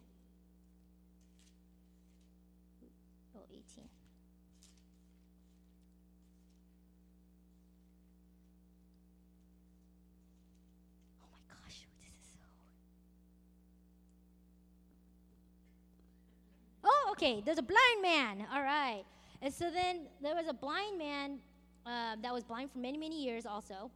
okay, 17.12 17.42
there's 17.46 17.56
a 17.56 17.62
blind 17.62 18.02
man. 18.02 18.46
All 18.52 18.62
right. 18.62 19.04
And 19.42 19.52
so 19.52 19.70
then 19.70 20.06
there 20.22 20.34
was 20.34 20.46
a 20.48 20.54
blind 20.54 20.98
man 20.98 21.38
uh, 21.84 22.16
that 22.22 22.32
was 22.32 22.44
blind 22.44 22.70
for 22.72 22.78
many, 22.78 22.98
many 22.98 23.22
years 23.22 23.46
also. 23.46 23.90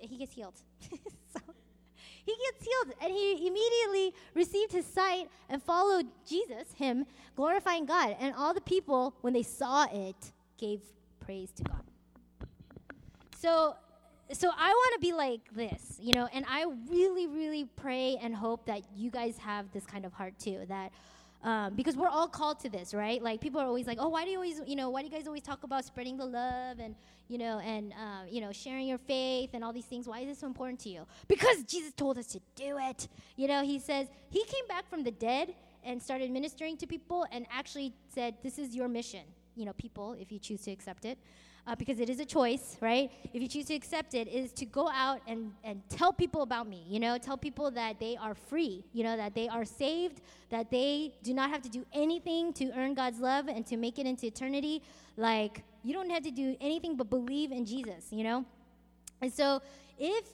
he 0.00 0.16
gets 0.16 0.32
healed. 0.32 0.54
so 0.90 1.40
he 2.24 2.34
gets 2.50 2.64
healed 2.64 2.94
and 3.02 3.12
he 3.12 3.46
immediately 3.46 4.14
received 4.34 4.72
his 4.72 4.86
sight 4.86 5.28
and 5.48 5.62
followed 5.62 6.06
Jesus, 6.26 6.72
him, 6.76 7.06
glorifying 7.36 7.86
God. 7.86 8.16
And 8.18 8.34
all 8.34 8.54
the 8.54 8.60
people, 8.60 9.14
when 9.20 9.32
they 9.32 9.42
saw 9.42 9.86
it, 9.92 10.32
gave 10.58 10.80
praise 11.20 11.50
to 11.52 11.62
God. 11.64 11.82
So 13.36 13.76
so 14.32 14.48
I 14.48 14.68
want 14.68 14.94
to 14.94 15.00
be 15.00 15.12
like 15.12 15.40
this, 15.54 15.98
you 16.00 16.12
know, 16.14 16.28
and 16.32 16.44
I 16.48 16.66
really, 16.88 17.26
really 17.26 17.64
pray 17.64 18.16
and 18.20 18.34
hope 18.34 18.66
that 18.66 18.82
you 18.96 19.10
guys 19.10 19.36
have 19.38 19.70
this 19.72 19.84
kind 19.86 20.04
of 20.04 20.12
heart 20.12 20.38
too. 20.38 20.64
That 20.68 20.92
um, 21.42 21.74
because 21.74 21.96
we're 21.96 22.08
all 22.08 22.28
called 22.28 22.60
to 22.60 22.68
this, 22.68 22.92
right? 22.92 23.22
Like 23.22 23.40
people 23.40 23.60
are 23.60 23.66
always 23.66 23.86
like, 23.86 23.98
oh, 24.00 24.08
why 24.10 24.24
do 24.24 24.30
you 24.30 24.36
always, 24.36 24.60
you 24.66 24.76
know, 24.76 24.90
why 24.90 25.00
do 25.00 25.08
you 25.08 25.12
guys 25.12 25.26
always 25.26 25.42
talk 25.42 25.64
about 25.64 25.84
spreading 25.84 26.16
the 26.16 26.26
love 26.26 26.78
and 26.78 26.94
you 27.28 27.38
know 27.38 27.60
and 27.60 27.92
uh, 27.92 28.24
you 28.28 28.40
know 28.40 28.52
sharing 28.52 28.86
your 28.86 28.98
faith 28.98 29.50
and 29.54 29.64
all 29.64 29.72
these 29.72 29.86
things? 29.86 30.06
Why 30.06 30.20
is 30.20 30.28
this 30.28 30.38
so 30.38 30.46
important 30.46 30.80
to 30.80 30.90
you? 30.90 31.06
Because 31.28 31.62
Jesus 31.64 31.92
told 31.92 32.18
us 32.18 32.26
to 32.28 32.40
do 32.54 32.76
it. 32.78 33.08
You 33.36 33.48
know, 33.48 33.62
He 33.62 33.78
says 33.78 34.08
He 34.28 34.44
came 34.44 34.66
back 34.68 34.88
from 34.88 35.02
the 35.02 35.12
dead 35.12 35.54
and 35.84 36.02
started 36.02 36.30
ministering 36.30 36.76
to 36.78 36.86
people 36.86 37.26
and 37.32 37.46
actually 37.50 37.94
said, 38.14 38.34
this 38.42 38.58
is 38.58 38.74
your 38.74 38.88
mission. 38.88 39.22
You 39.56 39.64
know, 39.64 39.72
people, 39.72 40.14
if 40.18 40.30
you 40.30 40.38
choose 40.38 40.62
to 40.62 40.70
accept 40.70 41.04
it 41.04 41.18
uh, 41.66 41.74
because 41.74 42.00
it 42.00 42.08
is 42.08 42.20
a 42.20 42.24
choice, 42.24 42.76
right? 42.80 43.10
If 43.32 43.42
you 43.42 43.48
choose 43.48 43.66
to 43.66 43.74
accept 43.74 44.14
it, 44.14 44.28
is 44.28 44.52
to 44.54 44.66
go 44.66 44.88
out 44.88 45.20
and, 45.26 45.52
and 45.64 45.82
tell 45.88 46.12
people 46.12 46.42
about 46.42 46.68
me, 46.68 46.84
you 46.88 47.00
know, 47.00 47.18
tell 47.18 47.36
people 47.36 47.70
that 47.72 47.98
they 48.00 48.16
are 48.16 48.34
free, 48.34 48.84
you 48.92 49.04
know, 49.04 49.16
that 49.16 49.34
they 49.34 49.48
are 49.48 49.64
saved, 49.64 50.20
that 50.50 50.70
they 50.70 51.14
do 51.22 51.34
not 51.34 51.50
have 51.50 51.62
to 51.62 51.68
do 51.68 51.84
anything 51.92 52.52
to 52.54 52.70
earn 52.76 52.94
God's 52.94 53.20
love 53.20 53.48
and 53.48 53.66
to 53.66 53.76
make 53.76 53.98
it 53.98 54.06
into 54.06 54.26
eternity. 54.26 54.82
Like, 55.16 55.62
you 55.82 55.92
don't 55.92 56.10
have 56.10 56.22
to 56.24 56.30
do 56.30 56.56
anything 56.60 56.96
but 56.96 57.10
believe 57.10 57.52
in 57.52 57.64
Jesus, 57.64 58.06
you 58.10 58.24
know? 58.24 58.44
And 59.20 59.32
so, 59.32 59.60
if 59.98 60.24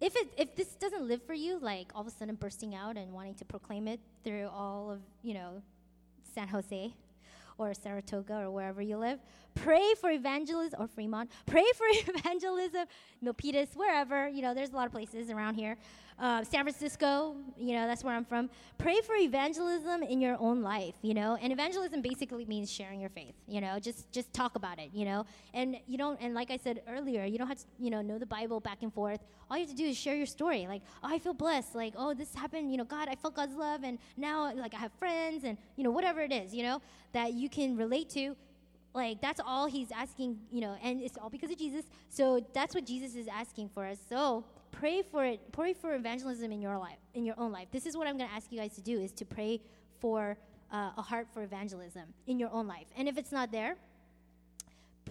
if 0.00 0.16
it 0.16 0.32
if 0.36 0.56
this 0.56 0.74
doesn't 0.74 1.06
live 1.06 1.22
for 1.22 1.32
you, 1.32 1.58
like 1.60 1.92
all 1.94 2.00
of 2.02 2.06
a 2.08 2.10
sudden 2.10 2.34
bursting 2.34 2.74
out 2.74 2.96
and 2.96 3.12
wanting 3.12 3.34
to 3.36 3.44
proclaim 3.44 3.86
it 3.86 4.00
through 4.24 4.48
all 4.52 4.90
of 4.90 5.00
you 5.22 5.32
know 5.32 5.62
San 6.34 6.48
Jose, 6.48 6.92
or 7.58 7.74
Saratoga 7.74 8.40
or 8.40 8.50
wherever 8.50 8.82
you 8.82 8.96
live. 8.96 9.20
Pray 9.54 9.94
for 10.00 10.10
evangelism 10.10 10.80
or 10.80 10.86
Fremont. 10.86 11.30
Pray 11.46 11.64
for 11.76 11.86
evangelism, 12.14 12.86
Milpitas, 13.24 13.76
wherever. 13.76 14.28
You 14.28 14.42
know, 14.42 14.54
there's 14.54 14.70
a 14.70 14.76
lot 14.76 14.86
of 14.86 14.92
places 14.92 15.30
around 15.30 15.54
here. 15.54 15.76
Uh, 16.22 16.44
San 16.44 16.62
Francisco, 16.62 17.34
you 17.58 17.74
know, 17.74 17.88
that's 17.88 18.04
where 18.04 18.14
I'm 18.14 18.24
from. 18.24 18.48
Pray 18.78 19.00
for 19.00 19.16
evangelism 19.16 20.04
in 20.04 20.20
your 20.20 20.36
own 20.38 20.62
life, 20.62 20.94
you 21.02 21.14
know. 21.14 21.36
And 21.42 21.52
evangelism 21.52 22.00
basically 22.00 22.44
means 22.44 22.70
sharing 22.70 23.00
your 23.00 23.10
faith, 23.10 23.34
you 23.48 23.60
know. 23.60 23.80
Just 23.80 24.08
just 24.12 24.32
talk 24.32 24.54
about 24.54 24.78
it, 24.78 24.90
you 24.94 25.04
know. 25.04 25.26
And 25.52 25.78
you 25.88 25.98
don't. 25.98 26.16
And 26.20 26.32
like 26.32 26.52
I 26.52 26.58
said 26.58 26.80
earlier, 26.88 27.24
you 27.24 27.38
don't 27.38 27.48
have 27.48 27.58
to, 27.58 27.64
you 27.80 27.90
know, 27.90 28.02
know 28.02 28.18
the 28.18 28.26
Bible 28.26 28.60
back 28.60 28.84
and 28.84 28.94
forth. 28.94 29.18
All 29.50 29.56
you 29.56 29.64
have 29.64 29.70
to 29.70 29.76
do 29.76 29.86
is 29.86 29.96
share 29.96 30.14
your 30.14 30.26
story. 30.26 30.68
Like, 30.68 30.82
oh, 31.02 31.08
I 31.12 31.18
feel 31.18 31.34
blessed. 31.34 31.74
Like, 31.74 31.94
oh, 31.96 32.14
this 32.14 32.32
happened. 32.36 32.70
You 32.70 32.76
know, 32.76 32.84
God, 32.84 33.08
I 33.08 33.16
felt 33.16 33.34
God's 33.34 33.56
love, 33.56 33.82
and 33.82 33.98
now 34.16 34.54
like 34.54 34.74
I 34.74 34.78
have 34.78 34.92
friends, 35.00 35.42
and 35.42 35.58
you 35.74 35.82
know, 35.82 35.90
whatever 35.90 36.20
it 36.20 36.30
is, 36.32 36.54
you 36.54 36.62
know, 36.62 36.80
that 37.14 37.32
you 37.32 37.48
can 37.48 37.76
relate 37.76 38.08
to 38.10 38.36
like 38.94 39.20
that's 39.20 39.40
all 39.44 39.66
he's 39.66 39.90
asking 39.90 40.38
you 40.50 40.60
know 40.60 40.76
and 40.82 41.00
it's 41.00 41.16
all 41.16 41.30
because 41.30 41.50
of 41.50 41.56
jesus 41.56 41.86
so 42.10 42.44
that's 42.52 42.74
what 42.74 42.84
jesus 42.84 43.14
is 43.14 43.26
asking 43.26 43.66
for 43.66 43.86
us 43.86 43.96
so 44.06 44.44
pray 44.72 45.02
for 45.02 45.24
it 45.24 45.40
pray 45.52 45.72
for 45.72 45.94
evangelism 45.94 46.50
in 46.50 46.60
your 46.60 46.76
life 46.76 46.98
in 47.14 47.24
your 47.24 47.38
own 47.38 47.52
life. 47.52 47.68
This 47.70 47.86
is 47.86 47.96
what 47.96 48.06
i'm 48.08 48.16
going 48.16 48.28
to 48.28 48.34
ask 48.34 48.50
you 48.50 48.58
guys 48.58 48.74
to 48.74 48.80
do 48.80 48.98
is 48.98 49.12
to 49.12 49.24
pray 49.24 49.60
for 50.00 50.36
uh, 50.72 50.90
a 50.96 51.02
heart 51.02 51.28
for 51.32 51.42
evangelism 51.42 52.02
in 52.26 52.38
your 52.38 52.50
own 52.50 52.66
life. 52.66 52.86
And 52.96 53.08
if 53.08 53.16
it's 53.16 53.30
not 53.32 53.52
there 53.52 53.76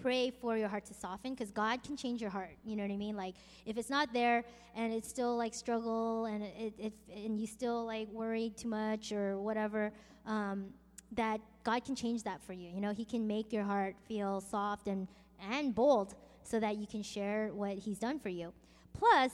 pray 0.00 0.30
for 0.30 0.56
your 0.56 0.68
heart 0.68 0.84
to 0.84 0.94
soften 0.94 1.32
because 1.32 1.52
god 1.52 1.80
can 1.84 1.96
change 1.96 2.20
your 2.20 2.30
heart 2.30 2.56
you 2.64 2.74
know 2.74 2.82
what 2.82 2.90
i 2.92 2.96
mean? 2.96 3.16
Like 3.16 3.34
if 3.66 3.78
it's 3.78 3.90
not 3.90 4.12
there 4.12 4.44
and 4.74 4.92
it's 4.92 5.08
still 5.08 5.36
like 5.36 5.54
struggle 5.54 6.26
and 6.26 6.42
it, 6.42 6.74
it 6.78 6.92
and 7.14 7.38
you 7.38 7.46
still 7.46 7.86
like 7.86 8.08
worry 8.08 8.52
too 8.56 8.68
much 8.68 9.12
or 9.12 9.38
whatever 9.38 9.92
um, 10.26 10.66
that 11.12 11.40
god 11.62 11.84
can 11.84 11.94
change 11.94 12.24
that 12.24 12.42
for 12.42 12.52
you 12.52 12.68
you 12.68 12.80
know? 12.80 12.92
He 12.92 13.04
can 13.04 13.26
make 13.26 13.52
your 13.52 13.64
heart 13.64 13.94
feel 14.08 14.40
soft 14.40 14.88
and 14.88 15.06
and 15.50 15.74
bold 15.74 16.14
so 16.42 16.60
that 16.60 16.76
you 16.76 16.86
can 16.86 17.02
share 17.02 17.50
what 17.52 17.78
he's 17.78 17.98
done 17.98 18.18
for 18.18 18.28
you. 18.28 18.52
Plus 18.92 19.32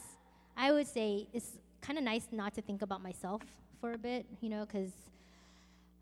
I 0.59 0.72
would 0.72 0.88
say 0.88 1.28
it's 1.32 1.52
kind 1.80 1.98
of 1.98 2.04
nice 2.04 2.26
not 2.32 2.52
to 2.54 2.62
think 2.62 2.82
about 2.82 3.00
myself 3.00 3.42
for 3.80 3.92
a 3.92 3.98
bit, 3.98 4.26
you 4.40 4.50
know, 4.50 4.66
because 4.66 4.90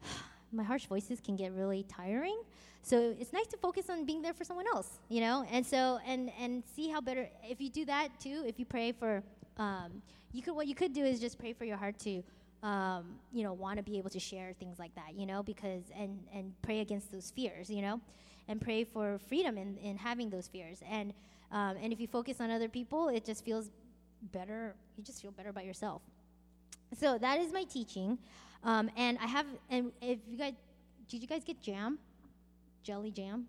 my 0.53 0.65
harsh 0.65 0.87
voices 0.87 1.21
can 1.21 1.37
get 1.37 1.53
really 1.53 1.85
tiring. 1.85 2.41
So 2.83 3.15
it's 3.21 3.35
nice 3.35 3.47
to 3.49 3.59
focus 3.59 3.91
on 3.91 4.07
being 4.07 4.23
there 4.23 4.33
for 4.33 4.45
someone 4.45 4.67
else, 4.67 4.89
you 5.11 5.21
know, 5.21 5.45
and 5.53 5.67
so 5.67 5.99
and 6.07 6.31
and 6.41 6.63
see 6.75 6.89
how 6.89 7.03
better 7.03 7.29
if 7.45 7.61
you 7.61 7.69
do 7.69 7.85
that 7.85 8.09
too. 8.19 8.45
If 8.47 8.59
you 8.59 8.65
pray 8.65 8.93
for, 8.93 9.23
um, 9.59 10.01
you 10.33 10.41
could 10.41 10.55
what 10.55 10.67
you 10.67 10.75
could 10.75 10.95
do 10.95 11.05
is 11.05 11.21
just 11.21 11.39
pray 11.39 11.53
for 11.53 11.65
your 11.65 11.77
heart 11.77 11.99
to, 12.01 12.23
um, 12.63 13.05
you 13.33 13.43
know, 13.43 13.53
want 13.53 13.77
to 13.77 13.83
be 13.83 13.99
able 13.99 14.11
to 14.11 14.21
share 14.21 14.55
things 14.59 14.79
like 14.79 14.95
that, 14.95 15.15
you 15.15 15.27
know, 15.27 15.43
because 15.43 15.83
and 15.95 16.19
and 16.33 16.55
pray 16.63 16.81
against 16.81 17.13
those 17.13 17.31
fears, 17.31 17.69
you 17.69 17.83
know, 17.83 18.01
and 18.49 18.59
pray 18.61 18.85
for 18.85 19.19
freedom 19.29 19.59
in 19.59 19.77
in 19.79 19.99
having 19.99 20.31
those 20.31 20.49
fears 20.49 20.81
and. 20.91 21.13
Um, 21.53 21.77
and 21.81 21.93
if 21.93 22.01
you 22.01 22.09
focus 22.09 22.41
on 22.41 22.51
other 22.51 22.69
people, 22.69 23.09
it 23.09 23.25
just 23.25 23.45
feels 23.45 23.71
better, 24.33 24.75
you 24.97 25.05
just 25.05 25.23
feel 25.23 25.31
better 25.31 25.51
about 25.51 25.65
yourself. 25.65 26.03
So 26.99 27.19
that 27.19 27.41
is 27.41 27.53
my 27.53 27.65
teaching. 27.65 28.19
Um, 28.63 28.91
and 28.97 29.19
I 29.19 29.27
have, 29.27 29.47
and 29.71 29.93
if 30.01 30.19
you 30.29 30.39
guys, 30.39 30.55
did 31.09 31.23
you 31.23 31.29
guys 31.29 31.45
get 31.45 31.61
jam? 31.61 31.99
Jelly 32.83 33.11
jam? 33.11 33.47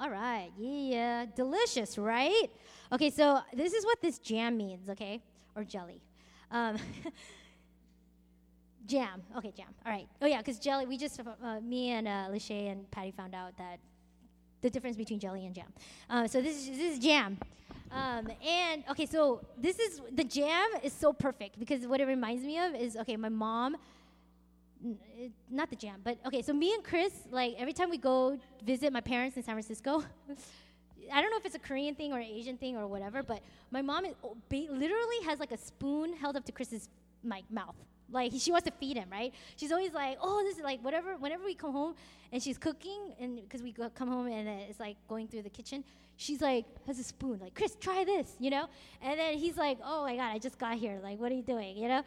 All 0.00 0.10
right, 0.10 0.50
yeah, 0.58 1.26
delicious, 1.36 1.98
right? 1.98 2.48
Okay, 2.90 3.10
so 3.10 3.40
this 3.52 3.72
is 3.72 3.84
what 3.84 4.00
this 4.00 4.18
jam 4.18 4.56
means, 4.56 4.88
okay? 4.88 5.20
Or 5.54 5.64
jelly. 5.64 6.00
Um, 6.50 6.76
jam, 8.86 9.22
okay, 9.36 9.52
jam. 9.56 9.68
All 9.84 9.92
right. 9.92 10.08
Oh, 10.20 10.26
yeah, 10.26 10.38
because 10.38 10.58
jelly, 10.58 10.86
we 10.86 10.96
just, 10.96 11.20
uh, 11.20 11.60
me 11.60 11.90
and 11.90 12.08
uh, 12.08 12.28
Lachey 12.30 12.70
and 12.70 12.90
Patty 12.90 13.10
found 13.10 13.34
out 13.34 13.56
that 13.58 13.78
the 14.60 14.70
difference 14.70 14.96
between 14.96 15.18
jelly 15.18 15.44
and 15.44 15.54
jam. 15.54 15.72
Uh, 16.08 16.26
so 16.26 16.40
this 16.40 16.56
is, 16.56 16.68
this 16.68 16.94
is 16.94 16.98
jam. 16.98 17.38
Um, 17.92 18.28
and 18.46 18.84
okay, 18.90 19.06
so 19.06 19.44
this 19.58 19.78
is 19.78 20.00
the 20.10 20.24
jam 20.24 20.68
is 20.82 20.92
so 20.92 21.12
perfect 21.12 21.58
because 21.58 21.86
what 21.86 22.00
it 22.00 22.06
reminds 22.06 22.42
me 22.42 22.58
of 22.58 22.74
is 22.74 22.96
okay, 22.96 23.16
my 23.16 23.28
mom. 23.28 23.76
It, 25.16 25.30
not 25.48 25.70
the 25.70 25.76
jam, 25.76 26.00
but 26.02 26.18
okay. 26.26 26.42
So 26.42 26.52
me 26.52 26.74
and 26.74 26.82
Chris, 26.82 27.12
like 27.30 27.54
every 27.58 27.72
time 27.72 27.90
we 27.90 27.98
go 27.98 28.38
visit 28.64 28.92
my 28.92 29.00
parents 29.00 29.36
in 29.36 29.42
San 29.42 29.54
Francisco, 29.54 30.02
I 31.12 31.20
don't 31.20 31.30
know 31.30 31.36
if 31.36 31.44
it's 31.44 31.54
a 31.54 31.60
Korean 31.60 31.94
thing 31.94 32.12
or 32.12 32.18
an 32.18 32.26
Asian 32.26 32.56
thing 32.56 32.76
or 32.76 32.86
whatever, 32.86 33.22
but 33.22 33.42
my 33.70 33.82
mom 33.82 34.06
is, 34.06 34.14
literally 34.50 35.20
has 35.26 35.38
like 35.38 35.52
a 35.52 35.58
spoon 35.58 36.14
held 36.14 36.36
up 36.36 36.44
to 36.46 36.52
Chris's 36.52 36.88
like 37.22 37.44
mouth. 37.50 37.76
Like 38.10 38.32
she 38.36 38.50
wants 38.50 38.66
to 38.66 38.72
feed 38.72 38.96
him, 38.96 39.08
right? 39.10 39.32
She's 39.56 39.72
always 39.72 39.92
like, 39.92 40.18
oh, 40.20 40.42
this 40.42 40.58
is 40.58 40.64
like 40.64 40.82
whatever. 40.84 41.16
Whenever 41.16 41.44
we 41.44 41.54
come 41.54 41.72
home 41.72 41.94
and 42.32 42.42
she's 42.42 42.58
cooking, 42.58 43.14
and 43.20 43.36
because 43.36 43.62
we 43.62 43.72
go, 43.72 43.88
come 43.90 44.08
home 44.08 44.26
and 44.26 44.48
it's 44.48 44.80
like 44.80 44.96
going 45.08 45.28
through 45.28 45.42
the 45.42 45.50
kitchen, 45.50 45.84
she's 46.22 46.40
like 46.40 46.64
has 46.86 46.98
a 46.98 47.04
spoon. 47.04 47.38
Like 47.40 47.54
chris 47.54 47.76
try 47.80 48.04
this 48.04 48.36
you 48.38 48.50
know? 48.50 48.66
And 49.02 49.18
then 49.18 49.38
he's 49.38 49.56
like 49.56 49.78
oh 49.84 50.02
my 50.02 50.16
god 50.16 50.30
i 50.32 50.38
just 50.38 50.58
got 50.58 50.76
here. 50.76 51.00
Like 51.02 51.18
what 51.18 51.32
are 51.32 51.34
you 51.34 51.42
doing? 51.42 51.76
You 51.76 51.88
know? 51.88 52.02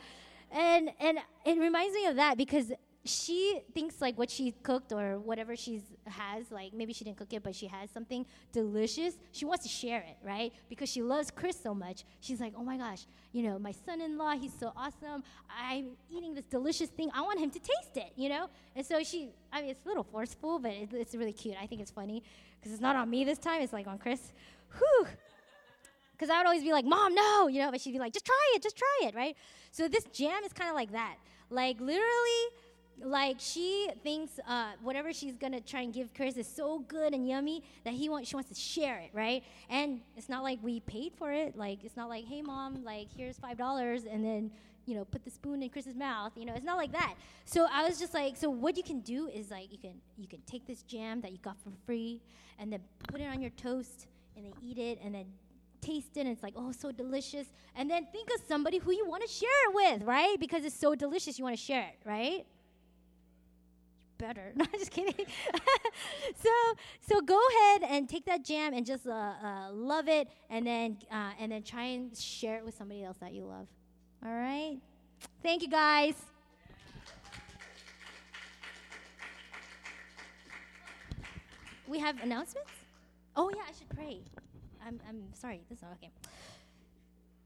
And 0.51 0.89
and 0.99 1.19
it 1.45 1.57
reminds 1.59 1.93
me 1.93 2.05
of 2.07 2.15
that 2.15 2.37
because 2.37 2.71
she 3.05 3.61
thinks 3.73 4.01
like 4.01 4.17
what 4.17 4.31
she 4.31 4.51
cooked 4.63 4.91
or 4.91 5.19
whatever 5.19 5.55
she 5.55 5.81
has 6.07 6.49
like 6.49 6.73
maybe 6.73 6.91
she 6.91 7.03
didn't 7.03 7.17
cook 7.17 7.31
it 7.33 7.43
but 7.43 7.53
she 7.53 7.67
has 7.67 7.89
something 7.91 8.25
delicious 8.51 9.13
she 9.31 9.45
wants 9.45 9.63
to 9.63 9.69
share 9.69 9.99
it 10.01 10.17
right? 10.23 10.51
Because 10.69 10.89
she 10.89 11.03
loves 11.03 11.29
chris 11.29 11.57
so 11.61 11.73
much. 11.73 12.03
She's 12.19 12.41
like 12.41 12.53
oh 12.57 12.63
my 12.63 12.77
gosh 12.77 13.05
you 13.31 13.43
know 13.43 13.59
my 13.59 13.71
son-in-law 13.71 14.31
he's 14.31 14.53
so 14.59 14.73
awesome. 14.75 15.23
I'm 15.49 15.91
eating 16.09 16.33
this 16.33 16.45
delicious 16.45 16.89
thing. 16.89 17.11
I 17.13 17.21
want 17.21 17.39
him 17.39 17.51
to 17.51 17.59
taste 17.59 17.95
it 17.95 18.11
you 18.15 18.27
know? 18.27 18.49
And 18.75 18.85
so 18.85 19.03
she 19.03 19.29
i 19.53 19.61
mean 19.61 19.69
it's 19.69 19.85
a 19.85 19.87
little 19.87 20.03
forceful 20.03 20.57
but 20.57 20.71
it, 20.71 20.89
it's 20.93 21.13
really 21.13 21.33
cute. 21.33 21.55
I 21.61 21.67
think 21.67 21.81
it's 21.81 21.91
funny 21.91 22.23
because 22.59 22.71
it's 22.73 22.81
not 22.81 22.95
on 22.95 23.09
me 23.09 23.23
this 23.23 23.37
time 23.37 23.61
it's 23.61 23.73
like 23.73 23.85
on 23.85 23.99
chris. 23.99 24.33
Whew. 24.77 25.07
Because 26.13 26.29
i 26.31 26.37
would 26.37 26.47
always 26.47 26.63
be 26.63 26.71
like 26.71 26.85
mom 26.85 27.13
no 27.13 27.47
you 27.49 27.61
know? 27.61 27.69
But 27.69 27.81
she'd 27.81 27.91
be 27.91 27.99
like 27.99 28.13
just 28.13 28.25
try 28.25 28.53
it 28.55 28.63
just 28.63 28.77
try 28.77 29.07
it 29.07 29.13
right? 29.13 29.35
So 29.69 29.87
this 29.87 30.05
jam 30.05 30.43
is 30.43 30.53
kind 30.53 30.71
of 30.71 30.75
like 30.75 30.91
that. 30.93 31.17
Like 31.51 31.79
literally 31.79 32.41
like 33.03 33.37
she 33.39 33.89
thinks 34.03 34.39
uh, 34.47 34.71
whatever 34.81 35.11
she's 35.11 35.35
gonna 35.35 35.61
try 35.61 35.81
and 35.81 35.93
give 35.93 36.13
Chris 36.13 36.37
is 36.37 36.47
so 36.47 36.79
good 36.87 37.13
and 37.13 37.27
yummy 37.27 37.63
that 37.83 37.93
he 37.93 38.09
wants 38.09 38.29
she 38.29 38.35
wants 38.35 38.49
to 38.49 38.55
share 38.55 38.99
it, 38.99 39.09
right? 39.13 39.43
And 39.69 40.01
it's 40.15 40.29
not 40.29 40.43
like 40.43 40.59
we 40.61 40.79
paid 40.81 41.13
for 41.17 41.31
it. 41.31 41.57
Like 41.57 41.83
it's 41.83 41.97
not 41.97 42.09
like, 42.09 42.25
hey 42.25 42.41
mom, 42.41 42.83
like 42.83 43.07
here's 43.15 43.37
five 43.37 43.57
dollars, 43.57 44.05
and 44.05 44.23
then 44.23 44.51
you 44.85 44.95
know 44.95 45.05
put 45.05 45.23
the 45.23 45.31
spoon 45.31 45.61
in 45.61 45.69
Chris's 45.69 45.95
mouth. 45.95 46.31
You 46.35 46.45
know, 46.45 46.53
it's 46.53 46.65
not 46.65 46.77
like 46.77 46.91
that. 46.93 47.15
So 47.45 47.67
I 47.71 47.87
was 47.87 47.99
just 47.99 48.13
like, 48.13 48.37
so 48.37 48.49
what 48.49 48.77
you 48.77 48.83
can 48.83 49.01
do 49.01 49.27
is 49.27 49.51
like 49.51 49.71
you 49.71 49.77
can 49.77 49.93
you 50.17 50.27
can 50.27 50.41
take 50.45 50.65
this 50.65 50.83
jam 50.83 51.21
that 51.21 51.31
you 51.31 51.37
got 51.39 51.57
for 51.61 51.71
free, 51.85 52.21
and 52.59 52.71
then 52.71 52.81
put 53.07 53.21
it 53.21 53.25
on 53.25 53.41
your 53.41 53.51
toast, 53.51 54.07
and 54.35 54.45
then 54.45 54.53
eat 54.61 54.77
it, 54.77 54.99
and 55.03 55.13
then 55.13 55.25
taste 55.81 56.17
it 56.17 56.21
and 56.21 56.29
it's 56.29 56.41
like 56.41 56.53
oh 56.55 56.71
so 56.71 56.91
delicious 56.91 57.45
and 57.75 57.87
then 57.91 58.07
think 58.11 58.29
of 58.33 58.41
somebody 58.47 58.79
who 58.79 58.91
you 58.91 59.05
want 59.07 59.21
to 59.21 59.29
share 59.29 59.49
it 59.69 59.75
with 59.75 60.03
right 60.03 60.35
because 60.39 60.65
it's 60.65 60.79
so 60.79 60.95
delicious 60.95 61.37
you 61.37 61.45
want 61.45 61.55
to 61.55 61.61
share 61.61 61.83
it 61.83 61.99
right 62.03 62.47
better. 64.17 64.53
No, 64.55 64.65
I'm 64.65 64.79
just 64.79 64.91
kidding. 64.91 65.13
so 66.43 66.49
so 67.01 67.21
go 67.21 67.39
ahead 67.51 67.83
and 67.89 68.09
take 68.09 68.25
that 68.25 68.43
jam 68.43 68.73
and 68.73 68.85
just 68.85 69.05
uh, 69.07 69.11
uh, 69.11 69.71
love 69.71 70.07
it, 70.07 70.27
and 70.49 70.65
then 70.65 70.97
uh, 71.11 71.31
and 71.39 71.51
then 71.51 71.63
try 71.63 71.83
and 71.83 72.15
share 72.17 72.57
it 72.57 72.65
with 72.65 72.75
somebody 72.75 73.03
else 73.03 73.17
that 73.17 73.33
you 73.33 73.43
love. 73.43 73.67
All 74.25 74.31
right. 74.31 74.77
Thank 75.43 75.61
you, 75.61 75.69
guys. 75.69 76.15
We 81.87 81.99
have 81.99 82.21
announcements. 82.23 82.71
Oh 83.35 83.51
yeah, 83.53 83.61
I 83.67 83.71
should 83.77 83.89
pray. 83.89 84.21
I'm 84.85 84.99
I'm 85.07 85.23
sorry. 85.33 85.61
This 85.69 85.79
is 85.79 85.83
not 85.83 85.91
okay. 85.93 86.11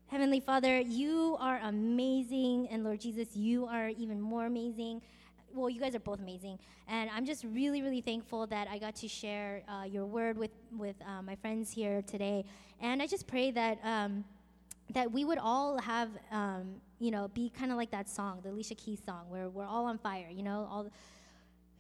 Heavenly 0.08 0.40
Father, 0.40 0.80
you 0.80 1.38
are 1.40 1.60
amazing, 1.64 2.68
and 2.72 2.84
Lord 2.84 3.00
Jesus, 3.00 3.36
you 3.36 3.68
are 3.68 3.90
even 3.90 4.20
more 4.20 4.48
amazing. 4.48 5.02
Well, 5.54 5.70
you 5.70 5.80
guys 5.80 5.96
are 5.96 6.00
both 6.00 6.20
amazing, 6.20 6.60
and 6.88 7.10
I'm 7.10 7.26
just 7.26 7.44
really, 7.44 7.82
really 7.82 8.02
thankful 8.02 8.46
that 8.48 8.68
I 8.68 8.78
got 8.78 8.96
to 8.98 9.08
share 9.08 9.64
uh, 9.68 9.84
your 9.84 10.06
word 10.06 10.38
with 10.38 10.52
with 10.78 10.96
uh, 11.06 11.22
my 11.22 11.36
friends 11.36 11.72
here 11.72 12.02
today. 12.04 12.46
And 12.80 13.02
I 13.02 13.08
just 13.08 13.26
pray 13.26 13.52
that 13.52 13.80
um, 13.84 14.24
that 14.94 15.12
we 15.12 15.26
would 15.26 15.38
all 15.40 15.80
have, 15.80 16.10
um, 16.32 16.76
you 17.00 17.12
know, 17.12 17.30
be 17.30 17.50
kind 17.50 17.72
of 17.72 17.78
like 17.78 17.92
that 17.92 18.08
song, 18.10 18.42
the 18.44 18.50
Alicia 18.50 18.76
Keys 18.76 19.02
song, 19.06 19.30
where 19.30 19.50
we're 19.50 19.66
all 19.66 19.86
on 19.86 19.98
fire, 19.98 20.28
you 20.32 20.44
know, 20.44 20.68
all 20.72 20.88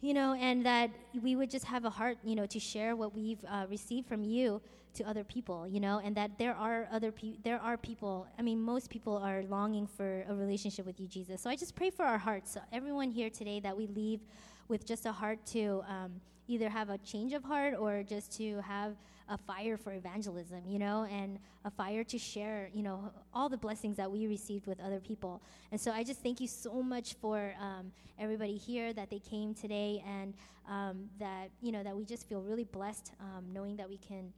you 0.02 0.14
know, 0.14 0.34
and 0.34 0.66
that 0.66 0.89
we 1.22 1.36
would 1.36 1.50
just 1.50 1.66
have 1.66 1.86
a 1.86 1.89
heart, 1.89 2.18
you 2.24 2.36
know, 2.36 2.45
to 2.45 2.60
share 2.60 2.95
what 2.95 3.14
we've 3.14 3.43
uh, 3.50 3.66
received 3.70 4.08
from 4.08 4.24
you 4.24 4.62
to 4.93 5.04
other 5.04 5.24
people, 5.24 5.68
you 5.68 5.80
know, 5.80 6.02
and 6.04 6.16
that 6.16 6.38
there 6.38 6.56
are 6.56 6.88
other 6.91 7.12
pe- 7.12 7.38
there 7.43 7.60
are 7.60 7.78
people. 7.78 8.28
I 8.38 8.41
mean, 8.41 8.62
most 8.62 8.89
people 8.89 9.18
are 9.18 9.43
longing 9.43 9.88
for 9.88 10.24
a 10.28 10.34
relationship 10.34 10.86
with 10.86 11.00
you, 11.00 11.08
Jesus. 11.08 11.41
So 11.41 11.50
I 11.50 11.56
just 11.56 11.76
pray 11.76 11.89
for 11.89 12.06
our 12.06 12.18
hearts, 12.18 12.54
so 12.54 12.62
everyone 12.72 13.12
here 13.12 13.30
today, 13.30 13.60
that 13.60 13.76
we 13.76 13.88
leave 13.88 14.22
with 14.68 14.86
just 14.86 15.06
a 15.06 15.12
heart 15.12 15.45
to 15.47 15.84
um, 15.88 16.12
either 16.47 16.70
have 16.70 16.89
a 16.89 16.97
change 17.00 17.34
of 17.34 17.43
heart 17.43 17.76
or 17.78 18.04
just 18.04 18.36
to 18.38 18.62
have 18.62 18.95
a 19.30 19.38
fire 19.38 19.78
for 19.78 19.94
evangelism, 19.94 20.62
you 20.68 20.80
know, 20.80 21.06
and 21.12 21.40
a 21.64 21.70
fire 21.70 22.04
to 22.04 22.18
share, 22.18 22.70
you 22.74 22.82
know, 22.82 23.12
all 23.34 23.48
the 23.48 23.58
blessings 23.58 23.96
that 23.98 24.12
we 24.12 24.28
received 24.28 24.66
with 24.66 24.80
other 24.80 25.00
people. 25.00 25.42
And 25.72 25.80
so 25.80 25.92
I 25.92 26.04
just 26.04 26.22
thank 26.22 26.42
you 26.42 26.48
so 26.48 26.82
much 26.82 27.14
for 27.22 27.54
um, 27.62 27.92
everybody 28.20 28.58
here 28.58 28.92
that 28.94 29.10
they 29.10 29.20
came 29.20 29.54
today 29.54 30.04
and 30.08 30.34
um, 30.68 31.10
that, 31.20 31.50
you 31.62 31.72
know, 31.72 31.84
that 31.84 31.96
we 31.96 32.06
just 32.06 32.28
feel 32.28 32.42
really 32.42 32.64
blessed 32.64 33.12
um, 33.20 33.46
knowing 33.54 33.78
that 33.78 33.88
we 33.88 33.98
can 33.98 34.34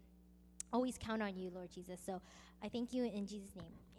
always 0.73 0.97
count 0.97 1.21
on 1.21 1.37
you, 1.37 1.51
Lord 1.53 1.69
Jesus. 1.73 1.99
So 2.05 2.21
I 2.63 2.69
thank 2.69 2.93
you 2.93 3.05
in 3.05 3.25
Jesus' 3.25 3.55
name. 3.55 3.90